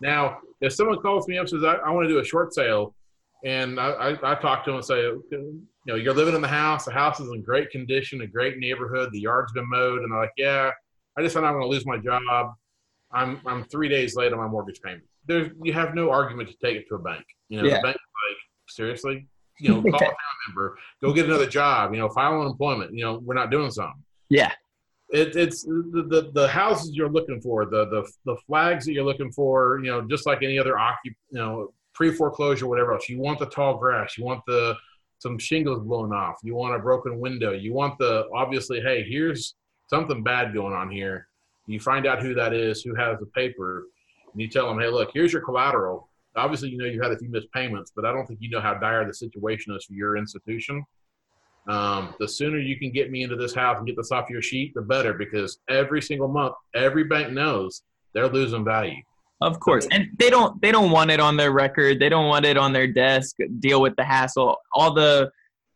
Now, 0.00 0.38
if 0.60 0.72
someone 0.72 0.98
calls 0.98 1.28
me 1.28 1.38
up 1.38 1.42
and 1.42 1.50
says, 1.50 1.64
I, 1.64 1.74
I 1.74 1.90
want 1.90 2.08
to 2.08 2.12
do 2.12 2.18
a 2.18 2.24
short 2.24 2.52
sale, 2.52 2.94
and 3.44 3.78
I, 3.78 3.90
I, 3.90 4.32
I 4.32 4.34
talk 4.34 4.64
to 4.64 4.70
them 4.70 4.76
and 4.76 4.84
say, 4.84 5.02
you 5.02 5.66
know, 5.86 5.94
you're 5.94 6.14
living 6.14 6.34
in 6.34 6.42
the 6.42 6.48
house. 6.48 6.84
The 6.84 6.92
house 6.92 7.20
is 7.20 7.28
in 7.32 7.42
great 7.42 7.70
condition, 7.70 8.20
a 8.20 8.26
great 8.26 8.58
neighborhood. 8.58 9.10
The 9.12 9.20
yard's 9.20 9.52
been 9.52 9.68
mowed, 9.68 10.02
and 10.02 10.12
they're 10.12 10.20
like, 10.20 10.32
yeah, 10.36 10.70
I 11.16 11.22
just 11.22 11.34
thought 11.34 11.44
I'm 11.44 11.54
going 11.54 11.62
to 11.62 11.68
lose 11.68 11.86
my 11.86 11.98
job. 11.98 12.52
I'm 13.12 13.40
I'm 13.46 13.64
three 13.64 13.88
days 13.88 14.16
late 14.16 14.32
on 14.32 14.38
my 14.38 14.48
mortgage 14.48 14.80
payment. 14.80 15.04
There's 15.26 15.50
you 15.62 15.72
have 15.72 15.94
no 15.94 16.10
argument 16.10 16.48
to 16.48 16.56
take 16.62 16.76
it 16.76 16.88
to 16.88 16.96
a 16.96 16.98
bank. 16.98 17.24
You 17.48 17.60
know, 17.60 17.68
yeah. 17.68 17.76
the 17.76 17.82
bank 17.82 17.96
like 17.96 18.36
seriously, 18.68 19.26
you 19.62 19.68
know, 19.68 19.82
call 19.82 19.94
a 19.94 19.98
family 20.00 20.14
member, 20.48 20.78
go 21.00 21.12
get 21.12 21.26
another 21.26 21.46
job. 21.46 21.92
You 21.94 22.00
know, 22.00 22.08
file 22.08 22.40
unemployment. 22.40 22.94
You 22.94 23.04
know, 23.04 23.18
we're 23.18 23.34
not 23.34 23.50
doing 23.50 23.70
something. 23.70 24.02
Yeah. 24.28 24.52
It, 25.10 25.36
it's 25.36 25.62
the, 25.62 26.06
the, 26.08 26.30
the 26.32 26.48
houses 26.48 26.92
you're 26.94 27.10
looking 27.10 27.40
for, 27.40 27.66
the, 27.66 27.84
the 27.86 28.10
the 28.24 28.36
flags 28.46 28.86
that 28.86 28.92
you're 28.92 29.04
looking 29.04 29.30
for. 29.30 29.80
You 29.82 29.90
know, 29.90 30.02
just 30.02 30.26
like 30.26 30.42
any 30.42 30.58
other 30.58 30.74
occup, 30.74 30.96
you 31.04 31.16
know, 31.32 31.72
pre 31.94 32.12
foreclosure, 32.12 32.66
whatever 32.66 32.94
else. 32.94 33.08
You 33.08 33.18
want 33.18 33.38
the 33.38 33.46
tall 33.46 33.76
grass. 33.76 34.16
You 34.16 34.24
want 34.24 34.42
the 34.46 34.74
some 35.18 35.38
shingles 35.38 35.80
blown 35.80 36.12
off. 36.12 36.36
You 36.42 36.54
want 36.54 36.74
a 36.74 36.78
broken 36.78 37.20
window. 37.20 37.52
You 37.52 37.72
want 37.72 37.96
the 37.98 38.26
obviously, 38.34 38.80
hey, 38.80 39.04
here's 39.08 39.54
something 39.88 40.22
bad 40.22 40.52
going 40.52 40.74
on 40.74 40.90
here. 40.90 41.28
You 41.66 41.78
find 41.78 42.06
out 42.06 42.20
who 42.20 42.34
that 42.34 42.52
is, 42.52 42.82
who 42.82 42.94
has 42.96 43.20
the 43.20 43.26
paper, 43.26 43.86
and 44.32 44.40
you 44.42 44.48
tell 44.48 44.66
them, 44.68 44.80
hey, 44.80 44.88
look, 44.88 45.10
here's 45.14 45.32
your 45.32 45.42
collateral. 45.42 46.08
Obviously, 46.36 46.70
you 46.70 46.78
know 46.78 46.86
you 46.86 47.02
had 47.02 47.12
a 47.12 47.18
few 47.18 47.28
missed 47.28 47.52
payments, 47.52 47.92
but 47.94 48.04
I 48.04 48.12
don't 48.12 48.26
think 48.26 48.40
you 48.40 48.50
know 48.50 48.60
how 48.60 48.74
dire 48.74 49.06
the 49.06 49.14
situation 49.14 49.74
is 49.74 49.84
for 49.84 49.92
your 49.92 50.16
institution. 50.16 50.84
Um, 51.68 52.14
the 52.18 52.26
sooner 52.26 52.58
you 52.58 52.78
can 52.78 52.90
get 52.90 53.10
me 53.10 53.22
into 53.22 53.36
this 53.36 53.54
house 53.54 53.76
and 53.78 53.86
get 53.86 53.96
this 53.96 54.10
off 54.10 54.28
your 54.28 54.42
sheet, 54.42 54.74
the 54.74 54.82
better, 54.82 55.12
because 55.12 55.58
every 55.68 56.02
single 56.02 56.28
month, 56.28 56.54
every 56.74 57.04
bank 57.04 57.32
knows 57.32 57.82
they're 58.14 58.28
losing 58.28 58.64
value. 58.64 58.96
Of 59.40 59.60
course. 59.60 59.86
And 59.90 60.08
they 60.18 60.30
don't 60.30 60.60
they 60.60 60.70
don't 60.70 60.90
want 60.90 61.10
it 61.10 61.20
on 61.20 61.36
their 61.36 61.52
record. 61.52 61.98
They 61.98 62.08
don't 62.08 62.28
want 62.28 62.44
it 62.44 62.56
on 62.56 62.72
their 62.72 62.86
desk, 62.86 63.36
deal 63.58 63.80
with 63.80 63.96
the 63.96 64.04
hassle, 64.04 64.56
all 64.72 64.94
the 64.94 65.30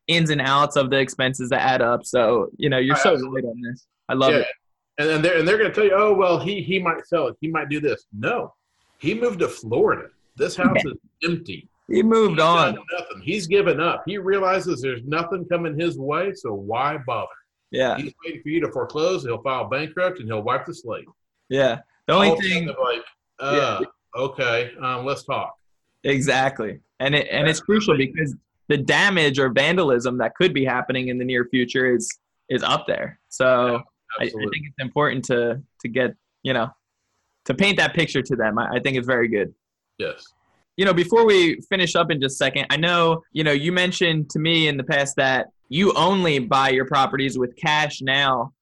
ins 0.06 0.30
and 0.30 0.40
outs 0.40 0.76
of 0.76 0.90
the 0.90 0.98
expenses 0.98 1.50
that 1.50 1.62
add 1.62 1.82
up. 1.82 2.04
So, 2.04 2.48
you 2.56 2.68
know, 2.68 2.78
you're 2.78 2.96
so 2.96 3.14
right 3.14 3.44
on 3.44 3.60
this. 3.60 3.86
I 4.08 4.14
love 4.14 4.32
yeah. 4.32 4.38
it. 4.38 4.46
And, 4.98 5.10
and 5.10 5.24
they're 5.24 5.38
and 5.38 5.48
they're 5.48 5.58
gonna 5.58 5.72
tell 5.74 5.84
you, 5.84 5.94
oh 5.94 6.14
well, 6.14 6.38
he 6.38 6.62
he 6.62 6.78
might 6.78 7.06
sell 7.06 7.26
it, 7.28 7.36
he 7.40 7.48
might 7.48 7.68
do 7.68 7.80
this. 7.80 8.06
No. 8.16 8.54
He 8.98 9.14
moved 9.14 9.40
to 9.40 9.48
Florida. 9.48 10.08
This 10.36 10.56
house 10.62 10.84
is 10.84 10.94
empty. 11.24 11.68
He 11.88 12.02
moved 12.02 12.36
He's 12.36 12.42
on. 12.42 12.78
Nothing. 12.98 13.22
He's 13.22 13.46
given 13.46 13.80
up. 13.80 14.02
He 14.06 14.18
realizes 14.18 14.80
there's 14.80 15.04
nothing 15.04 15.44
coming 15.44 15.78
his 15.78 15.98
way, 15.98 16.32
so 16.34 16.52
why 16.52 16.98
bother? 17.06 17.28
Yeah. 17.70 17.96
He's 17.96 18.12
waiting 18.24 18.42
for 18.42 18.48
you 18.48 18.60
to 18.60 18.72
foreclose. 18.72 19.24
He'll 19.24 19.42
file 19.42 19.68
bankrupt 19.68 20.18
and 20.18 20.28
he'll 20.28 20.42
wipe 20.42 20.66
the 20.66 20.74
slate. 20.74 21.06
Yeah. 21.48 21.80
The 22.06 22.12
only 22.12 22.30
All 22.30 22.40
thing 22.40 22.66
like 22.66 23.02
uh, 23.38 23.80
yeah. 23.80 24.20
Okay, 24.20 24.70
um, 24.80 25.04
let's 25.04 25.24
talk. 25.24 25.54
Exactly, 26.04 26.80
and 27.00 27.14
it 27.14 27.28
and 27.30 27.48
it's 27.48 27.60
crucial 27.60 27.96
because 27.96 28.34
the 28.68 28.76
damage 28.76 29.38
or 29.38 29.50
vandalism 29.50 30.18
that 30.18 30.34
could 30.36 30.54
be 30.54 30.64
happening 30.64 31.08
in 31.08 31.18
the 31.18 31.24
near 31.24 31.46
future 31.46 31.94
is 31.94 32.18
is 32.48 32.62
up 32.62 32.86
there. 32.86 33.18
So 33.28 33.72
yeah, 33.72 33.78
I, 34.20 34.24
I, 34.24 34.28
think 34.28 34.66
it's 34.66 34.80
important 34.80 35.24
to 35.26 35.60
to 35.80 35.88
get 35.88 36.14
you 36.42 36.52
know 36.52 36.70
to 37.46 37.54
paint 37.54 37.76
that 37.78 37.94
picture 37.94 38.22
to 38.22 38.36
them. 38.36 38.58
I, 38.58 38.76
I 38.76 38.80
think 38.80 38.96
it's 38.96 39.06
very 39.06 39.28
good. 39.28 39.52
Yes. 39.98 40.24
You 40.76 40.84
know, 40.84 40.92
before 40.92 41.24
we 41.24 41.60
finish 41.70 41.96
up 41.96 42.10
in 42.10 42.20
just 42.20 42.34
a 42.34 42.36
second, 42.36 42.66
I 42.70 42.76
know 42.76 43.22
you 43.32 43.44
know 43.44 43.52
you 43.52 43.72
mentioned 43.72 44.30
to 44.30 44.38
me 44.38 44.68
in 44.68 44.76
the 44.76 44.84
past 44.84 45.16
that 45.16 45.46
you 45.68 45.92
only 45.94 46.38
buy 46.38 46.68
your 46.68 46.84
properties 46.84 47.38
with 47.38 47.56
cash 47.56 48.02
now 48.02 48.52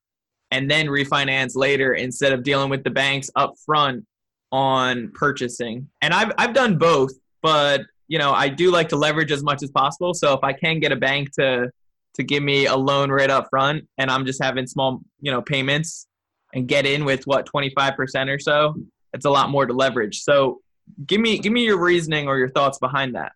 and 0.51 0.71
then 0.71 0.87
refinance 0.87 1.57
later 1.57 1.95
instead 1.95 2.33
of 2.33 2.45
dealing 2.45 2.71
with 2.71 2.85
the 2.85 2.91
banks 2.91 3.31
up 3.35 3.55
front 3.67 4.07
on 4.53 5.11
purchasing, 5.15 5.89
and 6.03 6.15
I've 6.15 6.33
I've 6.39 6.55
done 6.55 6.79
both, 6.79 7.11
but 7.43 7.81
you 8.07 8.19
know 8.19 8.33
I 8.33 8.49
do 8.49 8.71
like 8.71 8.89
to 8.91 8.97
leverage 8.97 9.33
as 9.33 9.43
much 9.43 9.65
as 9.65 9.71
possible. 9.71 10.15
So 10.15 10.35
if 10.35 10.45
I 10.45 10.53
can 10.53 10.79
get 10.79 10.93
a 10.93 10.97
bank 10.97 11.33
to 11.35 11.71
to 12.15 12.23
give 12.23 12.45
me 12.45 12.67
a 12.67 12.77
loan 12.77 13.11
right 13.11 13.31
up 13.31 13.49
front, 13.51 13.89
and 13.99 14.09
I'm 14.09 14.25
just 14.25 14.41
having 14.41 14.69
small 14.69 15.01
you 15.21 15.33
know 15.33 15.43
payments 15.43 16.07
and 16.55 16.69
get 16.69 16.87
in 16.87 17.05
with 17.05 17.27
what 17.27 17.49
25% 17.53 18.33
or 18.33 18.39
so, 18.39 18.77
it's 19.13 19.25
a 19.25 19.31
lot 19.31 19.51
more 19.51 19.67
to 19.67 19.73
leverage. 19.73 20.21
So 20.21 20.61
give 21.07 21.21
me 21.21 21.39
give 21.39 21.53
me 21.53 21.65
your 21.65 21.79
reasoning 21.79 22.29
or 22.29 22.39
your 22.39 22.51
thoughts 22.51 22.79
behind 22.79 23.15
that. 23.15 23.33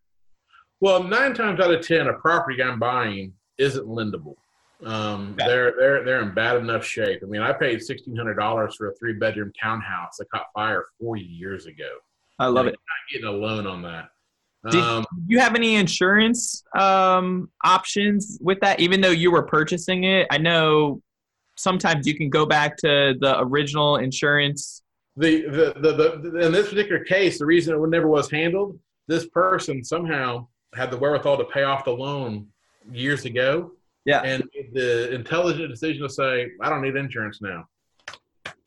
Well, 0.81 1.03
nine 1.03 1.35
times 1.35 1.61
out 1.61 1.73
of 1.73 1.87
ten, 1.87 2.07
a 2.07 2.15
property 2.15 2.63
I'm 2.63 2.79
buying 2.79 3.33
isn't 3.59 3.87
lendable. 3.87 4.37
Um, 4.85 5.35
they're 5.37 5.75
they're 5.77 6.05
they're 6.05 6.23
in 6.23 6.35
bad 6.35 6.57
enough 6.57 6.85
shape. 6.85 7.21
I 7.23 7.27
mean, 7.27 7.43
I 7.43 7.53
paid 7.53 7.83
sixteen 7.83 8.17
hundred 8.17 8.35
dollars 8.35 8.77
for 8.77 8.91
a 8.91 8.95
three 8.95 9.15
bedroom 9.15 9.53
townhouse 9.61 10.17
that 10.19 10.31
caught 10.31 10.47
fire 10.55 10.85
four 11.01 11.17
years 11.17 11.67
ago. 11.67 11.89
I 12.39 12.47
love 12.47 12.67
it. 12.67 12.71
Not 12.71 13.13
getting 13.13 13.27
a 13.27 13.33
loan 13.33 13.67
on 13.67 13.83
that. 13.83 14.11
Did 14.71 14.81
um, 14.81 15.05
you 15.27 15.41
have 15.41 15.55
any 15.55 15.77
insurance 15.77 16.63
um, 16.79 17.51
options 17.65 18.39
with 18.41 18.61
that? 18.61 18.81
Even 18.81 19.01
though 19.01 19.11
you 19.11 19.31
were 19.31 19.43
purchasing 19.43 20.05
it, 20.05 20.27
I 20.31 20.39
know 20.39 21.01
sometimes 21.57 22.07
you 22.07 22.17
can 22.17 22.29
go 22.29 22.47
back 22.47 22.77
to 22.79 23.15
the 23.19 23.37
original 23.41 23.97
insurance. 23.97 24.83
The, 25.19 25.43
the, 25.43 25.75
the, 25.81 26.31
the 26.31 26.47
in 26.47 26.53
this 26.53 26.69
particular 26.69 27.05
case, 27.05 27.39
the 27.39 27.47
reason 27.47 27.75
it 27.75 27.89
never 27.89 28.09
was 28.09 28.31
handled, 28.31 28.79
this 29.09 29.27
person 29.27 29.83
somehow 29.85 30.47
had 30.75 30.91
the 30.91 30.97
wherewithal 30.97 31.39
to 31.39 31.45
pay 31.45 31.65
off 31.65 31.85
the 31.85 31.91
loan 31.91 32.47
years 32.91 33.25
ago. 33.25 33.73
Yeah. 34.05 34.23
And 34.23 34.45
the 34.73 35.13
intelligent 35.13 35.69
decision 35.71 36.03
to 36.03 36.09
say, 36.09 36.51
I 36.63 36.69
don't 36.71 36.83
need 36.83 36.97
insurance 36.97 37.41
now. 37.43 37.67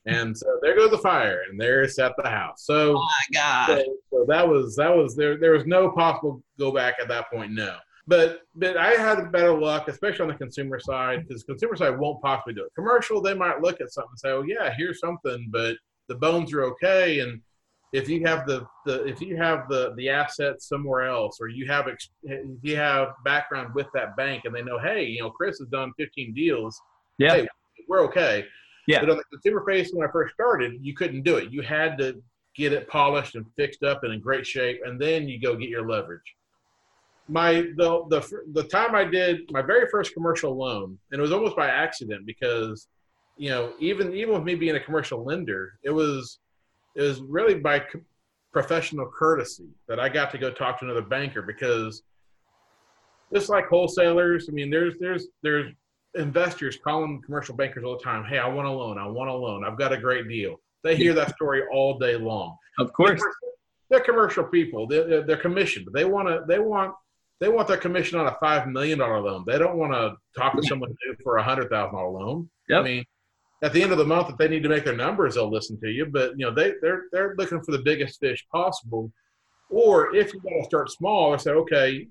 And 0.05 0.37
so 0.37 0.59
there 0.61 0.75
goes 0.75 0.89
the 0.89 0.97
fire, 0.97 1.41
and 1.49 1.59
there 1.59 1.87
sat 1.87 2.13
the 2.17 2.27
house. 2.27 2.63
So, 2.65 2.97
oh 2.97 3.07
my 3.33 3.39
God. 3.39 3.67
So, 3.67 3.97
so, 4.11 4.25
that 4.27 4.47
was 4.47 4.75
that 4.75 4.95
was 4.95 5.15
there. 5.15 5.37
There 5.37 5.51
was 5.51 5.65
no 5.65 5.91
possible 5.91 6.41
go 6.57 6.71
back 6.71 6.95
at 6.99 7.07
that 7.09 7.29
point. 7.31 7.51
No, 7.51 7.77
but 8.07 8.41
but 8.55 8.77
I 8.77 8.93
had 8.93 9.31
better 9.31 9.53
luck, 9.53 9.87
especially 9.87 10.23
on 10.23 10.27
the 10.29 10.35
consumer 10.35 10.79
side, 10.79 11.27
because 11.27 11.43
consumer 11.43 11.75
side 11.75 11.99
won't 11.99 12.21
possibly 12.21 12.55
do 12.55 12.63
it. 12.63 12.73
Commercial, 12.73 13.21
they 13.21 13.35
might 13.35 13.61
look 13.61 13.79
at 13.79 13.91
something 13.91 14.09
and 14.11 14.19
say, 14.19 14.29
"Oh 14.31 14.41
yeah, 14.41 14.73
here's 14.75 14.99
something," 14.99 15.49
but 15.51 15.75
the 16.07 16.15
bones 16.15 16.53
are 16.53 16.63
okay, 16.63 17.19
and 17.19 17.41
if 17.93 18.07
you 18.07 18.25
have 18.25 18.45
the, 18.45 18.65
the 18.85 19.03
if 19.05 19.21
you 19.21 19.35
have 19.37 19.67
the 19.67 19.93
the 19.97 20.09
assets 20.09 20.67
somewhere 20.67 21.01
else 21.03 21.39
or 21.41 21.47
you 21.47 21.67
have 21.67 21.87
if 21.87 21.97
you 22.61 22.75
have 22.75 23.09
background 23.25 23.73
with 23.75 23.87
that 23.93 24.15
bank 24.15 24.43
and 24.45 24.55
they 24.55 24.61
know 24.61 24.79
hey 24.79 25.03
you 25.05 25.21
know 25.21 25.29
chris 25.29 25.59
has 25.59 25.67
done 25.67 25.91
15 25.97 26.33
deals. 26.33 26.79
Yeah. 27.17 27.35
Hey, 27.35 27.47
we're 27.87 28.01
okay. 28.05 28.45
Yeah. 28.87 29.01
But 29.01 29.11
on 29.11 29.17
the 29.17 29.23
consumer 29.31 29.63
face 29.67 29.91
when 29.93 30.07
i 30.07 30.11
first 30.11 30.33
started 30.33 30.73
you 30.81 30.95
couldn't 30.95 31.23
do 31.23 31.37
it. 31.37 31.51
You 31.51 31.61
had 31.61 31.97
to 31.99 32.21
get 32.55 32.73
it 32.73 32.87
polished 32.87 33.35
and 33.35 33.45
fixed 33.55 33.83
up 33.83 34.03
and 34.03 34.13
in 34.13 34.19
great 34.19 34.45
shape 34.45 34.81
and 34.85 34.99
then 34.99 35.27
you 35.27 35.39
go 35.39 35.55
get 35.55 35.69
your 35.69 35.87
leverage. 35.87 36.35
My 37.27 37.53
the 37.75 38.05
the 38.09 38.41
the 38.53 38.63
time 38.63 38.95
i 38.95 39.03
did 39.03 39.51
my 39.51 39.61
very 39.61 39.87
first 39.89 40.13
commercial 40.13 40.57
loan 40.57 40.97
and 41.11 41.19
it 41.19 41.21
was 41.21 41.31
almost 41.31 41.55
by 41.55 41.67
accident 41.67 42.25
because 42.25 42.87
you 43.37 43.49
know 43.49 43.73
even 43.79 44.13
even 44.13 44.33
with 44.33 44.43
me 44.43 44.55
being 44.55 44.75
a 44.75 44.79
commercial 44.79 45.23
lender 45.23 45.73
it 45.83 45.91
was 45.91 46.39
it 46.95 47.01
was 47.01 47.21
really 47.21 47.55
by 47.55 47.81
professional 48.51 49.07
courtesy 49.07 49.69
that 49.87 49.99
I 49.99 50.09
got 50.09 50.31
to 50.31 50.37
go 50.37 50.51
talk 50.51 50.79
to 50.79 50.85
another 50.85 51.01
banker 51.01 51.41
because 51.41 52.03
just 53.33 53.49
like 53.49 53.67
wholesalers, 53.67 54.47
I 54.49 54.51
mean, 54.51 54.69
there's 54.69 54.95
there's 54.99 55.27
there's 55.41 55.71
investors 56.15 56.77
calling 56.83 57.21
commercial 57.25 57.55
bankers 57.55 57.83
all 57.83 57.97
the 57.97 58.03
time. 58.03 58.25
Hey, 58.25 58.39
I 58.39 58.47
want 58.47 58.67
a 58.67 58.71
loan. 58.71 58.97
I 58.97 59.07
want 59.07 59.29
a 59.29 59.33
loan. 59.33 59.63
I've 59.63 59.77
got 59.77 59.93
a 59.93 59.97
great 59.97 60.27
deal. 60.27 60.59
They 60.83 60.95
hear 60.95 61.13
that 61.13 61.35
story 61.35 61.63
all 61.71 61.97
day 61.97 62.17
long. 62.17 62.57
Of 62.79 62.91
course, 62.91 63.21
they're 63.89 64.01
commercial 64.01 64.43
people. 64.43 64.87
They're, 64.87 65.21
they're 65.21 65.37
commissioned, 65.37 65.87
they 65.93 66.05
want 66.05 66.27
to 66.27 66.43
they 66.47 66.59
want 66.59 66.93
they 67.39 67.49
want 67.49 67.67
their 67.67 67.77
commission 67.77 68.19
on 68.19 68.27
a 68.27 68.35
five 68.41 68.67
million 68.67 68.99
dollar 68.99 69.21
loan. 69.21 69.45
They 69.47 69.57
don't 69.57 69.77
want 69.77 69.93
to 69.93 70.15
talk 70.37 70.55
to 70.55 70.63
someone 70.63 70.89
new 71.05 71.15
for 71.23 71.37
a 71.37 71.43
hundred 71.43 71.69
thousand 71.69 71.95
dollar 71.95 72.09
loan. 72.09 72.49
Yep. 72.67 72.79
I 72.79 72.83
mean, 72.83 73.05
at 73.63 73.73
the 73.73 73.81
end 73.81 73.91
of 73.91 73.97
the 73.97 74.05
month, 74.05 74.29
if 74.29 74.37
they 74.37 74.47
need 74.47 74.63
to 74.63 74.69
make 74.69 74.83
their 74.83 74.95
numbers, 74.95 75.35
they'll 75.35 75.51
listen 75.51 75.79
to 75.81 75.89
you. 75.89 76.05
But 76.05 76.31
you 76.37 76.45
know, 76.45 76.53
they 76.53 76.73
they're 76.81 77.03
they're 77.11 77.35
looking 77.37 77.61
for 77.61 77.71
the 77.71 77.81
biggest 77.83 78.19
fish 78.19 78.45
possible. 78.51 79.11
Or 79.69 80.13
if 80.15 80.33
you 80.33 80.41
want 80.43 80.63
to 80.63 80.67
start 80.67 80.91
small, 80.91 81.33
or 81.33 81.39
say, 81.39 81.51
okay, 81.51 82.07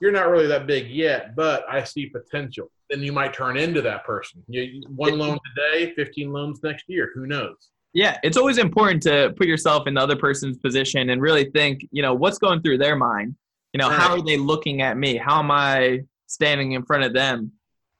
you're 0.00 0.12
not 0.12 0.28
really 0.28 0.46
that 0.48 0.66
big 0.66 0.88
yet, 0.88 1.36
but 1.36 1.64
I 1.68 1.84
see 1.84 2.06
potential. 2.06 2.70
Then 2.90 3.02
you 3.02 3.12
might 3.12 3.32
turn 3.32 3.56
into 3.56 3.80
that 3.82 4.04
person. 4.04 4.42
You, 4.48 4.82
one 4.88 5.16
loan 5.18 5.38
today, 5.56 5.94
15 5.94 6.32
loans 6.32 6.60
next 6.62 6.84
year. 6.88 7.10
Who 7.14 7.26
knows? 7.26 7.70
Yeah, 7.92 8.18
it's 8.24 8.36
always 8.36 8.58
important 8.58 9.02
to 9.04 9.32
put 9.36 9.46
yourself 9.46 9.86
in 9.86 9.94
the 9.94 10.00
other 10.00 10.16
person's 10.16 10.58
position 10.58 11.10
and 11.10 11.22
really 11.22 11.50
think, 11.50 11.86
you 11.92 12.02
know, 12.02 12.12
what's 12.12 12.38
going 12.38 12.60
through 12.60 12.78
their 12.78 12.96
mind. 12.96 13.36
You 13.72 13.78
know, 13.78 13.88
right. 13.88 13.98
how 13.98 14.14
are 14.14 14.22
they 14.22 14.36
looking 14.36 14.82
at 14.82 14.96
me? 14.96 15.16
How 15.16 15.38
am 15.38 15.50
I 15.50 16.00
standing 16.26 16.72
in 16.72 16.84
front 16.84 17.04
of 17.04 17.12
them? 17.12 17.52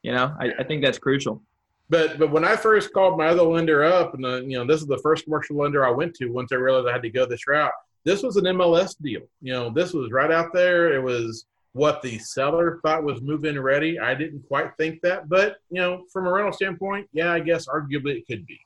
You 0.03 0.13
know, 0.13 0.35
I, 0.39 0.51
I 0.59 0.65
think 0.65 0.85
that's 0.85 0.99
crucial. 0.99 1.43
But 1.91 2.19
but 2.19 2.31
when 2.31 2.45
I 2.45 2.57
first 2.57 2.93
called 2.93 3.19
my 3.19 3.27
other 3.27 3.43
lender 3.43 3.85
up, 3.85 4.15
and 4.15 4.25
uh, 4.25 4.41
you 4.43 4.57
know 4.57 4.67
this 4.67 4.81
is 4.81 4.87
the 4.87 4.99
first 4.99 5.25
commercial 5.25 5.57
lender 5.57 5.87
I 5.87 5.91
went 5.91 6.15
to 6.17 6.29
once 6.29 6.53
I 6.53 6.57
realized 6.57 6.89
I 6.89 6.93
had 6.93 7.03
to 7.03 7.11
go 7.11 7.27
this 7.27 7.47
route. 7.47 7.73
This 8.05 8.23
was 8.23 8.37
an 8.37 8.45
MLS 8.45 8.95
deal. 9.01 9.23
You 9.41 9.53
know, 9.53 9.71
this 9.71 9.93
was 9.93 10.11
right 10.11 10.31
out 10.31 10.53
there. 10.53 10.95
It 10.95 11.03
was 11.03 11.47
what 11.73 12.03
the 12.03 12.19
seller 12.19 12.79
thought 12.83 13.03
was 13.03 13.21
move-in 13.21 13.61
ready. 13.61 13.99
I 13.99 14.15
didn't 14.15 14.47
quite 14.47 14.77
think 14.77 15.01
that, 15.03 15.29
but 15.29 15.57
you 15.71 15.81
know, 15.81 16.05
from 16.13 16.27
a 16.27 16.33
rental 16.33 16.53
standpoint, 16.53 17.09
yeah, 17.13 17.33
I 17.33 17.41
guess 17.41 17.67
arguably 17.67 18.19
it 18.19 18.27
could 18.27 18.47
be. 18.47 18.61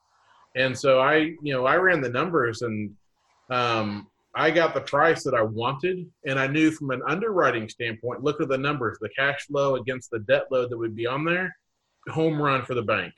And 0.57 0.77
so 0.77 1.01
I, 1.01 1.17
you 1.43 1.55
know, 1.55 1.65
I 1.65 1.77
ran 1.77 2.01
the 2.01 2.11
numbers 2.11 2.63
and 2.63 2.95
um, 3.49 4.09
I 4.35 4.51
got 4.51 4.75
the 4.75 4.83
price 4.83 5.25
that 5.25 5.35
I 5.35 5.43
wanted, 5.43 6.07
and 6.27 6.39
I 6.39 6.49
knew 6.49 6.71
from 6.71 6.91
an 6.91 7.01
underwriting 7.07 7.69
standpoint, 7.69 8.23
look 8.23 8.41
at 8.41 8.49
the 8.49 8.59
numbers, 8.59 8.99
the 9.01 9.09
cash 9.09 9.47
flow 9.47 9.77
against 9.77 10.11
the 10.11 10.19
debt 10.21 10.45
load 10.51 10.71
that 10.71 10.79
would 10.79 10.95
be 10.95 11.07
on 11.07 11.25
there 11.25 11.57
home 12.09 12.41
run 12.41 12.65
for 12.65 12.75
the 12.75 12.83
bank. 12.83 13.13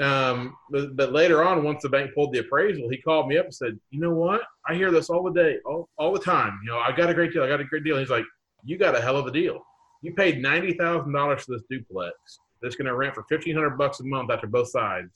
Um, 0.00 0.56
but, 0.70 0.96
but, 0.96 1.12
later 1.12 1.44
on, 1.44 1.62
once 1.62 1.82
the 1.82 1.88
bank 1.88 2.14
pulled 2.14 2.32
the 2.32 2.38
appraisal, 2.38 2.88
he 2.88 2.96
called 2.96 3.28
me 3.28 3.36
up 3.36 3.44
and 3.46 3.54
said, 3.54 3.78
"You 3.90 4.00
know 4.00 4.14
what? 4.14 4.40
I 4.66 4.74
hear 4.74 4.90
this 4.90 5.10
all 5.10 5.22
the 5.22 5.32
day, 5.32 5.58
all, 5.66 5.90
all 5.98 6.12
the 6.12 6.20
time. 6.20 6.58
You 6.64 6.70
know, 6.70 6.78
I 6.78 6.92
got 6.92 7.10
a 7.10 7.14
great 7.14 7.32
deal. 7.32 7.42
I 7.42 7.48
got 7.48 7.60
a 7.60 7.64
great 7.64 7.84
deal." 7.84 7.96
And 7.96 8.02
he's 8.02 8.10
like, 8.10 8.24
"You 8.64 8.78
got 8.78 8.96
a 8.96 9.00
hell 9.00 9.16
of 9.16 9.26
a 9.26 9.30
deal. 9.30 9.60
You 10.02 10.14
paid 10.14 10.40
ninety 10.40 10.72
thousand 10.72 11.12
dollars 11.12 11.42
for 11.42 11.52
this 11.52 11.62
duplex 11.68 12.14
that's 12.62 12.76
going 12.76 12.86
to 12.86 12.96
rent 12.96 13.14
for 13.14 13.24
fifteen 13.24 13.54
hundred 13.54 13.76
bucks 13.76 14.00
a 14.00 14.04
month 14.04 14.30
after 14.30 14.46
both 14.46 14.70
sides, 14.70 15.10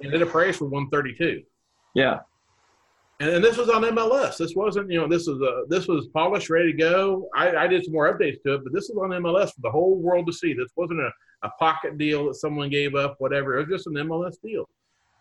and 0.00 0.12
it 0.12 0.20
appraised 0.20 0.58
for 0.58 0.64
one 0.64 0.88
thirty 0.90 1.14
two. 1.14 1.42
Yeah, 1.94 2.20
and, 3.22 3.30
and, 3.30 3.44
this 3.44 3.56
was 3.56 3.68
on 3.68 3.82
MLS. 3.82 4.36
This 4.36 4.56
wasn't, 4.56 4.90
you 4.90 5.00
know, 5.00 5.06
this 5.06 5.28
was 5.28 5.40
a 5.40 5.62
this 5.68 5.86
was 5.86 6.08
polished, 6.08 6.50
ready 6.50 6.72
to 6.72 6.78
go. 6.78 7.28
I, 7.36 7.54
I 7.54 7.66
did 7.68 7.84
some 7.84 7.92
more 7.92 8.12
updates 8.12 8.42
to 8.42 8.54
it, 8.54 8.64
but 8.64 8.72
this 8.72 8.90
was 8.92 8.98
on 9.00 9.22
MLS 9.22 9.54
for 9.54 9.60
the 9.60 9.70
whole 9.70 9.94
world 9.96 10.26
to 10.26 10.32
see. 10.32 10.54
This 10.54 10.70
wasn't 10.74 11.00
a, 11.00 11.10
a 11.42 11.50
pocket 11.58 11.98
deal 11.98 12.26
that 12.26 12.34
someone 12.34 12.68
gave 12.68 12.94
up, 12.94 13.16
whatever. 13.18 13.56
It 13.56 13.68
was 13.68 13.78
just 13.78 13.86
an 13.86 13.94
MLS 13.94 14.40
deal, 14.42 14.68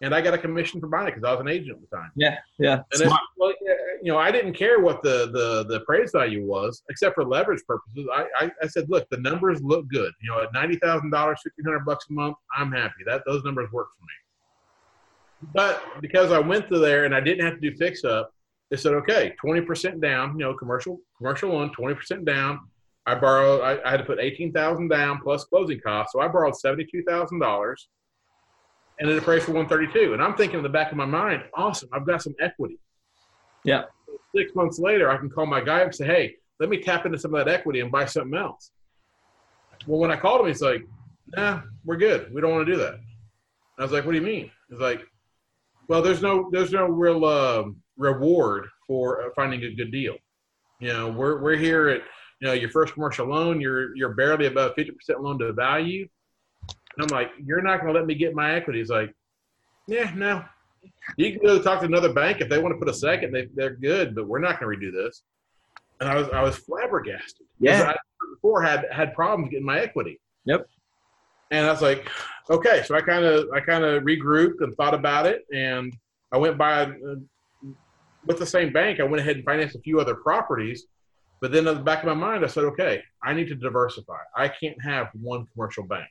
and 0.01 0.13
I 0.13 0.21
got 0.21 0.33
a 0.33 0.37
commission 0.37 0.79
for 0.79 0.87
buying 0.87 1.07
it 1.07 1.15
because 1.15 1.27
I 1.27 1.31
was 1.31 1.41
an 1.41 1.47
agent 1.47 1.77
at 1.77 1.89
the 1.89 1.95
time. 1.95 2.11
Yeah, 2.15 2.37
yeah. 2.59 2.81
And 2.93 3.11
well, 3.37 3.53
you 4.01 4.11
know, 4.11 4.17
I 4.17 4.31
didn't 4.31 4.53
care 4.53 4.79
what 4.79 5.01
the 5.03 5.29
the 5.31 5.65
the 5.67 5.81
appraised 5.81 6.13
value 6.13 6.45
was, 6.45 6.83
except 6.89 7.15
for 7.15 7.23
leverage 7.23 7.61
purposes. 7.67 8.07
I, 8.13 8.25
I, 8.39 8.51
I 8.63 8.67
said, 8.67 8.89
look, 8.89 9.07
the 9.09 9.17
numbers 9.17 9.61
look 9.61 9.87
good. 9.87 10.11
You 10.21 10.31
know, 10.31 10.41
at 10.41 10.53
ninety 10.53 10.77
thousand 10.77 11.11
dollars, 11.11 11.39
fifteen 11.43 11.65
hundred 11.65 11.85
bucks 11.85 12.05
a 12.09 12.13
month, 12.13 12.37
I'm 12.55 12.71
happy. 12.71 13.03
That 13.05 13.23
those 13.25 13.43
numbers 13.43 13.71
work 13.71 13.87
for 13.97 14.03
me. 14.03 14.13
But 15.53 15.83
because 16.01 16.31
I 16.31 16.39
went 16.39 16.67
through 16.67 16.79
there 16.79 17.05
and 17.05 17.15
I 17.15 17.19
didn't 17.19 17.45
have 17.45 17.55
to 17.55 17.71
do 17.71 17.75
fix 17.75 18.03
up, 18.03 18.33
they 18.69 18.77
said, 18.77 18.93
okay, 18.93 19.35
20% 19.43 20.01
down, 20.01 20.39
you 20.39 20.45
know, 20.45 20.53
commercial, 20.53 20.99
commercial 21.17 21.49
loan, 21.49 21.71
20% 21.77 22.25
down. 22.25 22.61
I 23.05 23.15
borrowed, 23.15 23.61
I, 23.61 23.79
I 23.85 23.91
had 23.91 23.97
to 23.97 24.03
put 24.03 24.19
18,000 24.19 24.87
down 24.87 25.19
plus 25.21 25.43
closing 25.45 25.79
costs. 25.79 26.13
So 26.13 26.21
I 26.21 26.27
borrowed 26.27 26.53
$72,000 26.53 27.75
and 28.99 29.09
it 29.09 29.17
appraised 29.17 29.45
for 29.45 29.53
132. 29.53 30.13
And 30.13 30.21
I'm 30.21 30.35
thinking 30.35 30.57
in 30.57 30.63
the 30.63 30.69
back 30.69 30.91
of 30.91 30.97
my 30.97 31.05
mind, 31.05 31.43
awesome, 31.55 31.89
I've 31.91 32.05
got 32.05 32.21
some 32.21 32.35
equity. 32.39 32.79
Yeah. 33.63 33.83
Six 34.35 34.53
months 34.55 34.79
later, 34.79 35.09
I 35.09 35.17
can 35.17 35.29
call 35.29 35.45
my 35.45 35.61
guy 35.61 35.81
and 35.81 35.93
say, 35.93 36.05
hey, 36.05 36.35
let 36.59 36.69
me 36.69 36.79
tap 36.79 37.05
into 37.05 37.17
some 37.17 37.33
of 37.33 37.43
that 37.43 37.51
equity 37.51 37.79
and 37.79 37.91
buy 37.91 38.05
something 38.05 38.37
else. 38.37 38.71
Well, 39.87 39.99
when 39.99 40.11
I 40.11 40.15
called 40.15 40.41
him, 40.41 40.47
he's 40.47 40.61
like, 40.61 40.85
nah, 41.35 41.61
we're 41.83 41.97
good. 41.97 42.31
We 42.33 42.41
don't 42.41 42.51
want 42.51 42.67
to 42.67 42.71
do 42.71 42.77
that. 42.79 42.99
I 43.79 43.83
was 43.83 43.91
like, 43.91 44.05
what 44.05 44.11
do 44.11 44.19
you 44.19 44.23
mean? 44.23 44.51
He's 44.69 44.79
like, 44.79 45.01
well, 45.87 46.01
there's 46.01 46.21
no 46.21 46.49
there's 46.51 46.71
no 46.71 46.85
real 46.85 47.25
uh, 47.25 47.63
reward 47.97 48.67
for 48.87 49.23
uh, 49.23 49.29
finding 49.35 49.63
a 49.63 49.73
good 49.73 49.91
deal. 49.91 50.15
You 50.79 50.93
know, 50.93 51.09
we're 51.09 51.41
we're 51.41 51.57
here 51.57 51.89
at 51.89 52.01
you 52.41 52.47
know 52.47 52.53
your 52.53 52.69
first 52.69 52.93
commercial 52.93 53.27
loan. 53.27 53.61
You're 53.61 53.95
you're 53.95 54.13
barely 54.13 54.47
above 54.47 54.73
fifty 54.75 54.91
percent 54.91 55.21
loan 55.21 55.39
to 55.39 55.53
value. 55.53 56.07
And 56.97 57.03
I'm 57.03 57.15
like, 57.15 57.31
you're 57.41 57.61
not 57.61 57.79
going 57.79 57.93
to 57.93 57.97
let 57.97 58.05
me 58.05 58.15
get 58.15 58.35
my 58.35 58.55
equity. 58.55 58.79
He's 58.79 58.89
like, 58.89 59.13
yeah, 59.87 60.11
no. 60.13 60.43
You 61.15 61.31
can 61.31 61.41
go 61.41 61.61
talk 61.61 61.79
to 61.79 61.85
another 61.85 62.11
bank 62.11 62.41
if 62.41 62.49
they 62.49 62.57
want 62.57 62.73
to 62.73 62.79
put 62.79 62.89
a 62.89 62.93
second. 62.93 63.31
They 63.31 63.47
they're 63.53 63.75
good, 63.75 64.15
but 64.15 64.27
we're 64.27 64.39
not 64.39 64.59
going 64.59 64.77
to 64.77 64.85
redo 64.85 64.91
this. 64.91 65.21
And 65.99 66.09
I 66.09 66.15
was 66.15 66.27
I 66.29 66.41
was 66.41 66.57
flabbergasted. 66.57 67.45
Yeah. 67.59 67.93
I 67.93 67.95
before 68.33 68.63
had 68.63 68.87
had 68.91 69.13
problems 69.13 69.51
getting 69.51 69.65
my 69.65 69.79
equity. 69.79 70.19
Yep. 70.45 70.67
And 71.51 71.65
I 71.65 71.71
was 71.71 71.81
like, 71.81 72.09
okay. 72.49 72.81
So 72.85 72.95
I 72.95 73.01
kind 73.01 73.23
of 73.23 73.49
I 73.53 73.59
kind 73.59 73.83
of 73.83 74.03
regrouped 74.03 74.61
and 74.61 74.75
thought 74.75 74.95
about 74.95 75.27
it, 75.27 75.45
and 75.53 75.95
I 76.31 76.37
went 76.37 76.57
by 76.57 76.85
uh, 76.85 77.15
with 78.25 78.39
the 78.39 78.45
same 78.45 78.71
bank, 78.71 78.99
I 78.99 79.03
went 79.03 79.19
ahead 79.19 79.35
and 79.35 79.45
financed 79.45 79.75
a 79.75 79.79
few 79.79 79.99
other 79.99 80.15
properties. 80.15 80.85
But 81.41 81.51
then 81.51 81.67
in 81.67 81.75
the 81.75 81.81
back 81.81 82.03
of 82.03 82.05
my 82.05 82.13
mind, 82.13 82.45
I 82.45 82.47
said, 82.47 82.63
okay, 82.65 83.01
I 83.23 83.33
need 83.33 83.47
to 83.47 83.55
diversify. 83.55 84.19
I 84.35 84.47
can't 84.47 84.79
have 84.81 85.09
one 85.13 85.47
commercial 85.53 85.83
bank. 85.83 86.07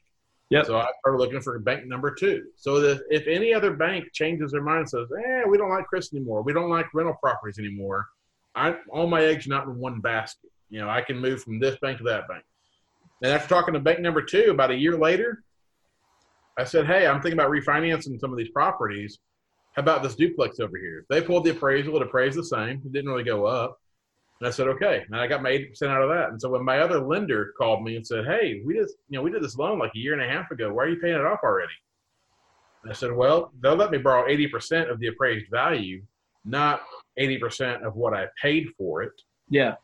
Yep. 0.50 0.66
So 0.66 0.78
I 0.78 0.88
started 0.98 1.18
looking 1.18 1.40
for 1.40 1.56
bank 1.60 1.86
number 1.86 2.12
two. 2.12 2.46
So 2.56 2.80
that 2.80 3.04
if 3.08 3.28
any 3.28 3.54
other 3.54 3.72
bank 3.72 4.06
changes 4.12 4.50
their 4.50 4.62
mind 4.62 4.80
and 4.80 4.90
says, 4.90 5.08
eh, 5.24 5.44
we 5.48 5.56
don't 5.56 5.70
like 5.70 5.86
Chris 5.86 6.12
anymore, 6.12 6.42
we 6.42 6.52
don't 6.52 6.68
like 6.68 6.92
rental 6.92 7.14
properties 7.14 7.60
anymore, 7.60 8.08
I 8.56 8.74
all 8.90 9.06
my 9.06 9.22
eggs 9.22 9.46
are 9.46 9.50
not 9.50 9.66
in 9.66 9.78
one 9.78 10.00
basket. 10.00 10.50
You 10.68 10.80
know, 10.80 10.90
I 10.90 11.02
can 11.02 11.18
move 11.18 11.42
from 11.42 11.60
this 11.60 11.78
bank 11.80 11.98
to 11.98 12.04
that 12.04 12.26
bank. 12.26 12.44
And 13.22 13.32
after 13.32 13.48
talking 13.48 13.74
to 13.74 13.80
bank 13.80 14.00
number 14.00 14.22
two 14.22 14.50
about 14.50 14.72
a 14.72 14.76
year 14.76 14.96
later, 14.96 15.44
I 16.58 16.64
said, 16.64 16.86
hey, 16.86 17.06
I'm 17.06 17.22
thinking 17.22 17.38
about 17.38 17.50
refinancing 17.50 18.18
some 18.18 18.32
of 18.32 18.38
these 18.38 18.50
properties. 18.50 19.18
How 19.76 19.82
about 19.82 20.02
this 20.02 20.16
duplex 20.16 20.58
over 20.58 20.76
here? 20.76 21.06
They 21.08 21.22
pulled 21.22 21.44
the 21.44 21.50
appraisal, 21.50 21.94
it 21.96 22.02
appraised 22.02 22.36
the 22.36 22.44
same. 22.44 22.82
It 22.84 22.92
didn't 22.92 23.08
really 23.08 23.22
go 23.22 23.46
up. 23.46 23.80
And 24.40 24.48
I 24.48 24.50
said, 24.50 24.68
okay. 24.68 25.04
And 25.06 25.20
I 25.20 25.26
got 25.26 25.42
my 25.42 25.50
80% 25.50 25.88
out 25.88 26.02
of 26.02 26.08
that. 26.08 26.30
And 26.30 26.40
so 26.40 26.48
when 26.48 26.64
my 26.64 26.78
other 26.78 26.98
lender 26.98 27.52
called 27.58 27.82
me 27.82 27.96
and 27.96 28.06
said, 28.06 28.24
hey, 28.24 28.62
we 28.64 28.74
just, 28.74 28.94
you 29.08 29.18
know, 29.18 29.22
we 29.22 29.30
did 29.30 29.42
this 29.42 29.56
loan 29.56 29.78
like 29.78 29.92
a 29.94 29.98
year 29.98 30.14
and 30.14 30.22
a 30.22 30.28
half 30.28 30.50
ago. 30.50 30.72
Why 30.72 30.84
are 30.84 30.88
you 30.88 31.00
paying 31.00 31.14
it 31.14 31.26
off 31.26 31.40
already? 31.44 31.72
And 32.82 32.90
I 32.90 32.94
said, 32.94 33.12
well, 33.12 33.52
they'll 33.62 33.76
let 33.76 33.90
me 33.90 33.98
borrow 33.98 34.26
80% 34.26 34.90
of 34.90 34.98
the 34.98 35.08
appraised 35.08 35.50
value, 35.50 36.02
not 36.46 36.82
80% 37.18 37.86
of 37.86 37.96
what 37.96 38.14
I 38.14 38.26
paid 38.40 38.68
for 38.78 39.02
it. 39.02 39.12
Yeah. 39.50 39.74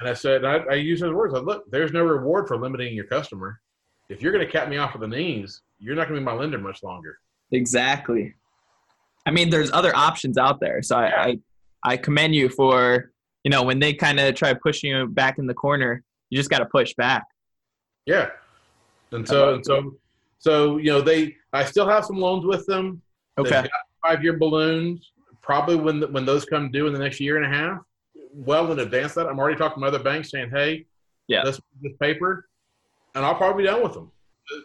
And 0.00 0.08
I 0.08 0.14
said, 0.14 0.44
I, 0.44 0.56
I 0.56 0.74
use 0.74 1.00
those 1.00 1.14
words. 1.14 1.34
I 1.34 1.38
look, 1.38 1.70
there's 1.70 1.92
no 1.92 2.02
reward 2.02 2.48
for 2.48 2.56
limiting 2.56 2.94
your 2.94 3.04
customer. 3.04 3.60
If 4.08 4.22
you're 4.22 4.32
going 4.32 4.44
to 4.44 4.50
cap 4.50 4.68
me 4.68 4.78
off 4.78 4.94
at 4.94 5.00
the 5.00 5.06
knees, 5.06 5.62
you're 5.78 5.94
not 5.94 6.08
going 6.08 6.14
to 6.18 6.20
be 6.20 6.24
my 6.24 6.32
lender 6.32 6.58
much 6.58 6.82
longer. 6.82 7.16
Exactly. 7.52 8.34
I 9.26 9.30
mean, 9.30 9.50
there's 9.50 9.70
other 9.70 9.94
options 9.94 10.36
out 10.36 10.58
there. 10.58 10.82
So 10.82 10.96
I, 10.96 11.08
Yeah. 11.08 11.22
I, 11.22 11.38
I 11.84 11.96
commend 11.96 12.34
you 12.34 12.48
for, 12.48 13.09
you 13.44 13.50
know, 13.50 13.62
when 13.62 13.78
they 13.78 13.94
kind 13.94 14.20
of 14.20 14.34
try 14.34 14.54
pushing 14.54 14.90
you 14.90 15.06
back 15.06 15.38
in 15.38 15.46
the 15.46 15.54
corner, 15.54 16.02
you 16.28 16.36
just 16.36 16.50
got 16.50 16.58
to 16.58 16.66
push 16.66 16.94
back. 16.94 17.24
Yeah. 18.06 18.30
And 19.12 19.26
so, 19.26 19.54
and 19.54 19.64
so, 19.64 19.96
so, 20.38 20.76
you 20.78 20.90
know, 20.90 21.00
they, 21.00 21.36
I 21.52 21.64
still 21.64 21.88
have 21.88 22.04
some 22.04 22.16
loans 22.16 22.46
with 22.46 22.66
them. 22.66 23.02
Okay. 23.38 23.68
Five-year 24.06 24.38
balloons, 24.38 25.10
probably 25.42 25.76
when, 25.76 26.00
the, 26.00 26.06
when 26.08 26.24
those 26.24 26.44
come 26.44 26.70
due 26.70 26.86
in 26.86 26.92
the 26.92 26.98
next 26.98 27.20
year 27.20 27.36
and 27.36 27.44
a 27.44 27.48
half, 27.48 27.78
well 28.32 28.70
in 28.72 28.78
advance 28.78 29.16
of 29.16 29.24
that, 29.24 29.30
I'm 29.30 29.38
already 29.38 29.58
talking 29.58 29.82
to 29.82 29.88
other 29.88 29.98
banks 29.98 30.30
saying, 30.30 30.50
hey, 30.50 30.86
Yeah. 31.28 31.42
this, 31.44 31.60
this 31.82 31.92
paper, 32.00 32.48
and 33.14 33.24
I'll 33.24 33.34
probably 33.34 33.64
be 33.64 33.68
done 33.68 33.82
with 33.82 33.94
them. 33.94 34.10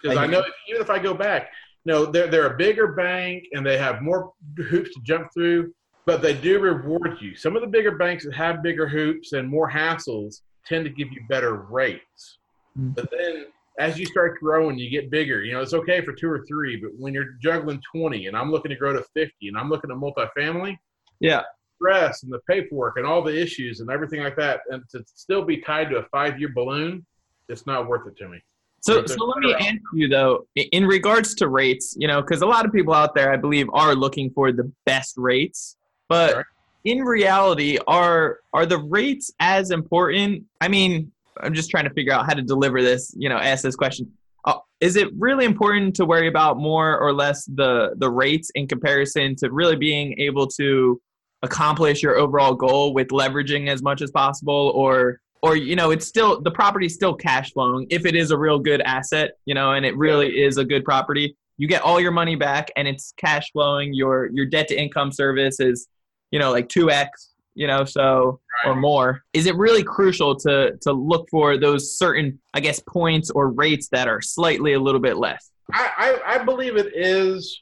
Because 0.01 0.17
I 0.17 0.23
I 0.23 0.28
know 0.28 0.39
if, 0.39 0.45
even 0.69 0.82
if 0.82 0.89
I 0.89 0.99
go 0.99 1.13
back, 1.13 1.49
you 1.84 1.93
know, 1.93 2.05
they're, 2.05 2.28
they're 2.28 2.53
a 2.53 2.57
bigger 2.57 2.93
bank 2.93 3.45
and 3.53 3.65
they 3.65 3.78
have 3.78 4.01
more 4.01 4.34
hoops 4.57 4.93
to 4.93 5.01
jump 5.01 5.30
through, 5.34 5.73
but 6.06 6.22
they 6.22 6.34
do 6.34 6.60
reward 6.60 7.18
you. 7.20 7.36
Some 7.36 7.56
of 7.56 7.62
the 7.62 7.68
bigger 7.68 7.97
banks 7.97 8.26
that 8.26 8.34
have 8.36 8.62
bigger 8.62 8.88
hoops 8.88 9.34
and 9.34 9.47
more 9.47 9.70
hassles 9.70 10.41
tend 10.66 10.86
to 10.86 10.89
give 10.91 11.12
you 11.12 11.22
better 11.28 11.53
rates. 11.56 12.38
Mm. 12.80 12.95
But 12.95 13.10
then 13.12 13.45
as 13.80 13.97
you 13.97 14.06
start 14.06 14.39
growing, 14.39 14.78
you 14.78 14.89
get 14.89 15.10
bigger. 15.10 15.43
You 15.43 15.53
know, 15.53 15.62
it's 15.62 15.74
okay 15.74 16.01
for 16.01 16.14
two 16.14 16.30
or 16.30 16.45
three, 16.47 16.78
but 16.78 16.91
when 16.97 17.14
you're 17.14 17.34
juggling 17.41 17.82
20 17.93 18.28
and 18.28 18.38
I'm 18.38 18.51
looking 18.51 18.70
to 18.70 18.76
grow 18.76 18.93
to 18.93 19.03
50 19.14 19.47
and 19.47 19.58
I'm 19.58 19.70
looking 19.70 19.91
at 19.91 19.97
multifamily, 19.97 20.78
Yeah. 21.20 21.43
stress 21.78 22.24
and 22.24 22.32
the 22.32 22.39
paperwork 22.49 22.97
and 22.97 23.06
all 23.06 23.22
the 23.22 23.38
issues 23.38 23.80
and 23.80 23.89
everything 23.89 24.22
like 24.22 24.36
that, 24.38 24.62
and 24.70 24.84
to 24.91 25.03
still 25.08 25.43
be 25.43 25.58
tied 25.58 25.89
to 25.89 25.97
a 25.97 26.03
five 26.03 26.39
year 26.39 26.49
balloon, 26.53 27.06
it's 27.49 27.66
not 27.66 27.88
worth 27.88 28.08
it 28.08 28.16
to 28.18 28.30
me. 28.30 28.41
So, 28.82 29.03
so 29.08 29.26
let 29.26 29.39
me 29.39 29.53
ask 29.56 29.82
you 29.93 30.08
though, 30.08 30.47
in 30.56 30.86
regards 30.86 31.34
to 31.36 31.47
rates, 31.47 31.95
you 31.97 32.08
know, 32.08 32.22
because 32.22 32.43
a 32.43 32.45
lot 32.45 32.66
of 32.66 32.72
people 32.72 32.93
out 32.93 33.16
there, 33.16 33.34
I 33.34 33.38
believe, 33.38 33.68
are 33.74 33.95
looking 33.95 34.30
for 34.30 34.51
the 34.51 34.72
best 34.86 35.16
rates, 35.18 35.76
but 36.10 36.36
Right. 36.36 36.45
in 36.84 37.01
reality, 37.01 37.78
are 37.88 38.39
are 38.53 38.66
the 38.66 38.78
rates 38.78 39.32
as 39.39 39.72
important? 39.72 40.43
I 40.62 40.68
mean, 40.68 41.12
I'm 41.41 41.53
just 41.53 41.70
trying 41.70 41.86
to 41.86 41.93
figure 41.93 42.14
out 42.14 42.26
how 42.26 42.34
to 42.34 42.41
deliver 42.41 42.82
this. 42.82 43.14
You 43.18 43.30
know, 43.30 43.38
ask 43.38 43.64
this 43.64 43.76
question: 43.76 44.12
uh, 44.45 44.60
Is 44.80 44.95
it 44.95 45.10
really 45.18 45.45
important 45.45 45.95
to 45.97 46.06
worry 46.06 46.28
about 46.28 46.58
more 46.58 46.97
or 46.97 47.14
less 47.14 47.45
the 47.45 47.95
the 47.97 48.10
rates 48.10 48.51
in 48.56 48.68
comparison 48.68 49.36
to 49.38 49.51
really 49.51 49.76
being 49.76 50.20
able 50.20 50.47
to 50.47 51.01
accomplish 51.43 52.01
your 52.01 52.18
overall 52.18 52.56
goal 52.56 52.93
with 52.93 53.10
leveraging 53.10 53.68
as 53.70 53.82
much 53.82 54.01
as 54.01 54.12
possible, 54.12 54.72
or 54.76 55.20
or 55.45 55.56
you 55.56 55.76
know 55.76 55.91
it's 55.91 56.08
still 56.08 56.41
the 56.41 56.51
property's 56.51 56.95
still 56.95 57.14
cash 57.14 57.51
flowing 57.53 57.86
if 57.89 58.06
it 58.06 58.16
is 58.16 58.32
a 58.32 58.38
real 58.38 58.58
good 58.58 58.82
asset 58.82 59.34
you 59.45 59.53
know 59.53 59.74
and 59.74 59.86
it 59.86 59.95
really 59.95 60.41
is 60.41 60.58
a 60.58 60.66
good 60.66 60.84
property 60.84 61.36
you 61.58 61.68
get 61.68 61.82
all 61.84 61.99
your 61.99 62.12
money 62.12 62.36
back 62.36 62.72
and 62.76 62.88
it's 62.88 63.14
cash 63.18 63.51
flowing 63.51 63.93
your 63.93 64.30
your 64.34 64.45
debt 64.45 64.68
to 64.68 64.76
income 64.76 65.12
service 65.12 65.60
is 65.60 65.88
you 66.36 66.39
know 66.39 66.51
like 66.51 66.67
2x 66.67 67.07
you 67.53 67.65
know 67.65 67.86
so 67.86 68.41
or 68.65 68.75
more 68.75 69.23
is 69.31 69.45
it 69.45 69.55
really 69.55 69.83
crucial 69.83 70.36
to 70.36 70.75
to 70.81 70.91
look 70.91 71.29
for 71.31 71.57
those 71.57 71.97
certain 71.97 72.38
i 72.53 72.59
guess 72.59 72.81
points 72.89 73.29
or 73.31 73.51
rates 73.51 73.88
that 73.88 74.09
are 74.09 74.21
slightly 74.21 74.73
a 74.73 74.79
little 74.79 74.99
bit 74.99 75.15
less 75.15 75.51
I, 75.71 76.19
I, 76.25 76.36
I 76.36 76.43
believe 76.43 76.75
it 76.75 76.91
is 76.93 77.61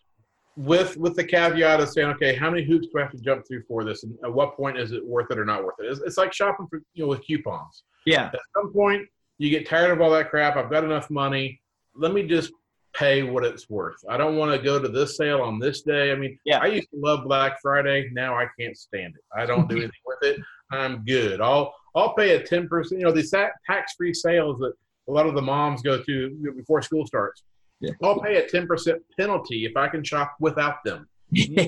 with 0.56 0.98
with 0.98 1.16
the 1.16 1.24
caveat 1.24 1.80
of 1.80 1.90
saying, 1.90 2.10
okay, 2.10 2.36
how 2.36 2.50
many 2.50 2.64
hoops 2.64 2.88
do 2.88 3.00
I 3.00 3.04
have 3.04 3.12
to 3.12 3.18
jump 3.18 3.48
through 3.48 3.64
for 3.68 3.84
this, 3.84 4.04
and 4.04 4.16
at 4.24 4.32
what 4.32 4.56
point 4.56 4.78
is 4.78 4.92
it 4.92 5.06
worth 5.06 5.32
it 5.32 5.40
or 5.40 5.46
not 5.46 5.64
worth 5.64 5.76
it? 5.80 5.86
It's, 5.86 6.02
it's 6.02 6.18
like 6.18 6.34
shopping 6.34 6.68
for 6.70 6.82
you 6.94 7.04
know 7.04 7.10
with 7.10 7.26
coupons. 7.26 7.84
yeah 8.06 8.30
At 8.34 8.40
some 8.56 8.72
point, 8.74 9.08
you 9.38 9.50
get 9.50 9.68
tired 9.68 9.92
of 9.92 10.02
all 10.02 10.12
that 10.12 10.30
crap. 10.30 10.58
I've 10.58 10.70
got 10.70 10.84
enough 10.84 11.10
money. 11.10 11.60
Let 11.96 12.14
me 12.14 12.24
just 12.24 12.52
pay 12.94 13.24
what 13.24 13.44
it's 13.44 13.70
worth. 13.70 13.98
I 14.10 14.18
don't 14.18 14.38
want 14.38 14.52
to 14.52 14.64
go 14.64 14.80
to 14.80 14.88
this 14.88 15.18
sale 15.18 15.42
on 15.42 15.60
this 15.60 15.82
day. 15.82 16.12
I 16.12 16.16
mean, 16.16 16.38
Yeah. 16.46 16.60
I 16.60 16.68
used 16.68 16.90
to 16.92 16.98
love 17.00 17.24
Black 17.26 17.60
Friday. 17.62 18.10
Now 18.14 18.36
I 18.38 18.48
can't 18.60 18.78
stand 18.78 19.16
it. 19.16 19.22
I 19.36 19.46
don't 19.46 19.68
do 19.68 19.78
anything 19.78 19.92
with 20.06 20.20
it. 20.24 20.40
I'm 20.72 21.04
good. 21.06 21.42
I'll 21.42 21.74
I'll 21.96 22.14
pay 22.16 22.36
a 22.36 22.44
ten 22.44 22.68
percent. 22.68 23.00
You 23.02 23.06
know, 23.08 23.12
these 23.14 23.32
tax 23.32 23.94
free 23.98 24.14
sales 24.14 24.60
that 24.60 24.74
a 25.08 25.12
lot 25.12 25.28
of 25.28 25.36
the 25.36 25.42
moms 25.42 25.82
go 25.82 26.02
to 26.02 26.54
before 26.56 26.82
school 26.82 27.06
starts. 27.06 27.44
Yeah. 27.80 27.92
I'll 28.04 28.20
pay 28.22 28.38
a 28.38 28.48
ten 28.48 28.68
percent 28.68 29.02
penalty 29.20 29.66
if 29.66 29.76
I 29.78 29.88
can 29.88 30.04
shop 30.04 30.36
without 30.40 30.84
them. 30.84 31.08
yeah 31.32 31.68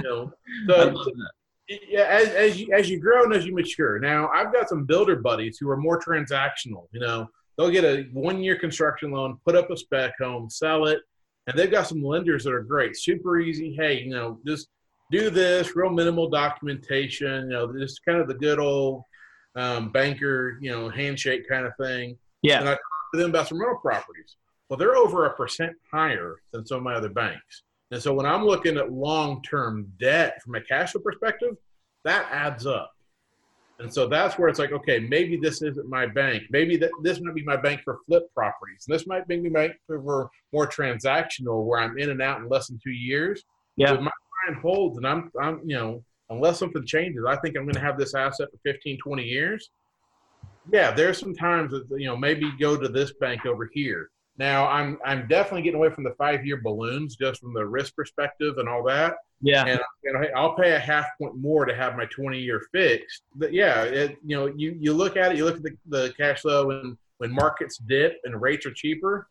You 0.00 0.04
know, 0.04 0.32
I 0.68 0.72
so 0.84 0.88
love 0.88 1.04
that. 1.06 1.30
yeah, 1.88 2.04
as, 2.04 2.28
as 2.30 2.60
you 2.60 2.72
as 2.72 2.88
you 2.90 2.98
grow 3.00 3.24
and 3.24 3.34
as 3.34 3.44
you 3.46 3.54
mature. 3.54 3.98
Now, 3.98 4.28
I've 4.28 4.52
got 4.52 4.68
some 4.68 4.84
builder 4.84 5.16
buddies 5.16 5.58
who 5.58 5.68
are 5.70 5.76
more 5.76 6.00
transactional. 6.00 6.86
You 6.92 7.00
know, 7.00 7.28
they'll 7.58 7.70
get 7.70 7.84
a 7.84 8.04
one 8.12 8.40
year 8.42 8.56
construction 8.56 9.10
loan, 9.10 9.38
put 9.44 9.56
up 9.56 9.70
a 9.70 9.76
spec 9.76 10.14
home, 10.18 10.48
sell 10.48 10.86
it, 10.86 11.00
and 11.46 11.58
they've 11.58 11.70
got 11.70 11.88
some 11.88 12.02
lenders 12.02 12.44
that 12.44 12.54
are 12.54 12.62
great, 12.62 12.96
super 12.96 13.38
easy. 13.40 13.74
Hey, 13.74 14.00
you 14.00 14.10
know, 14.10 14.38
just 14.46 14.68
do 15.10 15.28
this, 15.28 15.74
real 15.74 15.90
minimal 15.90 16.30
documentation. 16.30 17.50
You 17.50 17.56
know, 17.56 17.78
just 17.78 18.04
kind 18.04 18.20
of 18.20 18.28
the 18.28 18.34
good 18.34 18.58
old 18.58 19.02
um, 19.56 19.90
banker, 19.90 20.58
you 20.60 20.70
know, 20.70 20.88
handshake 20.88 21.48
kind 21.48 21.66
of 21.66 21.72
thing. 21.80 22.16
yeah 22.42 22.60
And 22.60 22.68
I 22.68 22.72
talked 22.72 22.82
to 23.14 23.20
them 23.20 23.30
about 23.30 23.48
some 23.48 23.60
rental 23.60 23.80
properties. 23.80 24.36
Well, 24.68 24.76
they're 24.76 24.96
over 24.96 25.24
a 25.24 25.34
percent 25.34 25.72
higher 25.90 26.36
than 26.52 26.66
some 26.66 26.78
of 26.78 26.84
my 26.84 26.94
other 26.94 27.08
banks. 27.08 27.62
And 27.90 28.02
so 28.02 28.12
when 28.12 28.26
I'm 28.26 28.44
looking 28.44 28.76
at 28.76 28.92
long 28.92 29.42
term 29.42 29.90
debt 29.98 30.42
from 30.42 30.54
a 30.54 30.60
cash 30.60 30.92
flow 30.92 31.00
perspective, 31.00 31.56
that 32.04 32.28
adds 32.30 32.66
up. 32.66 32.92
And 33.80 33.92
so 33.92 34.08
that's 34.08 34.36
where 34.36 34.48
it's 34.48 34.58
like, 34.58 34.72
okay, 34.72 34.98
maybe 34.98 35.36
this 35.36 35.62
isn't 35.62 35.88
my 35.88 36.06
bank. 36.06 36.44
Maybe 36.50 36.76
that 36.78 36.90
this 37.02 37.20
might 37.20 37.34
be 37.34 37.44
my 37.44 37.56
bank 37.56 37.82
for 37.84 37.98
flip 38.06 38.24
properties. 38.34 38.86
And 38.86 38.94
this 38.94 39.06
might 39.06 39.28
be 39.28 39.40
my 39.40 39.50
bank 39.50 39.72
for 39.86 40.28
more 40.52 40.66
transactional 40.66 41.64
where 41.64 41.80
I'm 41.80 41.96
in 41.96 42.10
and 42.10 42.20
out 42.20 42.40
in 42.40 42.48
less 42.48 42.66
than 42.66 42.80
two 42.82 42.90
years. 42.90 43.44
Yeah. 43.76 43.92
But 43.92 44.02
my 44.02 44.10
client 44.44 44.62
holds 44.62 44.96
and 44.96 45.06
I'm 45.06 45.30
I'm 45.40 45.60
you 45.64 45.76
know, 45.76 46.04
unless 46.28 46.58
something 46.58 46.84
changes, 46.84 47.24
I 47.26 47.36
think 47.36 47.56
I'm 47.56 47.66
gonna 47.66 47.84
have 47.84 47.98
this 47.98 48.14
asset 48.14 48.48
for 48.50 48.58
15, 48.64 48.98
20 48.98 49.22
years. 49.22 49.70
Yeah, 50.72 50.90
there's 50.90 51.18
some 51.18 51.34
times 51.34 51.70
that 51.70 51.86
you 51.96 52.06
know, 52.06 52.16
maybe 52.16 52.50
go 52.58 52.76
to 52.76 52.88
this 52.88 53.12
bank 53.20 53.46
over 53.46 53.70
here. 53.72 54.10
Now 54.38 54.68
I'm 54.68 54.98
I'm 55.04 55.26
definitely 55.26 55.62
getting 55.62 55.78
away 55.78 55.90
from 55.90 56.04
the 56.04 56.14
five 56.16 56.46
year 56.46 56.60
balloons 56.62 57.16
just 57.16 57.40
from 57.40 57.52
the 57.52 57.66
risk 57.66 57.94
perspective 57.96 58.58
and 58.58 58.68
all 58.68 58.84
that. 58.84 59.16
yeah 59.40 59.64
And 59.66 59.80
you 60.04 60.12
know, 60.12 60.24
I'll 60.36 60.54
pay 60.54 60.72
a 60.72 60.78
half 60.78 61.06
point 61.20 61.36
more 61.36 61.64
to 61.64 61.74
have 61.74 61.96
my 61.96 62.06
20 62.06 62.38
year 62.38 62.62
fixed. 62.72 63.22
But 63.34 63.52
yeah, 63.52 63.82
it, 63.82 64.16
you 64.24 64.36
know, 64.36 64.46
you, 64.46 64.76
you 64.78 64.92
look 64.92 65.16
at 65.16 65.32
it, 65.32 65.38
you 65.38 65.44
look 65.44 65.56
at 65.56 65.62
the, 65.62 65.76
the 65.86 66.14
cash 66.16 66.42
flow, 66.42 66.70
and 66.70 66.96
when 67.18 67.32
markets 67.32 67.78
dip 67.78 68.18
and 68.24 68.40
rates 68.40 68.64
are 68.64 68.72
cheaper, 68.72 69.28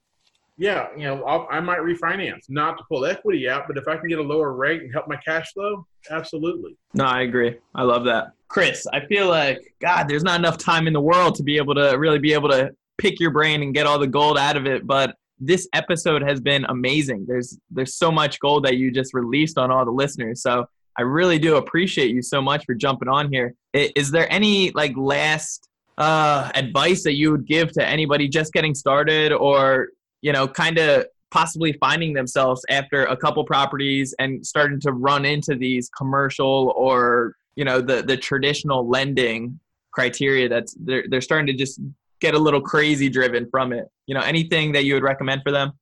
yeah, 0.58 0.88
you 0.98 1.04
know, 1.04 1.24
I'll, 1.24 1.48
I 1.52 1.60
might 1.60 1.80
refinance, 1.80 2.50
not 2.50 2.78
to 2.80 2.84
pull 2.90 3.06
equity 3.06 3.48
out, 3.48 3.66
but 3.68 3.78
if 3.78 3.88
I 3.88 3.96
can 3.96 4.10
get 4.10 4.18
a 4.18 4.24
lower 4.24 4.54
rate 4.54 4.82
and 4.82 4.92
help 4.92 5.08
my 5.08 5.18
cash 5.18 5.54
flow, 5.54 5.86
absolutely. 6.10 6.76
No, 6.96 7.06
I 7.06 7.22
agree. 7.22 7.58
I 7.76 7.84
love 7.84 8.06
that. 8.06 8.32
Chris, 8.48 8.88
I 8.92 9.06
feel 9.06 9.30
like 9.30 9.60
God, 9.80 10.08
there's 10.08 10.24
not 10.24 10.40
enough 10.40 10.58
time 10.58 10.88
in 10.88 10.94
the 10.94 11.02
world 11.02 11.36
to 11.36 11.44
be 11.44 11.58
able 11.58 11.76
to 11.76 11.96
really 11.98 12.18
be 12.18 12.34
able 12.34 12.50
to 12.50 12.72
pick 12.98 13.20
your 13.20 13.32
brain 13.32 13.62
and 13.62 13.74
get 13.74 13.86
all 13.86 14.00
the 14.00 14.08
gold 14.08 14.38
out 14.38 14.58
of 14.58 14.66
it, 14.66 14.86
but 14.86 15.16
this 15.40 15.68
episode 15.74 16.24
has 16.24 16.40
been 16.40 16.66
amazing. 16.66 17.26
There's 17.28 17.58
there's 17.70 17.96
so 17.96 18.12
much 18.12 18.40
gold 18.40 18.66
that 18.66 18.78
you 18.78 18.92
just 18.92 19.14
released 19.14 19.58
on 19.58 19.72
all 19.72 19.86
the 19.86 19.92
listeners. 19.92 20.42
So 20.42 20.66
I 20.98 21.04
really 21.04 21.38
do 21.38 21.58
appreciate 21.58 22.10
you 22.10 22.22
so 22.22 22.42
much 22.42 22.66
for 22.66 22.74
jumping 22.74 23.08
on 23.08 23.32
here. 23.32 23.54
Is 23.74 24.10
there 24.10 24.32
any 24.32 24.72
like 24.72 24.94
last 24.98 25.70
uh, 25.98 26.52
advice 26.56 27.04
that 27.04 27.14
you 27.14 27.32
would 27.32 27.46
give 27.46 27.72
to 27.74 27.86
anybody 27.86 28.28
just 28.28 28.52
getting 28.52 28.74
started, 28.74 29.32
or 29.32 29.90
you 30.22 30.34
know, 30.34 30.48
kind 30.48 30.80
of 30.80 31.06
possibly 31.30 31.74
finding 31.74 32.14
themselves 32.14 32.64
after 32.70 33.06
a 33.06 33.18
couple 33.18 33.44
properties 33.46 34.16
and 34.18 34.46
starting 34.46 34.80
to 34.80 34.92
run 34.92 35.26
into 35.26 35.56
these 35.56 35.90
commercial 35.90 36.74
or 36.76 37.36
you 37.56 37.66
know 37.66 37.82
the 37.82 38.02
the 38.02 38.18
traditional 38.18 38.88
lending 38.88 39.60
criteria 39.92 40.48
that's 40.48 40.76
they're 40.80 41.04
they're 41.10 41.22
starting 41.22 41.48
to 41.48 41.54
just 41.54 41.80
get 42.20 42.34
a 42.34 42.40
little 42.40 42.62
crazy 42.62 43.10
driven 43.10 43.50
from 43.50 43.74
it. 43.74 43.88
You 44.06 44.16
know, 44.16 44.22
anything 44.22 44.72
that 44.74 44.86
you 44.86 44.94
would 44.96 45.04
recommend 45.04 45.42
for 45.44 45.52
them? 45.52 45.74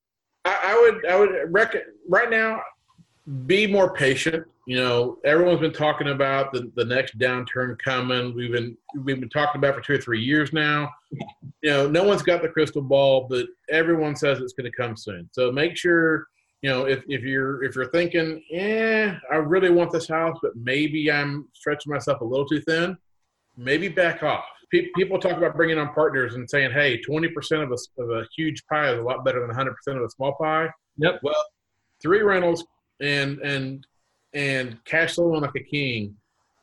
I, 0.45 0.79
would 0.79 1.05
I 1.07 1.19
would 1.19 1.31
rec- 1.51 1.75
right 2.07 2.29
now 2.29 2.61
be 3.45 3.67
more 3.67 3.93
patient. 3.93 4.45
You 4.67 4.77
know, 4.77 5.17
everyone's 5.23 5.59
been 5.59 5.73
talking 5.73 6.09
about 6.09 6.51
the, 6.51 6.71
the 6.75 6.85
next 6.85 7.17
downturn 7.19 7.77
coming. 7.79 8.33
We've 8.35 8.51
been 8.51 8.75
we've 9.03 9.19
been 9.19 9.29
talking 9.29 9.59
about 9.59 9.75
for 9.75 9.81
two 9.81 9.93
or 9.93 10.01
three 10.01 10.21
years 10.21 10.53
now. 10.53 10.91
You 11.61 11.71
know, 11.71 11.87
no 11.87 12.03
one's 12.03 12.23
got 12.23 12.41
the 12.41 12.49
crystal 12.49 12.81
ball, 12.81 13.27
but 13.29 13.45
everyone 13.69 14.15
says 14.15 14.39
it's 14.39 14.53
going 14.53 14.69
to 14.69 14.75
come 14.75 14.97
soon. 14.97 15.29
So 15.33 15.51
make 15.51 15.77
sure 15.77 16.25
you 16.63 16.69
know 16.69 16.85
if, 16.85 17.03
if 17.07 17.21
you're 17.21 17.63
if 17.63 17.75
you're 17.75 17.91
thinking, 17.91 18.43
yeah, 18.49 19.19
I 19.31 19.35
really 19.35 19.69
want 19.69 19.91
this 19.91 20.07
house, 20.07 20.37
but 20.41 20.55
maybe 20.55 21.11
I'm 21.11 21.47
stretching 21.53 21.91
myself 21.91 22.21
a 22.21 22.25
little 22.25 22.47
too 22.47 22.61
thin. 22.61 22.97
Maybe 23.57 23.87
back 23.87 24.23
off. 24.23 24.45
People 24.71 25.19
talk 25.19 25.37
about 25.37 25.55
bringing 25.55 25.77
on 25.77 25.93
partners 25.93 26.35
and 26.35 26.49
saying, 26.49 26.71
"Hey, 26.71 27.01
20% 27.01 27.63
of 27.63 27.71
a, 27.71 28.01
of 28.03 28.09
a 28.09 28.27
huge 28.35 28.63
pie 28.67 28.91
is 28.93 28.99
a 28.99 29.01
lot 29.01 29.23
better 29.25 29.39
than 29.41 29.55
100% 29.55 29.97
of 29.97 30.03
a 30.03 30.09
small 30.09 30.35
pie." 30.35 30.69
Yep. 30.97 31.19
Well, 31.23 31.45
three 32.01 32.21
rentals 32.21 32.65
and 33.01 33.39
and 33.39 33.85
and 34.33 34.83
cash 34.85 35.15
flowing 35.15 35.41
like 35.41 35.55
a 35.55 35.63
king, 35.63 36.15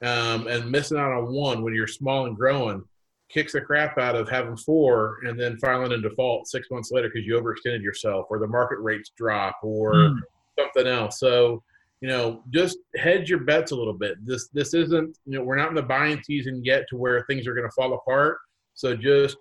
um, 0.02 0.46
and 0.46 0.70
missing 0.70 0.98
out 0.98 1.12
on 1.12 1.32
one 1.32 1.62
when 1.62 1.74
you're 1.74 1.86
small 1.86 2.26
and 2.26 2.36
growing 2.36 2.84
kicks 3.32 3.52
the 3.52 3.60
crap 3.60 3.98
out 3.98 4.14
of 4.14 4.28
having 4.28 4.56
four 4.56 5.18
and 5.24 5.40
then 5.40 5.56
filing 5.58 5.92
in 5.92 6.02
default 6.02 6.46
six 6.46 6.68
months 6.70 6.90
later 6.92 7.08
because 7.08 7.26
you 7.26 7.34
overextended 7.34 7.82
yourself 7.82 8.26
or 8.28 8.38
the 8.38 8.46
market 8.46 8.78
rates 8.80 9.10
drop 9.16 9.56
or 9.62 9.94
mm. 9.94 10.18
something 10.58 10.86
else. 10.86 11.18
So 11.18 11.62
you 12.02 12.08
know, 12.08 12.42
just 12.50 12.78
hedge 12.96 13.30
your 13.30 13.44
bets 13.44 13.70
a 13.70 13.76
little 13.76 13.94
bit. 13.94 14.16
This 14.26 14.48
this 14.48 14.74
isn't 14.74 15.16
you 15.24 15.38
know 15.38 15.44
we're 15.44 15.56
not 15.56 15.68
in 15.68 15.76
the 15.76 15.82
buying 15.82 16.20
season 16.24 16.64
yet 16.64 16.84
to 16.88 16.96
where 16.96 17.24
things 17.24 17.46
are 17.46 17.54
going 17.54 17.68
to 17.68 17.74
fall 17.74 17.94
apart. 17.94 18.38
So 18.74 18.96
just 18.96 19.36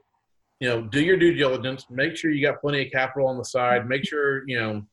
you 0.59 0.70
know 0.70 0.84
do 0.84 1.01
your 1.01 1.18
due 1.18 1.34
diligence. 1.34 1.88
Make 1.89 2.16
sure 2.16 2.30
you 2.30 2.45
got 2.45 2.62
plenty 2.62 2.86
of 2.86 2.91
capital 2.91 3.28
on 3.28 3.39
the 3.39 3.43
side. 3.43 3.89
Make 3.89 4.07
sure 4.07 4.47
you 4.47 4.59
know 4.59 4.84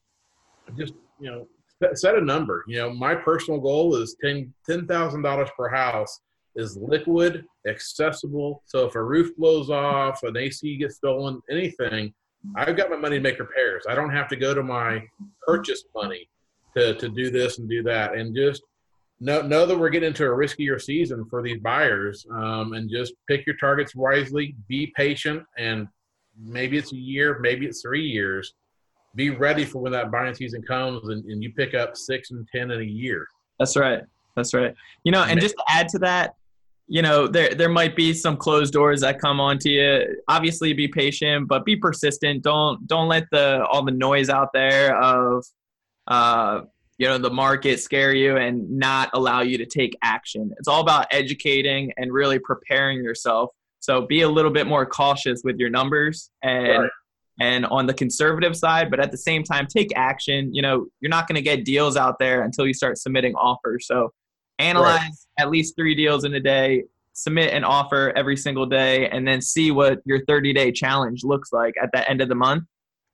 just 0.78 0.94
you 1.20 1.30
know 1.30 1.46
set 1.94 2.16
a 2.16 2.20
number. 2.22 2.64
You 2.68 2.78
know, 2.78 2.90
my 2.94 3.14
personal 3.14 3.60
goal 3.60 3.96
is 3.96 4.16
ten 4.24 4.52
ten 4.64 4.86
thousand 4.86 5.20
dollars 5.20 5.50
per 5.54 5.68
house 5.68 6.20
is 6.56 6.78
liquid, 6.78 7.44
accessible. 7.68 8.62
So 8.64 8.86
if 8.86 8.94
a 8.94 9.02
roof 9.02 9.36
blows 9.36 9.68
off, 9.68 10.22
an 10.22 10.38
AC 10.38 10.78
gets 10.78 10.96
stolen, 10.96 11.42
anything, 11.50 12.14
I've 12.56 12.78
got 12.78 12.88
my 12.88 12.96
money 12.96 13.16
to 13.16 13.22
make 13.22 13.38
repairs. 13.38 13.84
I 13.86 13.94
don't 13.94 14.10
have 14.10 14.26
to 14.28 14.36
go 14.36 14.54
to 14.54 14.62
my 14.62 15.02
purchase 15.46 15.84
money 15.94 16.30
to 16.76 16.94
to 16.94 17.08
do 17.08 17.30
this 17.30 17.58
and 17.58 17.68
do 17.68 17.82
that, 17.84 18.14
and 18.14 18.34
just 18.34 18.62
know 19.20 19.42
know 19.42 19.66
that 19.66 19.78
we're 19.78 19.90
getting 19.90 20.08
into 20.08 20.24
a 20.24 20.28
riskier 20.28 20.80
season 20.80 21.26
for 21.28 21.42
these 21.42 21.58
buyers, 21.58 22.26
um, 22.30 22.72
and 22.72 22.90
just 22.90 23.14
pick 23.28 23.46
your 23.46 23.56
targets 23.56 23.94
wisely. 23.94 24.54
Be 24.68 24.92
patient, 24.96 25.42
and 25.56 25.88
maybe 26.40 26.78
it's 26.78 26.92
a 26.92 26.96
year, 26.96 27.38
maybe 27.40 27.66
it's 27.66 27.82
three 27.82 28.06
years 28.06 28.54
be 29.14 29.30
ready 29.30 29.64
for 29.64 29.80
when 29.80 29.92
that 29.92 30.10
buying 30.10 30.34
season 30.34 30.62
comes 30.62 31.08
and, 31.08 31.24
and 31.24 31.42
you 31.42 31.52
pick 31.52 31.74
up 31.74 31.96
six 31.96 32.30
and 32.30 32.46
ten 32.54 32.70
in 32.70 32.80
a 32.80 32.84
year. 32.84 33.26
That's 33.58 33.76
right. 33.76 34.02
That's 34.36 34.54
right. 34.54 34.74
You 35.04 35.12
know, 35.12 35.24
and 35.24 35.40
just 35.40 35.56
to 35.56 35.64
add 35.68 35.88
to 35.88 35.98
that, 36.00 36.34
you 36.86 37.02
know, 37.02 37.26
there 37.26 37.54
there 37.54 37.68
might 37.68 37.96
be 37.96 38.14
some 38.14 38.36
closed 38.36 38.72
doors 38.72 39.00
that 39.00 39.20
come 39.20 39.40
onto 39.40 39.68
you. 39.70 40.22
Obviously, 40.28 40.72
be 40.72 40.88
patient, 40.88 41.48
but 41.48 41.64
be 41.64 41.76
persistent. 41.76 42.42
Don't 42.42 42.86
don't 42.86 43.08
let 43.08 43.24
the 43.32 43.66
all 43.66 43.84
the 43.84 43.90
noise 43.92 44.30
out 44.30 44.50
there 44.54 44.96
of, 44.96 45.44
uh, 46.08 46.62
you 46.98 47.06
know, 47.06 47.16
the 47.16 47.30
market 47.30 47.78
scare 47.78 48.12
you 48.12 48.36
and 48.36 48.68
not 48.68 49.10
allow 49.12 49.40
you 49.40 49.56
to 49.58 49.66
take 49.66 49.96
action. 50.02 50.52
It's 50.58 50.66
all 50.66 50.80
about 50.80 51.06
educating 51.12 51.92
and 51.96 52.12
really 52.12 52.40
preparing 52.40 53.04
yourself. 53.04 53.50
So 53.78 54.02
be 54.06 54.22
a 54.22 54.28
little 54.28 54.50
bit 54.50 54.66
more 54.66 54.84
cautious 54.84 55.42
with 55.44 55.58
your 55.58 55.70
numbers 55.70 56.30
and. 56.42 56.82
Right 56.82 56.90
and 57.40 57.66
on 57.66 57.86
the 57.86 57.94
conservative 57.94 58.56
side, 58.56 58.90
but 58.90 59.00
at 59.00 59.10
the 59.10 59.16
same 59.16 59.44
time, 59.44 59.66
take 59.66 59.90
action. 59.94 60.52
You 60.52 60.62
know, 60.62 60.86
you're 61.00 61.10
not 61.10 61.28
going 61.28 61.36
to 61.36 61.42
get 61.42 61.64
deals 61.64 61.96
out 61.96 62.18
there 62.18 62.42
until 62.42 62.66
you 62.66 62.74
start 62.74 62.98
submitting 62.98 63.34
offers. 63.36 63.86
So 63.86 64.12
analyze 64.58 65.00
right. 65.00 65.12
at 65.38 65.50
least 65.50 65.76
three 65.76 65.94
deals 65.94 66.24
in 66.24 66.34
a 66.34 66.40
day, 66.40 66.84
submit 67.12 67.52
an 67.52 67.64
offer 67.64 68.12
every 68.16 68.36
single 68.36 68.66
day, 68.66 69.08
and 69.08 69.26
then 69.26 69.40
see 69.40 69.70
what 69.70 70.00
your 70.04 70.24
30 70.24 70.52
day 70.52 70.72
challenge 70.72 71.22
looks 71.22 71.52
like 71.52 71.74
at 71.80 71.90
the 71.92 72.08
end 72.10 72.20
of 72.20 72.28
the 72.28 72.34
month. 72.34 72.64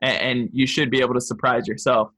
And, 0.00 0.50
you 0.52 0.66
should 0.66 0.90
be 0.90 1.00
able 1.00 1.14
to 1.14 1.20
surprise 1.20 1.66
yourself. 1.66 2.10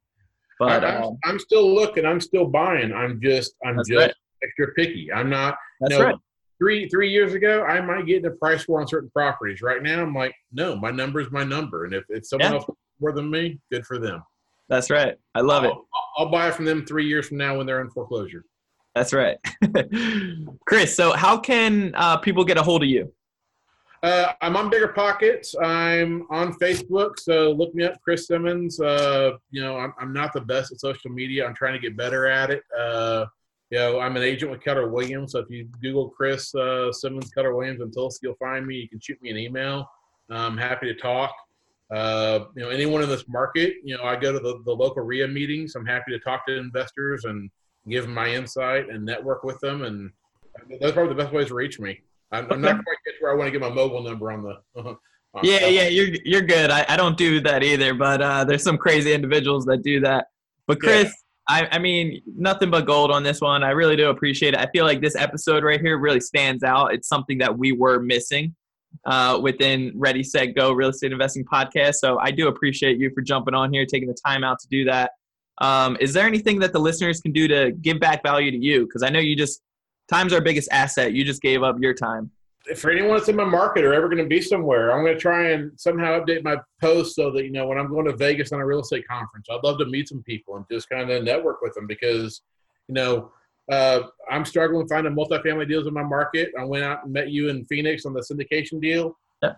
But 0.58 0.84
I'm, 0.84 1.02
uh, 1.02 1.10
I'm 1.24 1.38
still 1.38 1.74
looking. 1.74 2.06
I'm 2.06 2.20
still 2.20 2.46
buying. 2.46 2.92
I'm 2.92 3.20
just 3.20 3.54
I'm 3.64 3.76
just 3.78 3.90
right. 3.90 4.14
extra 4.42 4.72
picky. 4.74 5.12
I'm 5.12 5.28
not. 5.28 5.56
That's 5.80 5.90
know, 5.92 6.04
right 6.04 6.16
three 6.58 6.88
three 6.88 7.10
years 7.10 7.34
ago, 7.34 7.64
I 7.64 7.80
might 7.80 8.06
get 8.06 8.24
a 8.24 8.30
price 8.30 8.66
war 8.68 8.80
on 8.80 8.88
certain 8.88 9.10
properties. 9.10 9.62
Right 9.62 9.82
now, 9.82 10.02
I'm 10.02 10.14
like, 10.14 10.34
no, 10.52 10.76
my 10.76 10.90
number 10.90 11.20
is 11.20 11.30
my 11.30 11.44
number, 11.44 11.84
and 11.84 11.94
if 11.94 12.04
it's 12.08 12.30
someone 12.30 12.52
yeah. 12.52 12.58
else 12.58 12.66
more 13.00 13.12
than 13.12 13.30
me, 13.30 13.58
good 13.70 13.86
for 13.86 13.98
them. 13.98 14.22
That's 14.68 14.90
right. 14.90 15.16
I 15.34 15.40
love 15.40 15.64
I'll, 15.64 15.70
it. 15.70 15.78
I'll 16.18 16.30
buy 16.30 16.50
from 16.50 16.64
them 16.64 16.84
three 16.84 17.06
years 17.06 17.28
from 17.28 17.36
now 17.36 17.56
when 17.56 17.66
they're 17.66 17.80
in 17.80 17.90
foreclosure. 17.90 18.44
That's 18.94 19.12
right, 19.12 19.36
Chris. 20.66 20.96
So, 20.96 21.12
how 21.12 21.38
can 21.38 21.92
uh, 21.94 22.16
people 22.16 22.44
get 22.44 22.56
a 22.56 22.62
hold 22.62 22.82
of 22.82 22.88
you? 22.88 23.12
Uh, 24.06 24.32
I'm 24.40 24.56
on 24.56 24.70
BiggerPockets. 24.70 25.60
I'm 25.60 26.28
on 26.30 26.52
Facebook, 26.60 27.18
so 27.18 27.50
look 27.50 27.74
me 27.74 27.82
up, 27.82 28.00
Chris 28.02 28.28
Simmons. 28.28 28.78
Uh, 28.78 29.32
you 29.50 29.60
know, 29.60 29.76
I'm, 29.76 29.92
I'm, 30.00 30.12
not 30.12 30.32
the 30.32 30.42
best 30.42 30.70
at 30.70 30.78
social 30.78 31.10
media. 31.10 31.44
I'm 31.44 31.56
trying 31.56 31.72
to 31.72 31.80
get 31.80 31.96
better 31.96 32.28
at 32.28 32.50
it. 32.50 32.62
Uh, 32.78 33.26
you 33.70 33.78
know, 33.78 33.98
I'm 33.98 34.16
an 34.16 34.22
agent 34.22 34.52
with 34.52 34.62
Keller 34.62 34.88
Williams. 34.88 35.32
So 35.32 35.40
if 35.40 35.50
you 35.50 35.68
Google 35.82 36.08
Chris 36.08 36.54
uh, 36.54 36.92
Simmons 36.92 37.32
Keller 37.32 37.52
Williams 37.52 37.80
in 37.80 37.90
Tulsa, 37.90 38.20
you'll 38.22 38.36
find 38.36 38.64
me. 38.64 38.76
You 38.76 38.88
can 38.88 39.00
shoot 39.00 39.20
me 39.20 39.30
an 39.30 39.38
email. 39.38 39.90
I'm 40.30 40.56
happy 40.56 40.86
to 40.86 40.94
talk. 40.94 41.34
Uh, 41.92 42.44
you 42.54 42.62
know, 42.62 42.68
anyone 42.68 43.02
in 43.02 43.08
this 43.08 43.26
market, 43.26 43.74
you 43.82 43.96
know, 43.96 44.04
I 44.04 44.14
go 44.14 44.30
to 44.30 44.38
the, 44.38 44.62
the 44.64 44.72
local 44.72 45.02
RIA 45.02 45.26
meetings. 45.26 45.74
I'm 45.74 45.84
happy 45.84 46.12
to 46.12 46.20
talk 46.20 46.46
to 46.46 46.56
investors 46.56 47.24
and 47.24 47.50
give 47.88 48.04
them 48.04 48.14
my 48.14 48.28
insight 48.28 48.88
and 48.88 49.04
network 49.04 49.42
with 49.42 49.58
them. 49.58 49.82
And 49.82 50.12
that's 50.80 50.92
probably 50.92 51.12
the 51.12 51.20
best 51.20 51.32
ways 51.32 51.48
to 51.48 51.54
reach 51.54 51.80
me. 51.80 52.02
I'm, 52.38 52.52
I'm 52.52 52.60
not 52.60 52.84
quite 52.84 52.96
where 53.20 53.32
I 53.32 53.34
want 53.34 53.48
to 53.48 53.50
get 53.50 53.60
my 53.60 53.74
mobile 53.74 54.02
number 54.02 54.30
on 54.32 54.42
the. 54.42 54.80
on 54.82 54.96
yeah, 55.42 55.66
yeah, 55.66 55.88
you're 55.88 56.14
you're 56.24 56.42
good. 56.42 56.70
I, 56.70 56.84
I 56.88 56.96
don't 56.96 57.16
do 57.16 57.40
that 57.40 57.62
either, 57.62 57.94
but 57.94 58.22
uh, 58.22 58.44
there's 58.44 58.62
some 58.62 58.78
crazy 58.78 59.12
individuals 59.12 59.64
that 59.66 59.82
do 59.82 60.00
that. 60.00 60.26
But 60.66 60.80
Chris, 60.80 61.12
yeah. 61.48 61.68
I, 61.70 61.76
I 61.76 61.78
mean, 61.78 62.22
nothing 62.26 62.70
but 62.70 62.86
gold 62.86 63.10
on 63.10 63.22
this 63.22 63.40
one. 63.40 63.62
I 63.62 63.70
really 63.70 63.96
do 63.96 64.10
appreciate 64.10 64.54
it. 64.54 64.60
I 64.60 64.66
feel 64.66 64.84
like 64.84 65.00
this 65.00 65.16
episode 65.16 65.62
right 65.62 65.80
here 65.80 65.98
really 65.98 66.20
stands 66.20 66.62
out. 66.62 66.92
It's 66.94 67.08
something 67.08 67.38
that 67.38 67.56
we 67.56 67.72
were 67.72 68.00
missing 68.00 68.54
uh, 69.04 69.38
within 69.42 69.92
Ready, 69.94 70.22
Set, 70.22 70.54
Go 70.54 70.72
Real 70.72 70.88
Estate 70.88 71.12
Investing 71.12 71.44
Podcast. 71.44 71.96
So 71.96 72.18
I 72.18 72.30
do 72.30 72.48
appreciate 72.48 72.98
you 72.98 73.10
for 73.14 73.20
jumping 73.20 73.54
on 73.54 73.72
here, 73.72 73.86
taking 73.86 74.08
the 74.08 74.16
time 74.26 74.42
out 74.42 74.58
to 74.60 74.68
do 74.68 74.84
that. 74.86 75.12
Um, 75.58 75.96
is 76.00 76.12
there 76.12 76.26
anything 76.26 76.58
that 76.60 76.72
the 76.72 76.78
listeners 76.78 77.20
can 77.20 77.32
do 77.32 77.48
to 77.48 77.72
give 77.72 78.00
back 78.00 78.22
value 78.22 78.50
to 78.50 78.58
you? 78.58 78.84
Because 78.86 79.02
I 79.02 79.08
know 79.08 79.20
you 79.20 79.36
just, 79.36 79.62
time's 80.08 80.32
our 80.32 80.40
biggest 80.40 80.68
asset. 80.72 81.12
You 81.12 81.24
just 81.24 81.42
gave 81.42 81.62
up 81.62 81.76
your 81.80 81.94
time 81.94 82.30
for 82.74 82.90
anyone 82.90 83.16
that's 83.16 83.28
in 83.28 83.36
my 83.36 83.44
market 83.44 83.84
or 83.84 83.94
ever 83.94 84.08
going 84.08 84.22
to 84.22 84.28
be 84.28 84.40
somewhere, 84.40 84.90
I'm 84.90 85.04
going 85.04 85.14
to 85.14 85.20
try 85.20 85.50
and 85.50 85.78
somehow 85.78 86.20
update 86.20 86.42
my 86.42 86.56
post 86.80 87.14
so 87.14 87.30
that 87.30 87.44
you 87.44 87.52
know 87.52 87.66
when 87.66 87.78
I'm 87.78 87.88
going 87.88 88.06
to 88.06 88.16
Vegas 88.16 88.52
on 88.52 88.60
a 88.60 88.66
real 88.66 88.80
estate 88.80 89.06
conference, 89.06 89.46
I'd 89.50 89.62
love 89.62 89.78
to 89.78 89.86
meet 89.86 90.08
some 90.08 90.22
people 90.22 90.56
and 90.56 90.64
just 90.70 90.88
kind 90.88 91.10
of 91.10 91.22
network 91.22 91.62
with 91.62 91.74
them 91.74 91.86
because 91.86 92.42
you 92.88 92.94
know 92.94 93.30
uh, 93.70 94.02
I'm 94.30 94.44
struggling 94.44 94.88
finding 94.88 95.14
multifamily 95.14 95.68
deals 95.68 95.86
in 95.86 95.94
my 95.94 96.02
market. 96.02 96.50
I 96.58 96.64
went 96.64 96.84
out 96.84 97.04
and 97.04 97.12
met 97.12 97.30
you 97.30 97.48
in 97.48 97.64
Phoenix 97.66 98.04
on 98.06 98.14
the 98.14 98.20
syndication 98.20 98.80
deal. 98.80 99.16
Yeah. 99.42 99.54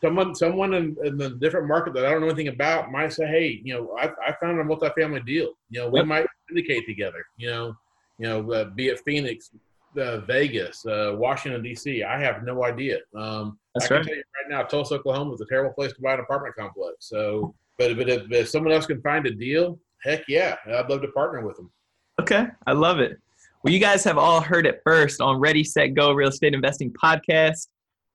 Someone, 0.00 0.32
someone 0.34 0.74
in, 0.74 0.96
in 1.04 1.18
the 1.18 1.30
different 1.30 1.66
market 1.66 1.92
that 1.94 2.06
I 2.06 2.10
don't 2.10 2.20
know 2.20 2.28
anything 2.28 2.48
about 2.48 2.92
might 2.92 3.12
say, 3.12 3.26
"Hey, 3.26 3.60
you 3.64 3.74
know, 3.74 3.96
I, 3.98 4.10
I 4.26 4.32
found 4.40 4.60
a 4.60 4.64
multifamily 4.64 5.26
deal. 5.26 5.50
You 5.70 5.80
know, 5.80 5.88
we 5.88 5.98
yep. 5.98 6.06
might 6.06 6.26
syndicate 6.48 6.86
together. 6.86 7.24
You 7.36 7.50
know, 7.50 7.76
you 8.18 8.28
know, 8.28 8.52
uh, 8.52 8.64
be 8.66 8.88
it 8.88 9.00
Phoenix, 9.04 9.50
uh, 9.96 10.18
Vegas, 10.20 10.84
uh, 10.86 11.12
Washington 11.16 11.62
D.C. 11.62 12.02
I 12.02 12.20
have 12.20 12.42
no 12.44 12.64
idea. 12.64 12.98
Um, 13.16 13.58
That's 13.74 13.86
I 13.86 13.88
can 13.88 13.96
right. 13.96 14.06
tell 14.06 14.16
you 14.16 14.22
right 14.42 14.56
now, 14.56 14.62
Tulsa, 14.62 14.96
Oklahoma 14.96 15.34
is 15.34 15.40
a 15.40 15.46
terrible 15.46 15.72
place 15.72 15.92
to 15.92 16.00
buy 16.02 16.14
an 16.14 16.20
apartment 16.20 16.54
complex. 16.56 17.08
So, 17.08 17.54
but, 17.78 17.96
but 17.96 18.08
if, 18.08 18.30
if 18.30 18.48
someone 18.48 18.72
else 18.72 18.86
can 18.86 19.00
find 19.02 19.26
a 19.26 19.30
deal, 19.30 19.78
heck 20.02 20.22
yeah, 20.28 20.56
I'd 20.66 20.88
love 20.90 21.02
to 21.02 21.08
partner 21.08 21.46
with 21.46 21.56
them. 21.56 21.70
Okay, 22.20 22.46
I 22.66 22.72
love 22.72 22.98
it. 22.98 23.18
Well, 23.62 23.72
you 23.72 23.80
guys 23.80 24.04
have 24.04 24.18
all 24.18 24.40
heard 24.40 24.66
it 24.66 24.80
first 24.84 25.20
on 25.20 25.38
Ready, 25.38 25.64
Set, 25.64 25.94
Go 25.94 26.12
Real 26.12 26.28
Estate 26.28 26.54
Investing 26.54 26.92
Podcast. 26.92 27.68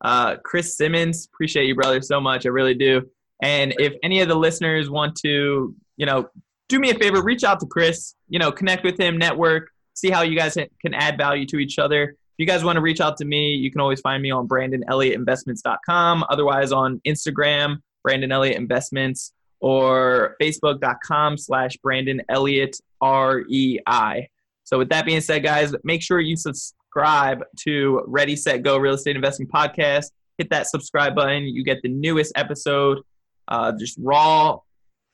Uh, 0.04 0.38
Chris 0.44 0.78
Simmons, 0.78 1.28
appreciate 1.34 1.66
you, 1.66 1.76
brother, 1.76 2.02
so 2.02 2.20
much. 2.20 2.46
I 2.46 2.50
really 2.50 2.76
do. 2.76 3.02
And 3.42 3.74
if 3.78 3.94
any 4.04 4.22
of 4.22 4.30
the 4.30 4.36
listeners 4.36 4.90
want 4.90 5.16
to, 5.18 5.76
you 5.98 6.06
know, 6.06 6.30
do 6.70 6.80
me 6.80 6.92
a 6.92 6.96
favor, 6.96 7.22
reach 7.22 7.44
out 7.44 7.60
to 7.60 7.66
Chris, 7.66 8.16
you 8.30 8.40
know, 8.40 8.52
connect 8.52 8.84
with 8.84 9.00
him, 9.00 9.18
network, 9.18 9.70
see 9.94 10.10
how 10.10 10.22
you 10.22 10.38
guys 10.38 10.54
can 10.54 10.94
add 10.94 11.18
value 11.18 11.46
to 11.48 11.58
each 11.58 11.80
other. 11.80 12.04
If 12.04 12.40
you 12.40 12.46
guys 12.48 12.64
want 12.64 12.78
to 12.78 12.82
reach 12.82 13.00
out 13.00 13.18
to 13.18 13.26
me, 13.26 13.54
you 13.54 13.72
can 13.72 13.80
always 13.80 14.02
find 14.02 14.22
me 14.22 14.32
on 14.32 14.48
BrandonElliottInvestments.com. 14.48 16.26
Otherwise, 16.30 16.72
on 16.72 17.00
Instagram, 17.08 17.78
Brandon 18.04 18.32
Elliott 18.32 18.58
Investments, 18.58 19.34
or 19.60 20.36
Facebook.com 20.42 21.38
slash 21.38 21.78
Brandon 21.78 22.22
Elliott 22.30 22.76
REI. 23.02 24.30
So, 24.64 24.78
with 24.78 24.90
that 24.90 25.06
being 25.06 25.22
said, 25.22 25.44
guys, 25.44 25.76
make 25.84 26.02
sure 26.02 26.20
you 26.20 26.36
subscribe 26.36 27.44
to 27.60 28.04
Ready, 28.08 28.36
Set, 28.36 28.64
Go 28.64 28.78
Real 28.78 28.96
Estate 28.96 29.16
Investing 29.16 29.48
Podcast. 29.48 30.12
Hit 30.38 30.50
that 30.50 30.68
subscribe 30.68 31.16
button. 31.16 31.44
You 31.44 31.64
get 31.64 31.82
the 31.84 31.90
newest 31.90 32.34
episode, 32.36 33.00
uh, 33.48 33.74
just 33.78 33.98
raw, 34.02 34.60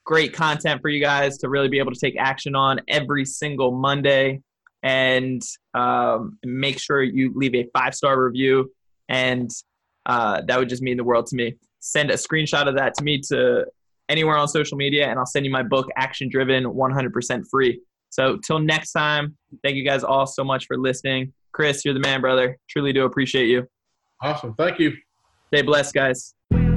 great 0.06 0.34
content 0.34 0.82
for 0.82 0.90
you 0.90 1.02
guys 1.02 1.38
to 1.40 1.50
really 1.50 1.68
be 1.68 1.80
able 1.80 1.92
to 1.92 2.00
take 2.00 2.16
action 2.18 2.56
on 2.56 2.80
every 2.88 3.26
single 3.26 3.72
Monday. 3.72 4.42
And 4.84 5.42
um, 5.74 6.38
make 6.44 6.80
sure 6.80 7.04
you 7.04 7.34
leave 7.36 7.56
a 7.56 7.68
five 7.74 7.94
star 7.94 8.22
review. 8.22 8.72
And 9.10 9.50
uh, 10.06 10.42
that 10.48 10.58
would 10.58 10.70
just 10.70 10.82
mean 10.82 10.98
the 10.98 11.04
world 11.04 11.28
to 11.28 11.36
me. 11.36 11.56
Send 11.80 12.12
a 12.12 12.16
screenshot 12.16 12.68
of 12.68 12.76
that 12.76 12.94
to 12.96 13.04
me 13.04 13.22
to 13.30 13.66
anywhere 14.10 14.36
on 14.36 14.48
social 14.48 14.78
media, 14.78 15.08
and 15.08 15.18
I'll 15.20 15.26
send 15.26 15.46
you 15.46 15.52
my 15.52 15.64
book, 15.64 15.88
Action 15.96 16.30
Driven, 16.30 16.66
100% 16.66 17.44
free. 17.50 17.80
So 18.10 18.40
till 18.46 18.60
next 18.60 18.92
time, 18.92 19.38
thank 19.64 19.76
you 19.76 19.86
guys 19.86 20.04
all 20.04 20.26
so 20.26 20.44
much 20.44 20.66
for 20.66 20.78
listening. 20.78 21.32
Chris, 21.52 21.86
you're 21.86 21.94
the 21.94 22.00
man, 22.00 22.22
brother. 22.22 22.58
Truly 22.70 22.92
do 22.92 23.06
appreciate 23.06 23.48
you. 23.48 23.68
Awesome. 24.22 24.56
Thank 24.56 24.80
you. 24.80 24.94
Stay 25.48 25.62
blessed, 25.62 25.94
guys. 25.94 26.34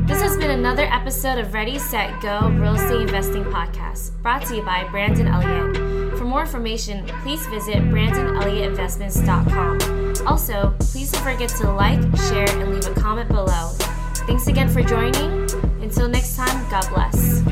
This 0.07 0.21
has 0.21 0.37
been 0.37 0.51
another 0.51 0.85
episode 0.85 1.39
of 1.39 1.55
Ready, 1.55 1.79
Set, 1.79 2.21
Go 2.21 2.49
Real 2.51 2.75
Estate 2.75 3.01
Investing 3.03 3.45
Podcast, 3.45 4.21
brought 4.23 4.45
to 4.47 4.57
you 4.57 4.63
by 4.63 4.87
Brandon 4.91 5.27
Elliott. 5.27 5.92
For 6.33 6.37
more 6.37 6.45
information, 6.45 7.05
please 7.23 7.47
visit 7.49 7.77
BrandonElliottInvestments.com. 7.77 10.27
Also, 10.27 10.75
please 10.79 11.13
don't 11.13 11.23
forget 11.23 11.51
to 11.51 11.71
like, 11.71 12.01
share, 12.31 12.49
and 12.49 12.73
leave 12.73 12.87
a 12.87 12.95
comment 12.99 13.29
below. 13.29 13.73
Thanks 14.27 14.47
again 14.47 14.71
for 14.71 14.83
joining. 14.83 15.31
Until 15.83 16.09
next 16.09 16.35
time, 16.35 16.67
God 16.71 16.89
bless. 16.89 17.43